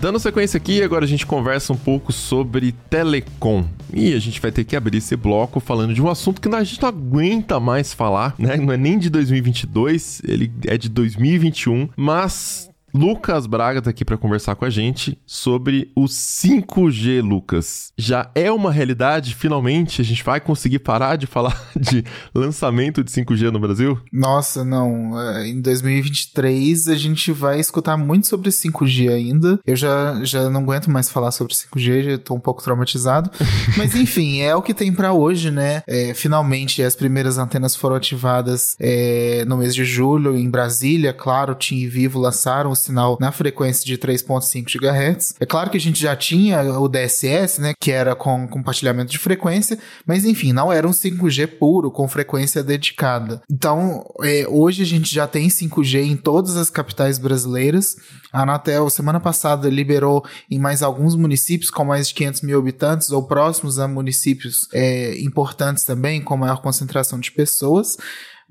[0.01, 3.63] Dando sequência aqui, agora a gente conversa um pouco sobre telecom.
[3.93, 6.63] E a gente vai ter que abrir esse bloco falando de um assunto que a
[6.63, 8.57] gente não aguenta mais falar, né?
[8.57, 14.18] Não é nem de 2022, ele é de 2021, mas Lucas Braga tá aqui para
[14.18, 17.93] conversar com a gente sobre o 5G, Lucas.
[17.97, 19.34] Já é uma realidade?
[19.34, 22.03] Finalmente a gente vai conseguir parar de falar de
[22.34, 23.99] lançamento de 5G no Brasil?
[24.11, 25.19] Nossa, não.
[25.19, 29.59] É, em 2023 a gente vai escutar muito sobre 5G ainda.
[29.65, 33.31] Eu já, já não aguento mais falar sobre 5G, já tô um pouco traumatizado.
[33.77, 35.81] Mas enfim, é o que tem para hoje, né?
[35.88, 41.13] É, finalmente as primeiras antenas foram ativadas é, no mês de julho em Brasília.
[41.13, 45.35] Claro, TIM e Vivo lançaram sinal na frequência de 3.5 GHz.
[45.39, 49.17] É claro que a gente já tinha o DSS, né, que era com compartilhamento de
[49.17, 53.41] frequência, mas enfim, não era um 5G puro com frequência dedicada.
[53.49, 57.95] Então, é, hoje a gente já tem 5G em todas as capitais brasileiras.
[58.31, 63.11] A Anatel, semana passada, liberou em mais alguns municípios com mais de 500 mil habitantes
[63.11, 67.97] ou próximos a municípios é, importantes também, com maior concentração de pessoas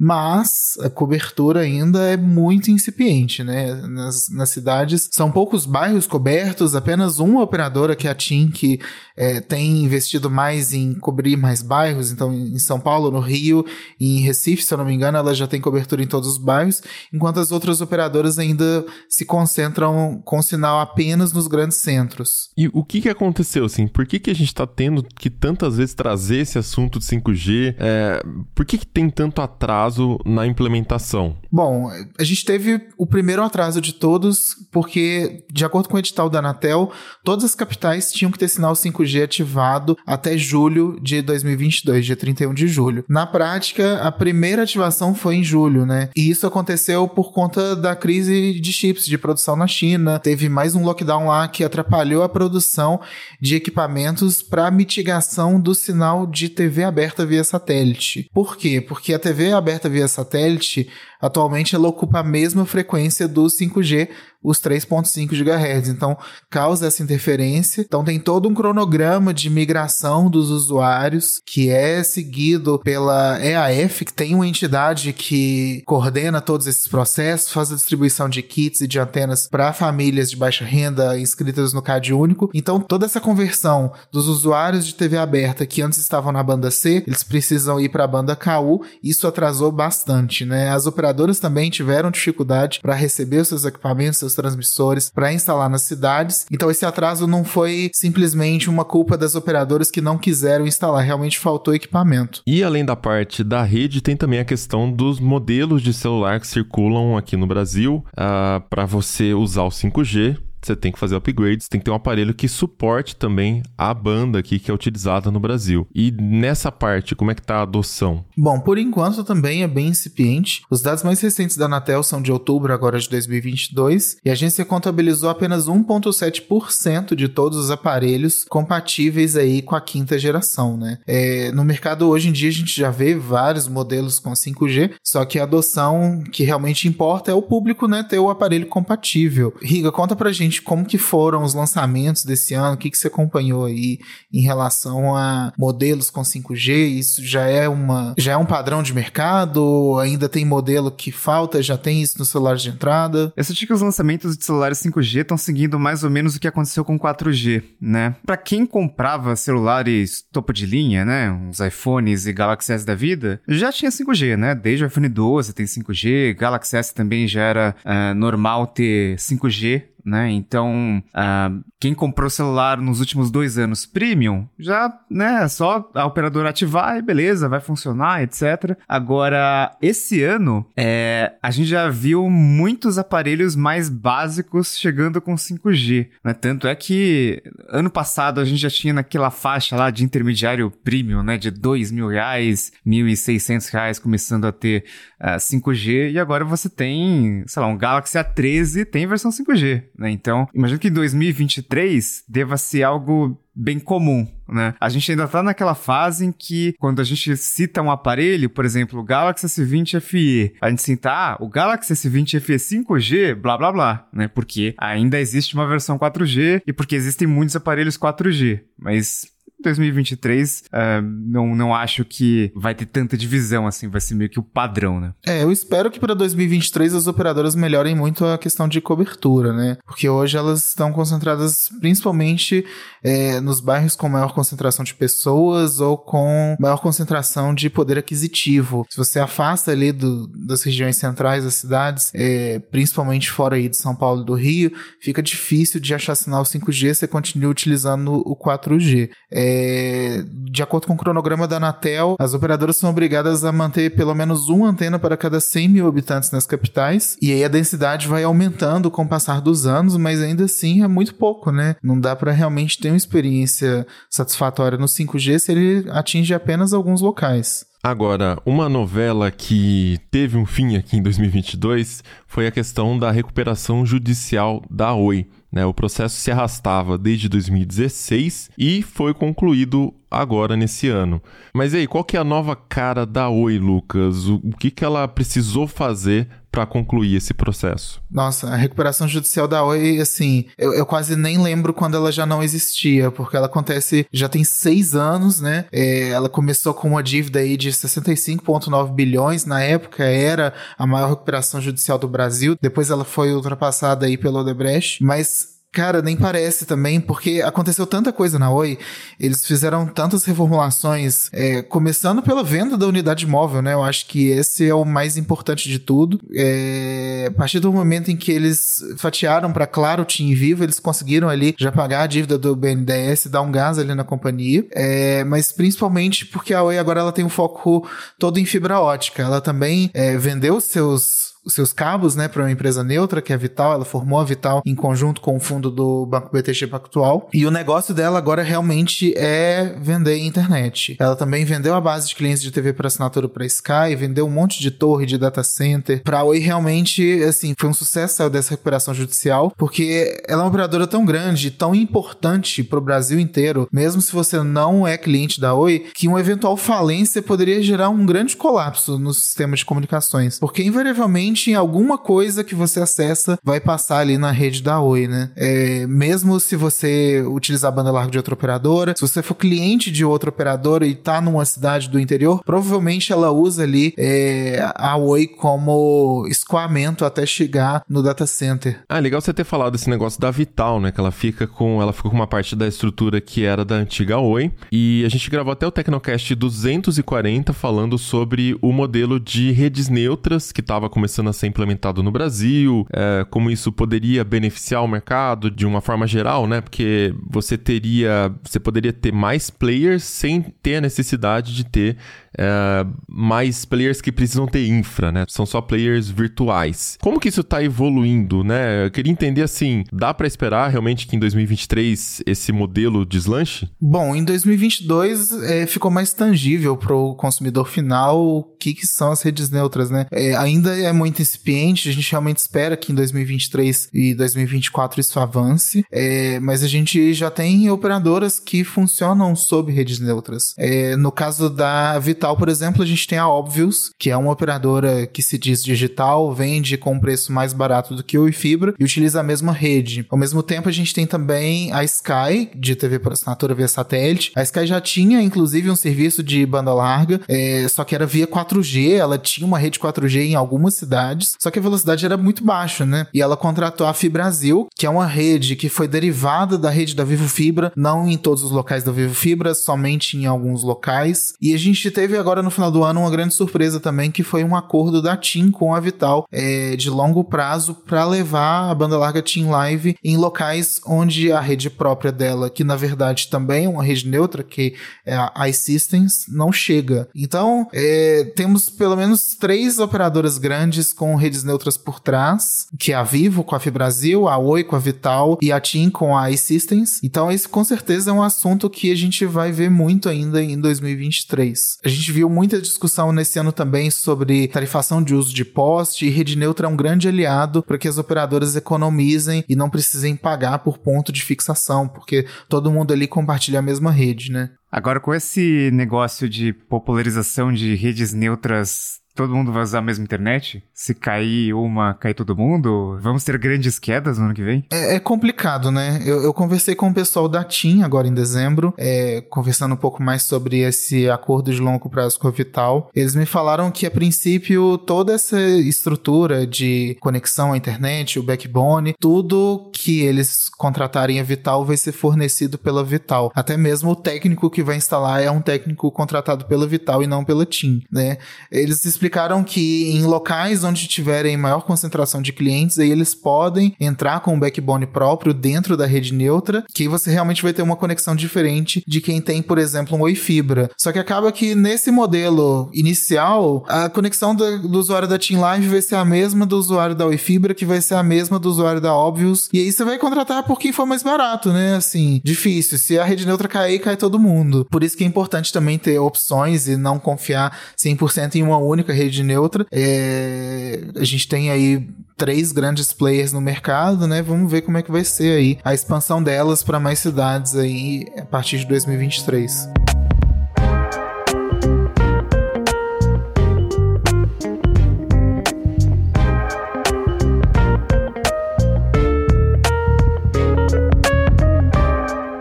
[0.03, 3.75] mas a cobertura ainda é muito incipiente, né?
[3.87, 8.81] Nas, nas cidades são poucos bairros cobertos, apenas uma operadora que é a TIM, que
[9.15, 13.63] é, tem investido mais em cobrir mais bairros, então em São Paulo, no Rio
[14.01, 16.39] e em Recife, se eu não me engano, ela já tem cobertura em todos os
[16.39, 16.81] bairros,
[17.13, 22.49] enquanto as outras operadoras ainda se concentram com sinal apenas nos grandes centros.
[22.57, 23.87] E o que, que aconteceu, assim?
[23.87, 27.75] Por que, que a gente está tendo que tantas vezes trazer esse assunto de 5G?
[27.79, 28.23] É,
[28.55, 29.90] por que, que tem tanto atraso?
[29.91, 31.37] Atraso na implementação?
[31.51, 36.31] Bom, a gente teve o primeiro atraso de todos, porque, de acordo com o edital
[36.31, 36.91] da Anatel,
[37.25, 42.55] todas as capitais tinham que ter sinal 5G ativado até julho de 2022, dia 31
[42.55, 43.05] de julho.
[43.09, 46.11] Na prática, a primeira ativação foi em julho, né?
[46.17, 50.19] E isso aconteceu por conta da crise de chips de produção na China.
[50.19, 53.01] Teve mais um lockdown lá que atrapalhou a produção
[53.41, 58.29] de equipamentos para mitigação do sinal de TV aberta via satélite.
[58.33, 58.81] Por quê?
[58.81, 60.87] Porque a TV aberta via satélite,
[61.21, 64.09] atualmente ela ocupa a mesma frequência do 5G,
[64.43, 65.89] os 3.5 GHz.
[65.89, 66.17] Então,
[66.49, 67.83] causa essa interferência.
[67.83, 74.13] Então, tem todo um cronograma de migração dos usuários que é seguido pela EAF, que
[74.13, 78.99] tem uma entidade que coordena todos esses processos, faz a distribuição de kits e de
[78.99, 82.51] antenas para famílias de baixa renda inscritas no CAD único.
[82.55, 87.05] Então, toda essa conversão dos usuários de TV aberta que antes estavam na banda C,
[87.07, 88.83] eles precisam ir para a banda KU.
[89.03, 90.71] Isso atrasou bastante, né?
[90.71, 95.83] As operadoras também tiveram dificuldade para receber os seus equipamentos, seus transmissores para instalar nas
[95.83, 96.47] cidades.
[96.51, 101.39] Então esse atraso não foi simplesmente uma culpa das operadoras que não quiseram instalar, realmente
[101.39, 102.43] faltou equipamento.
[102.47, 106.47] E além da parte da rede, tem também a questão dos modelos de celular que
[106.47, 111.17] circulam aqui no Brasil uh, ah, para você usar o 5G você tem que fazer
[111.17, 115.31] upgrades, tem que ter um aparelho que suporte também a banda aqui que é utilizada
[115.31, 115.87] no Brasil.
[115.95, 118.25] E nessa parte, como é que tá a adoção?
[118.37, 120.63] Bom, por enquanto também é bem incipiente.
[120.71, 124.65] Os dados mais recentes da Anatel são de outubro agora de 2022 e a agência
[124.65, 130.99] contabilizou apenas 1.7% de todos os aparelhos compatíveis aí com a quinta geração, né?
[131.07, 135.25] É, no mercado hoje em dia a gente já vê vários modelos com 5G, só
[135.25, 139.55] que a adoção que realmente importa é o público, né, ter o aparelho compatível.
[139.63, 142.99] Riga, conta pra gente gente como que foram os lançamentos desse ano, o que, que
[142.99, 144.01] você acompanhou aí
[144.33, 148.93] em relação a modelos com 5G, isso já é uma já é um padrão de
[148.93, 153.33] mercado, ainda tem modelo que falta, já tem isso nos celulares de entrada?
[153.37, 156.49] Eu senti que os lançamentos de celulares 5G estão seguindo mais ou menos o que
[156.49, 158.17] aconteceu com 4G, né?
[158.27, 163.41] Para quem comprava celulares topo de linha, né, uns iPhones e Galaxy S da vida,
[163.47, 164.55] já tinha 5G, né?
[164.55, 169.90] Desde o iPhone 12 tem 5G, Galaxy S também já era uh, normal ter 5G
[170.05, 170.31] né?
[170.31, 176.51] Então, uh, quem comprou celular nos últimos dois anos premium, já, né, só a operadora
[176.51, 178.77] ativar e beleza, vai funcionar, etc.
[178.87, 186.09] Agora, esse ano, é, a gente já viu muitos aparelhos mais básicos chegando com 5G,
[186.25, 186.35] né?
[186.35, 191.23] Tanto é que ano passado a gente já tinha naquela faixa lá de intermediário premium,
[191.23, 194.85] né, de dois mil reais, mil e seiscentos reais, começando a ter
[195.21, 199.85] uh, ah, 5G, e agora você tem, sei lá, um Galaxy A13 tem versão 5G,
[200.01, 200.11] né?
[200.11, 204.75] Então, imagino que em 2023 deva ser algo bem comum, né?
[204.81, 208.65] A gente ainda tá naquela fase em que, quando a gente cita um aparelho, por
[208.65, 213.59] exemplo, o Galaxy S20 FE, a gente cita, ah, o Galaxy S20 FE 5G, blá
[213.59, 214.27] blá blá, né?
[214.27, 219.27] Porque ainda existe uma versão 4G e porque existem muitos aparelhos 4G, mas
[219.63, 224.31] 2023, uh, é, não, não acho que vai ter tanta divisão assim, vai ser meio
[224.31, 225.13] que o padrão, né?
[225.27, 229.79] É, eu espero que para 2023 as operadoras melhorem muito a questão de cobertura, né?
[229.85, 232.65] Porque hoje elas estão concentradas principalmente
[233.03, 238.87] é, nos bairros com maior concentração de pessoas ou com maior concentração de poder aquisitivo.
[238.91, 243.77] Se você afasta ali do, das regiões centrais das cidades, é, principalmente fora aí de
[243.77, 248.37] São Paulo e do Rio, fica difícil de achar sinal 5G, você continua utilizando o
[248.37, 249.11] 4G.
[249.31, 253.95] É, é, de acordo com o cronograma da Anatel, as operadoras são obrigadas a manter
[253.95, 258.07] pelo menos uma antena para cada 100 mil habitantes nas capitais, e aí a densidade
[258.07, 261.77] vai aumentando com o passar dos anos, mas ainda assim é muito pouco, né?
[261.83, 267.01] Não dá para realmente ter uma experiência satisfatória no 5G se ele atinge apenas alguns
[267.01, 267.67] locais.
[267.83, 273.87] Agora, uma novela que teve um fim aqui em 2022 foi a questão da recuperação
[273.87, 275.27] judicial da Oi.
[275.53, 275.65] Né?
[275.65, 281.23] O processo se arrastava desde 2016 e foi concluído agora nesse ano.
[281.55, 284.27] Mas aí, qual que é a nova cara da Oi, Lucas?
[284.27, 288.03] O, o que, que ela precisou fazer para concluir esse processo?
[288.11, 292.27] Nossa, a recuperação judicial da Oi, assim, eu, eu, quase nem lembro quando ela já
[292.27, 295.67] não existia, porque ela acontece já tem seis anos, né?
[295.71, 301.11] É, ela começou com uma dívida aí de 65,9 bilhões, na época era a maior
[301.11, 306.67] recuperação judicial do Brasil, depois ela foi ultrapassada aí pelo Odebrecht, mas Cara, nem parece
[306.67, 308.77] também, porque aconteceu tanta coisa na Oi,
[309.21, 313.75] eles fizeram tantas reformulações, é, começando pela venda da unidade móvel, né?
[313.75, 316.21] Eu acho que esse é o mais importante de tudo.
[316.35, 321.29] É, a partir do momento em que eles fatiaram para Claro, Tim Vivo, eles conseguiram
[321.29, 325.53] ali já pagar a dívida do BNDES, dar um gás ali na companhia, é, mas
[325.53, 327.89] principalmente porque a Oi agora ela tem um foco
[328.19, 329.23] todo em fibra ótica.
[329.23, 333.39] Ela também é, vendeu seus seus cabos, né, para uma empresa neutra, que é a
[333.39, 333.73] Vital.
[333.73, 337.29] Ela formou a Vital em conjunto com o fundo do Banco BTG Pactual.
[337.33, 340.97] E o negócio dela agora realmente é vender internet.
[340.99, 344.31] Ela também vendeu a base de clientes de TV por assinatura para Sky, vendeu um
[344.31, 346.03] monte de torre de data center.
[346.03, 350.87] Para Oi realmente, assim, foi um sucesso dessa recuperação judicial, porque ela é uma operadora
[350.87, 355.55] tão grande, tão importante para o Brasil inteiro, mesmo se você não é cliente da
[355.55, 360.63] Oi, que uma eventual falência poderia gerar um grande colapso no sistema de comunicações, porque
[360.63, 365.31] invariavelmente alguma coisa que você acessa vai passar ali na rede da Oi, né?
[365.37, 369.91] É, mesmo se você utilizar a banda larga de outra operadora, se você for cliente
[369.91, 374.97] de outra operadora e tá numa cidade do interior, provavelmente ela usa ali é, a
[374.97, 378.81] Oi como escoamento até chegar no data center.
[378.89, 380.91] Ah, legal você ter falado esse negócio da Vital, né?
[380.91, 384.19] Que ela fica com, ela ficou com uma parte da estrutura que era da antiga
[384.19, 384.51] Oi.
[384.73, 390.53] E a gente gravou até o Tecnocast 240 falando sobre o modelo de redes neutras
[390.53, 395.51] que estava começando a ser implementado no Brasil, é, como isso poderia beneficiar o mercado
[395.51, 396.61] de uma forma geral, né?
[396.61, 401.97] Porque você teria, você poderia ter mais players sem ter a necessidade de ter
[402.39, 405.25] é, mais players que precisam ter infra, né?
[405.29, 406.97] São só players virtuais.
[407.01, 408.87] Como que isso está evoluindo, né?
[408.87, 413.69] Eu queria entender assim, dá para esperar realmente que em 2023 esse modelo deslanche?
[413.81, 419.11] Bom, em 2022 é, ficou mais tangível para o consumidor final o que, que, são
[419.13, 420.07] as redes neutras, né?
[420.11, 425.19] É, ainda é muito incipiente, a gente realmente espera que em 2023 e 2024 isso
[425.19, 430.55] avance, é, mas a gente já tem operadoras que funcionam sob redes neutras.
[430.59, 434.31] É, no caso da Vital, por exemplo, a gente tem a Obvious, que é uma
[434.31, 438.75] operadora que se diz digital, vende com um preço mais barato do que o Fibra
[438.79, 440.05] e utiliza a mesma rede.
[440.11, 444.33] Ao mesmo tempo, a gente tem também a Sky, de TV por assinatura via satélite.
[444.37, 448.27] A Sky já tinha, inclusive, um serviço de banda larga, é, só que era via
[448.27, 452.45] 4G, ela tinha uma rede 4G em algumas cidades, só que a velocidade era muito
[452.45, 453.07] baixa, né?
[453.15, 457.03] E ela contratou a Fibrasil, que é uma rede que foi derivada da rede da
[457.03, 461.33] Vivo Fibra, não em todos os locais da Vivo Fibra, somente em alguns locais.
[461.41, 464.45] E a gente teve agora no final do ano uma grande surpresa também, que foi
[464.45, 468.99] um acordo da TIM com a Vital é, de longo prazo para levar a banda
[468.99, 473.69] larga TIM Live em locais onde a rede própria dela, que na verdade também é
[473.69, 474.75] uma rede neutra, que
[475.05, 477.09] é a iSystems, não chega.
[477.15, 482.95] Então, é, temos pelo menos três operadoras grandes com redes neutras por trás, que é
[482.95, 486.31] a Vivo com a Fibrasil, a Oi com a Vital e a TIM com a
[486.31, 487.01] iSystems.
[487.03, 490.59] Então, esse com certeza é um assunto que a gente vai ver muito ainda em
[490.59, 491.79] 2023.
[491.85, 496.11] A gente viu muita discussão nesse ano também sobre tarifação de uso de poste e
[496.11, 500.61] rede neutra é um grande aliado para que as operadoras economizem e não precisem pagar
[500.61, 504.51] por ponto de fixação, porque todo mundo ali compartilha a mesma rede, né?
[504.71, 510.05] Agora, com esse negócio de popularização de redes neutras todo mundo vai usar a mesma
[510.05, 510.63] internet?
[510.73, 512.99] Se cair uma, cair todo mundo?
[513.01, 514.65] Vamos ter grandes quedas no ano que vem?
[514.71, 516.01] É, é complicado, né?
[516.05, 520.03] Eu, eu, conversei com o pessoal da TIM agora em dezembro, é, conversando um pouco
[520.03, 522.91] mais sobre esse acordo de longo prazo com a Vital.
[522.95, 528.95] Eles me falaram que, a princípio, toda essa estrutura de conexão à internet, o backbone,
[528.99, 533.31] tudo que eles contratarem a Vital vai ser fornecido pela Vital.
[533.35, 537.25] Até mesmo o técnico que vai instalar é um técnico contratado pela Vital e não
[537.25, 538.19] pela TIM, né?
[538.51, 544.21] Eles explicaram que em locais onde tiverem maior concentração de clientes, aí eles podem entrar
[544.21, 548.15] com um backbone próprio dentro da rede neutra, que você realmente vai ter uma conexão
[548.15, 550.71] diferente de quem tem, por exemplo, um Oi Fibra.
[550.77, 555.69] Só que acaba que nesse modelo inicial, a conexão do, do usuário da Team Live
[555.69, 558.51] vai ser a mesma do usuário da Oi Fibra, que vai ser a mesma do
[558.51, 561.77] usuário da Obvious, e aí você vai contratar por quem for mais barato, né?
[561.77, 562.77] Assim, difícil.
[562.77, 564.67] Se a rede neutra cair, cai todo mundo.
[564.71, 568.90] Por isso que é importante também ter opções e não confiar 100% em uma única
[568.93, 569.67] rede neutra.
[569.71, 571.87] É, a gente tem aí
[572.17, 574.21] três grandes players no mercado, né?
[574.21, 578.07] Vamos ver como é que vai ser aí a expansão delas para mais cidades aí
[578.19, 579.71] a partir de 2023.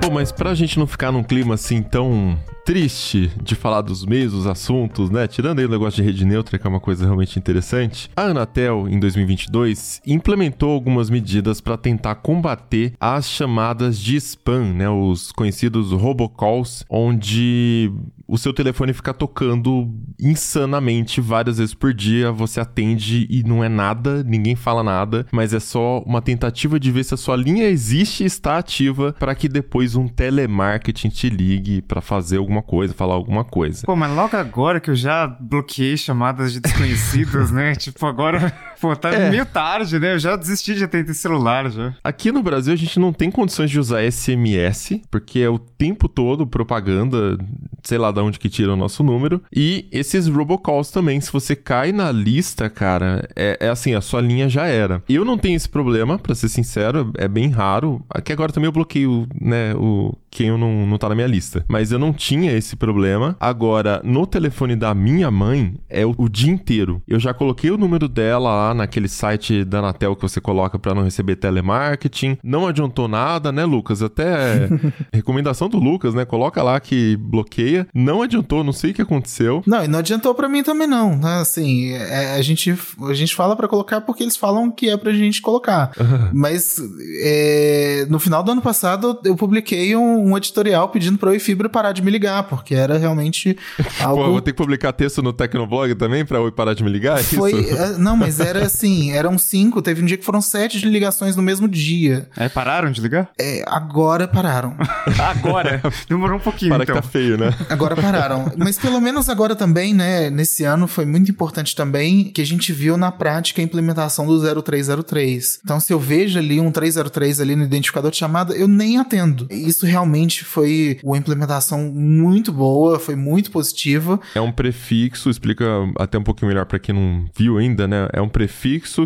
[0.01, 2.37] Pô, mas pra gente não ficar num clima assim tão
[2.69, 5.25] triste de falar dos mesmos assuntos, né?
[5.25, 8.87] Tirando aí o negócio de rede neutra, que é uma coisa realmente interessante, a Anatel,
[8.87, 14.87] em 2022, implementou algumas medidas para tentar combater as chamadas de spam, né?
[14.87, 17.91] Os conhecidos robocalls, onde
[18.29, 19.89] o seu telefone fica tocando
[20.19, 25.51] insanamente várias vezes por dia, você atende e não é nada, ninguém fala nada, mas
[25.51, 29.33] é só uma tentativa de ver se a sua linha existe e está ativa para
[29.33, 33.83] que depois um telemarketing te ligue para fazer alguma coisa, falar alguma coisa.
[33.85, 37.75] Pô, mas logo agora que eu já bloqueei chamadas de desconhecidos, né?
[37.79, 39.29] Tipo, agora Pô, tá É.
[39.29, 40.13] meio tarde, né?
[40.13, 41.93] Eu já desisti de ter celular já.
[42.03, 46.07] Aqui no Brasil a gente não tem condições de usar SMS, porque é o tempo
[46.07, 47.37] todo propaganda,
[47.83, 49.41] sei lá de onde que tira o nosso número.
[49.53, 54.21] E esses robocalls também, se você cai na lista, cara, é, é assim, a sua
[54.21, 55.03] linha já era.
[55.09, 58.01] Eu não tenho esse problema, pra ser sincero, é bem raro.
[58.09, 61.65] Aqui agora também eu bloqueio, né, o quem não, não tá na minha lista.
[61.67, 63.35] Mas eu não tinha esse problema.
[63.39, 67.01] Agora, no telefone da minha mãe, é o, o dia inteiro.
[67.07, 70.93] Eu já coloquei o número dela lá naquele site da Anatel que você coloca pra
[70.93, 72.37] não receber telemarketing.
[72.43, 74.01] Não adiantou nada, né, Lucas?
[74.01, 74.69] Até
[75.13, 76.25] recomendação do Lucas, né?
[76.25, 77.87] Coloca lá que bloqueia.
[77.93, 79.63] Não adiantou, não sei o que aconteceu.
[79.65, 81.39] Não, e não adiantou pra mim também não, né?
[81.39, 82.75] Assim, é, a, gente,
[83.07, 85.91] a gente fala pra colocar porque eles falam que é pra gente colocar.
[86.33, 86.79] Mas
[87.21, 91.69] é, no final do ano passado eu publiquei um, um editorial pedindo pra Oi Fibra
[91.69, 93.57] parar de me ligar, porque era realmente
[94.01, 94.23] algo...
[94.23, 97.19] Pô, vou ter que publicar texto no Tecnoblog também pra Oi parar de me ligar?
[97.19, 97.75] É Foi, isso?
[97.75, 101.35] é, não, mas era assim, eram cinco, teve um dia que foram sete de ligações
[101.35, 102.27] no mesmo dia.
[102.37, 103.29] É, pararam de ligar?
[103.39, 104.75] É, agora pararam.
[105.19, 105.81] Agora.
[106.07, 106.95] Demorou um pouquinho, Para então.
[106.95, 107.53] que tá feio, né?
[107.69, 108.51] Agora pararam.
[108.57, 110.29] Mas pelo menos agora também, né?
[110.29, 114.61] Nesse ano foi muito importante também que a gente viu na prática a implementação do
[114.61, 115.59] 0303.
[115.63, 119.47] Então, se eu vejo ali um 303 ali no identificador de chamada, eu nem atendo.
[119.49, 124.19] Isso realmente foi uma implementação muito boa, foi muito positiva.
[124.35, 125.65] É um prefixo, explica
[125.97, 128.07] até um pouquinho melhor pra quem não viu ainda, né?
[128.13, 128.48] É um prefixo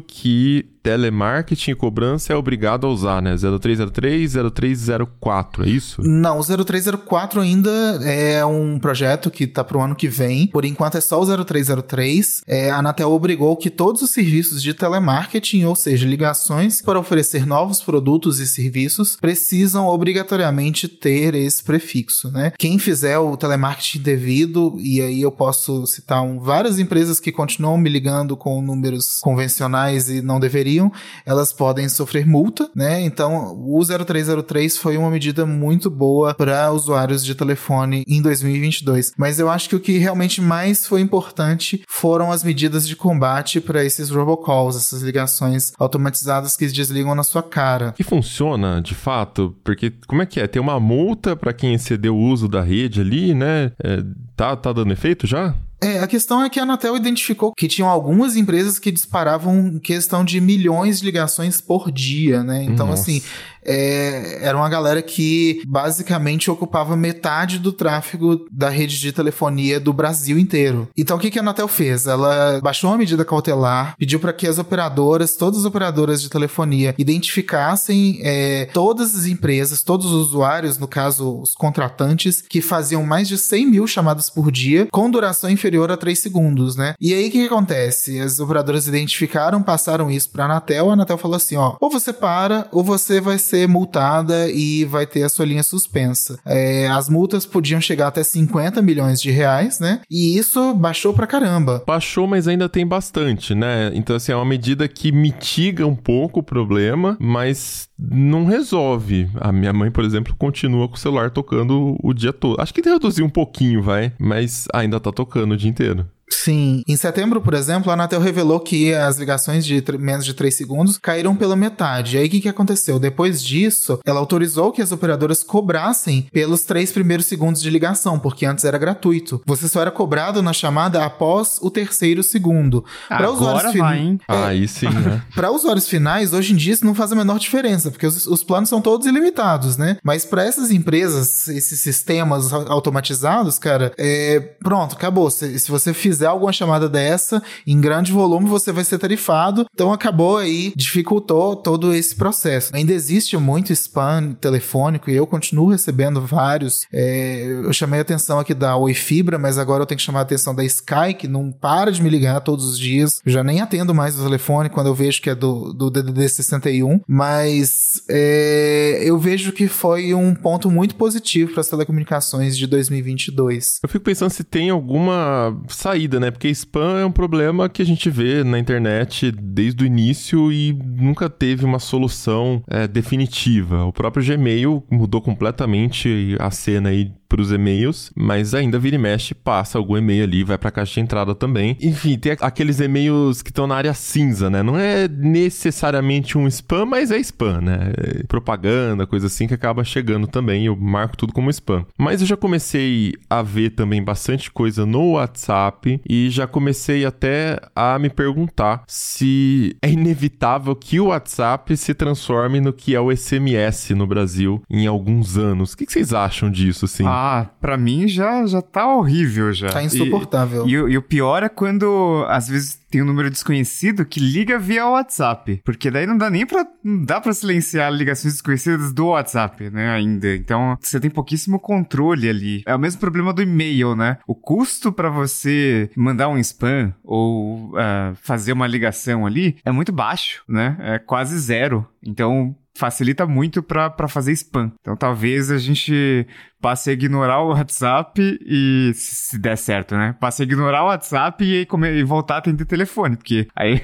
[0.01, 3.35] que telemarketing e cobrança é obrigado a usar, né?
[3.37, 6.01] 0303, 0304, é isso?
[6.01, 7.71] Não, o 0304 ainda
[8.03, 10.47] é um projeto que tá pro ano que vem.
[10.47, 12.41] Por enquanto é só o 0303.
[12.45, 17.45] É, a Anatel obrigou que todos os serviços de telemarketing, ou seja, ligações para oferecer
[17.45, 22.51] novos produtos e serviços, precisam obrigatoriamente ter esse prefixo, né?
[22.59, 27.77] Quem fizer o telemarketing devido, e aí eu posso citar um, várias empresas que continuam
[27.77, 30.91] me ligando com números convencionais e não deveriam,
[31.25, 33.01] elas podem sofrer multa, né?
[33.01, 39.13] Então, o 0303 foi uma medida muito boa para usuários de telefone em 2022.
[39.17, 43.59] Mas eu acho que o que realmente mais foi importante foram as medidas de combate
[43.59, 47.93] para esses robocalls, essas ligações automatizadas que desligam na sua cara.
[47.99, 49.55] E funciona, de fato?
[49.63, 50.47] Porque como é que é?
[50.47, 53.71] Tem uma multa pra quem excedeu o uso da rede ali, né?
[53.83, 54.03] É,
[54.35, 55.55] tá, tá dando efeito já?
[55.83, 60.23] É, a questão é que a Anatel identificou que tinham algumas empresas que disparavam questão
[60.23, 62.63] de milhões de ligações por dia, né?
[62.63, 63.03] Então, Nossa.
[63.03, 63.21] assim,
[63.65, 69.93] é, era uma galera que basicamente ocupava metade do tráfego da rede de telefonia do
[69.93, 70.87] Brasil inteiro.
[70.97, 72.07] Então, o que, que a Anatel fez?
[72.07, 76.93] Ela baixou uma medida cautelar, pediu para que as operadoras, todas as operadoras de telefonia,
[76.97, 83.27] identificassem é, todas as empresas, todos os usuários, no caso, os contratantes, que faziam mais
[83.27, 86.95] de 100 mil chamadas por dia, com duração inferior a 3 segundos, né?
[86.99, 88.19] E aí, o que, que acontece?
[88.19, 92.67] As operadoras identificaram, passaram isso pra Anatel, a Anatel falou assim, ó, ou você para,
[92.71, 96.39] ou você vai ser multada e vai ter a sua linha suspensa.
[96.45, 100.01] É, as multas podiam chegar até 50 milhões de reais, né?
[100.09, 101.83] E isso baixou pra caramba.
[101.85, 103.91] Baixou, mas ainda tem bastante, né?
[103.93, 109.29] Então, assim, é uma medida que mitiga um pouco o problema, mas não resolve.
[109.39, 112.61] A minha mãe, por exemplo, continua com o celular tocando o dia todo.
[112.61, 116.07] Acho que reduziu um pouquinho, vai, mas ainda tá tocando o dia inteiro.
[116.29, 116.81] Sim.
[116.87, 120.97] Em setembro, por exemplo, a Anatel revelou que as ligações de menos de 3 segundos
[120.97, 122.15] caíram pela metade.
[122.15, 122.99] E aí, o que, que aconteceu?
[122.99, 128.45] Depois disso, ela autorizou que as operadoras cobrassem pelos três primeiros segundos de ligação, porque
[128.45, 129.41] antes era gratuito.
[129.45, 132.83] Você só era cobrado na chamada após o terceiro segundo.
[133.07, 134.19] Pra Agora fin- vai, hein?
[134.27, 135.21] Ah, aí sim, né?
[135.35, 138.43] Para usuários finais, hoje em dia isso não faz a menor diferença, porque os, os
[138.43, 139.97] planos são todos ilimitados, né?
[140.03, 145.29] Mas para essas empresas, esses sistemas au- automatizados, cara, é, pronto, acabou.
[145.29, 149.65] Se, se você fizer alguma chamada dessa em grande volume, você vai ser tarifado.
[149.73, 152.75] Então acabou aí, dificultou todo esse processo.
[152.75, 156.85] Ainda existe muito spam telefônico e eu continuo recebendo vários.
[156.91, 160.19] É, eu chamei a atenção aqui da Oi Fibra, mas agora eu tenho que chamar
[160.19, 163.21] a atenção da Sky, que não para de me ligar todos os dias.
[163.25, 166.29] Eu já nem atendo mais o telefone quando eu vejo que é do, do DDD
[166.29, 172.67] 61, mas é, eu vejo que foi um ponto muito positivo para as telecomunicações de
[172.67, 173.79] 2022.
[173.83, 176.31] Eu fico pensando se tem alguma saída, né?
[176.31, 180.73] Porque spam é um problema que a gente vê na internet desde o início e
[181.03, 183.83] nunca teve uma solução é, definitiva.
[183.85, 189.33] O próprio Gmail mudou completamente a cena aí pros e-mails, mas ainda vira e mexe,
[189.33, 191.75] passa algum e-mail ali, vai pra caixa de entrada também.
[191.81, 194.61] Enfim, tem aqueles e-mails que estão na área cinza, né?
[194.61, 197.91] Não é necessariamente um spam, mas é spam, né?
[197.97, 200.67] É propaganda, coisa assim que acaba chegando também.
[200.67, 201.83] Eu marco tudo como spam.
[201.97, 207.59] Mas eu já comecei a ver também bastante coisa no WhatsApp e já comecei até
[207.75, 213.15] a me perguntar se é inevitável que o WhatsApp se transforme no que é o
[213.15, 215.73] SMS no Brasil em alguns anos.
[215.73, 217.05] O que vocês acham disso, assim?
[217.07, 219.69] Ah, pra mim já, já tá horrível já.
[219.69, 220.67] Tá insuportável.
[220.67, 224.59] E, e, e o pior é quando, às vezes, tem um número desconhecido que liga
[224.59, 225.63] via WhatsApp.
[225.65, 226.63] Porque daí não dá nem pra.
[226.83, 229.89] Não dá pra silenciar ligações desconhecidas do WhatsApp, né?
[229.89, 230.35] Ainda.
[230.35, 232.61] Então, você tem pouquíssimo controle ali.
[232.67, 234.19] É o mesmo problema do e-mail, né?
[234.27, 239.91] O custo para você mandar um spam ou uh, fazer uma ligação ali é muito
[239.91, 240.77] baixo, né?
[240.79, 241.87] É quase zero.
[242.05, 244.71] Então, facilita muito para fazer spam.
[244.79, 246.27] Então talvez a gente
[246.61, 250.15] passe a ignorar o WhatsApp e se der certo, né?
[250.19, 253.81] Passe a ignorar o WhatsApp e, e voltar a atender telefone, porque aí,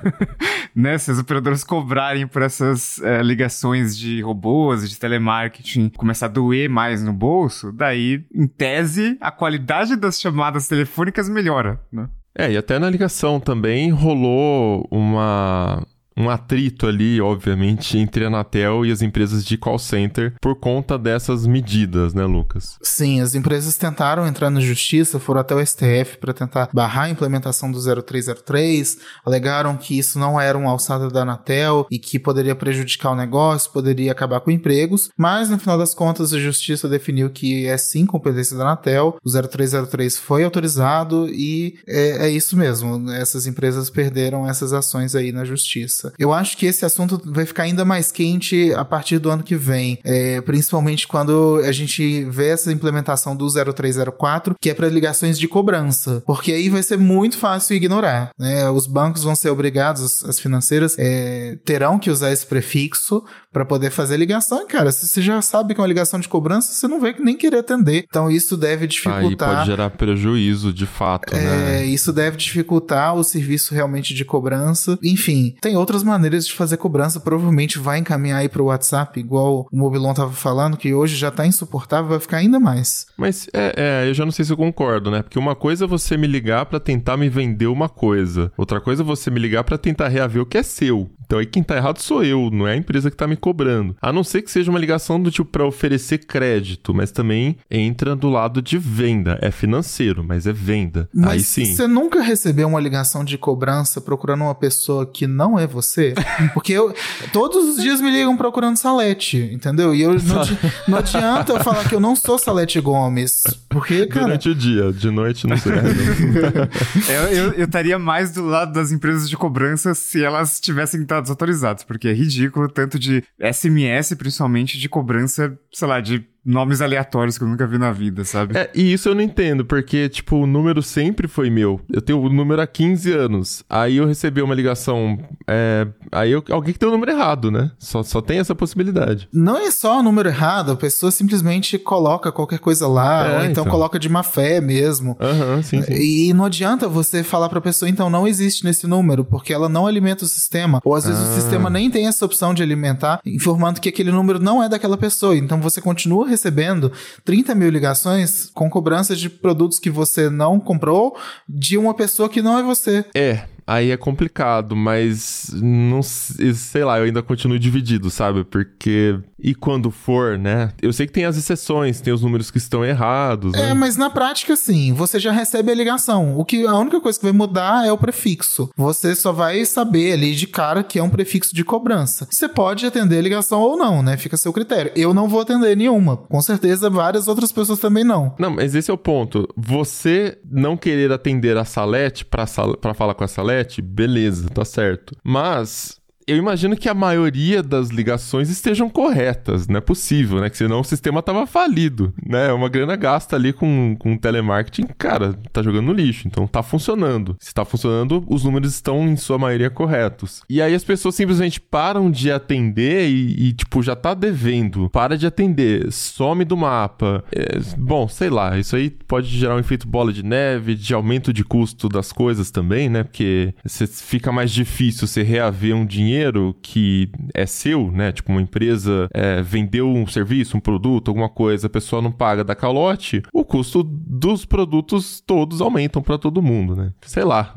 [0.76, 6.28] né, se os operadores cobrarem por essas é, ligações de robôs, de telemarketing, começar a
[6.28, 12.08] doer mais no bolso, daí, em tese, a qualidade das chamadas telefônicas melhora, né?
[12.36, 15.86] É, e até na ligação também rolou uma
[16.22, 20.96] um atrito ali, obviamente, entre a Anatel e as empresas de call center por conta
[20.96, 22.78] dessas medidas, né, Lucas?
[22.82, 27.10] Sim, as empresas tentaram entrar na justiça, foram até o STF para tentar barrar a
[27.10, 32.54] implementação do 0303, alegaram que isso não era uma alçada da Anatel e que poderia
[32.54, 37.30] prejudicar o negócio, poderia acabar com empregos, mas no final das contas a justiça definiu
[37.30, 43.10] que é sim competência da Anatel, o 0303 foi autorizado e é, é isso mesmo,
[43.10, 46.11] essas empresas perderam essas ações aí na justiça.
[46.18, 49.56] Eu acho que esse assunto vai ficar ainda mais quente a partir do ano que
[49.56, 55.38] vem, é, principalmente quando a gente vê essa implementação do 0304, que é para ligações
[55.38, 58.30] de cobrança, porque aí vai ser muito fácil ignorar.
[58.38, 58.68] Né?
[58.70, 63.90] Os bancos vão ser obrigados, as financeiras é, terão que usar esse prefixo para poder
[63.90, 64.62] fazer ligação.
[64.62, 67.14] E, cara, se você já sabe que é uma ligação de cobrança, você não vai
[67.18, 68.04] nem querer atender.
[68.08, 69.50] Então isso deve dificultar.
[69.50, 71.84] Aí pode gerar prejuízo de fato, é, né?
[71.84, 74.98] Isso deve dificultar o serviço realmente de cobrança.
[75.02, 77.20] Enfim, tem outras maneiras de fazer cobrança.
[77.20, 81.46] Provavelmente vai encaminhar aí pro WhatsApp, igual o Mobilon tava falando, que hoje já tá
[81.46, 83.06] insuportável, vai ficar ainda mais.
[83.16, 85.22] Mas é, é eu já não sei se eu concordo, né?
[85.22, 88.50] Porque uma coisa é você me ligar para tentar me vender uma coisa.
[88.56, 91.10] Outra coisa é você me ligar para tentar reaver o que é seu.
[91.32, 93.96] Então aí quem tá errado sou eu, não é a empresa que tá me cobrando.
[94.02, 98.14] A não ser que seja uma ligação do tipo para oferecer crédito, mas também entra
[98.14, 99.38] do lado de venda.
[99.40, 101.08] É financeiro, mas é venda.
[101.10, 101.64] Mas aí sim.
[101.64, 106.12] Você nunca recebeu uma ligação de cobrança procurando uma pessoa que não é você?
[106.52, 106.94] Porque eu
[107.32, 109.94] todos os dias me ligam procurando Salete, entendeu?
[109.94, 110.42] E eu não,
[110.86, 113.42] não adianta eu falar que eu não sou Salete Gomes.
[113.70, 114.26] Porque, cara.
[114.26, 115.72] Durante o dia, de noite não sei.
[117.56, 122.08] eu estaria mais do lado das empresas de cobrança se elas tivessem dados autorizados, porque
[122.08, 127.48] é ridículo tanto de SMS, principalmente de cobrança, sei lá, de nomes aleatórios que eu
[127.48, 128.56] nunca vi na vida, sabe?
[128.56, 131.80] É, e isso eu não entendo, porque, tipo, o número sempre foi meu.
[131.90, 133.64] Eu tenho o número há 15 anos.
[133.68, 135.18] Aí eu recebi uma ligação.
[135.48, 137.70] É, aí eu, alguém que tem o número errado, né?
[137.78, 139.28] Só, só tem essa possibilidade.
[139.32, 143.44] Não é só o número errado, a pessoa simplesmente coloca qualquer coisa lá, é, ou
[143.44, 145.16] então, então, coloca de má fé mesmo.
[145.20, 145.92] Aham, uhum, sim, sim.
[145.92, 149.86] E não adianta você falar pra pessoa, então não existe nesse número, porque ela não
[149.86, 150.80] alimenta o sistema.
[150.84, 151.30] Ou às vezes ah.
[151.30, 154.96] o sistema nem tem essa opção de alimentar, informando que aquele número não é daquela
[154.96, 155.36] pessoa.
[155.36, 156.90] Então você continua recebendo
[157.24, 161.16] 30 mil ligações com cobrança de produtos que você não comprou
[161.48, 163.04] de uma pessoa que não é você.
[163.14, 168.44] É, aí é complicado, mas não sei lá, eu ainda continuo dividido, sabe?
[168.44, 170.72] Porque e quando for, né?
[170.80, 173.52] Eu sei que tem as exceções, tem os números que estão errados.
[173.52, 173.70] Né?
[173.70, 176.38] É, mas na prática, sim, você já recebe a ligação.
[176.38, 178.70] O que a única coisa que vai mudar é o prefixo.
[178.76, 182.28] Você só vai saber ali de cara que é um prefixo de cobrança.
[182.30, 184.16] Você pode atender a ligação ou não, né?
[184.16, 184.92] Fica a seu critério.
[184.94, 186.16] Eu não vou atender nenhuma.
[186.16, 188.34] Com certeza, várias outras pessoas também não.
[188.38, 189.48] Não, mas esse é o ponto.
[189.56, 192.78] Você não querer atender a Salete para sal...
[192.94, 193.51] falar com a Salete,
[193.82, 195.16] beleza, tá certo.
[195.22, 200.48] Mas eu imagino que a maioria das ligações estejam corretas, não é possível, né?
[200.48, 202.52] Que senão o sistema tava falido, né?
[202.52, 207.36] Uma grana gasta ali com, com telemarketing, cara, tá jogando no lixo, então tá funcionando.
[207.40, 210.42] Se tá funcionando, os números estão em sua maioria corretos.
[210.48, 215.16] E aí as pessoas simplesmente param de atender e, e tipo, já tá devendo, para
[215.16, 217.24] de atender, some do mapa.
[217.32, 221.32] É, bom, sei lá, isso aí pode gerar um efeito bola de neve, de aumento
[221.32, 223.02] de custo das coisas também, né?
[223.02, 223.54] Porque
[223.88, 228.12] fica mais difícil você reaver um dinheiro dinheiro que é seu, né?
[228.12, 232.44] Tipo, uma empresa é, vendeu um serviço, um produto, alguma coisa, a pessoa não paga
[232.44, 236.92] da calote, o custo dos produtos todos aumentam para todo mundo, né?
[237.06, 237.54] Sei lá,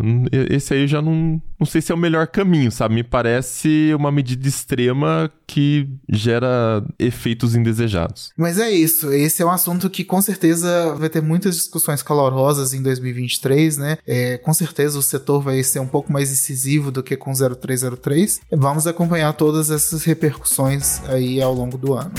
[0.50, 2.96] esse aí eu já não, não sei se é o melhor caminho, sabe?
[2.96, 8.32] Me parece uma medida extrema que gera efeitos indesejados.
[8.38, 12.74] Mas é isso, esse é um assunto que com certeza vai ter muitas discussões calorosas
[12.74, 13.98] em 2023, né?
[14.08, 18.42] É, com certeza o setor vai ser um pouco mais incisivo do que com 0303.
[18.52, 22.14] Vamos acompanhar todas essas repercussões aí ao longo do ano.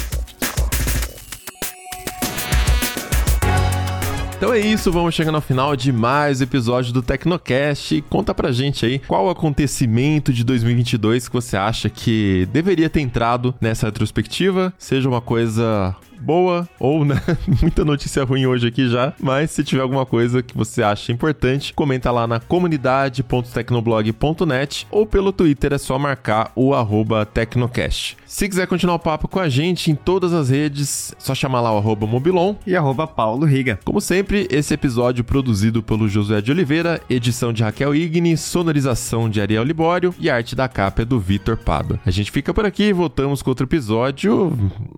[4.37, 8.03] Então é isso, vamos chegando ao final de mais episódio do Tecnocast.
[8.11, 13.55] Conta pra gente aí qual acontecimento de 2022 que você acha que deveria ter entrado
[13.61, 17.21] nessa retrospectiva, seja uma coisa boa ou né,
[17.61, 21.75] muita notícia ruim hoje aqui já, mas se tiver alguma coisa que você acha importante,
[21.75, 28.19] comenta lá na comunidade.tecnoblog.net ou pelo Twitter é só marcar o arroba Tecnocast.
[28.27, 31.73] Se quiser continuar o papo com a gente em todas as redes, só chamar lá
[31.73, 33.79] o arroba Mobilon e arroba Paulo Riga.
[33.85, 39.41] Como sempre, esse episódio produzido pelo Josué de Oliveira, edição de Raquel Igni, sonorização de
[39.41, 41.99] Ariel Libório e arte da capa é do Vitor Paba.
[42.05, 44.53] A gente fica por aqui, voltamos com outro episódio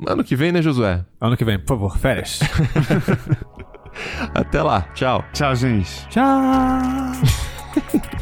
[0.06, 1.04] ano que vem, né, Josué?
[1.20, 2.40] Ano que vem, por favor, férias.
[4.34, 4.82] Até lá.
[4.94, 5.24] Tchau.
[5.32, 6.06] Tchau, gente.
[6.08, 6.28] Tchau.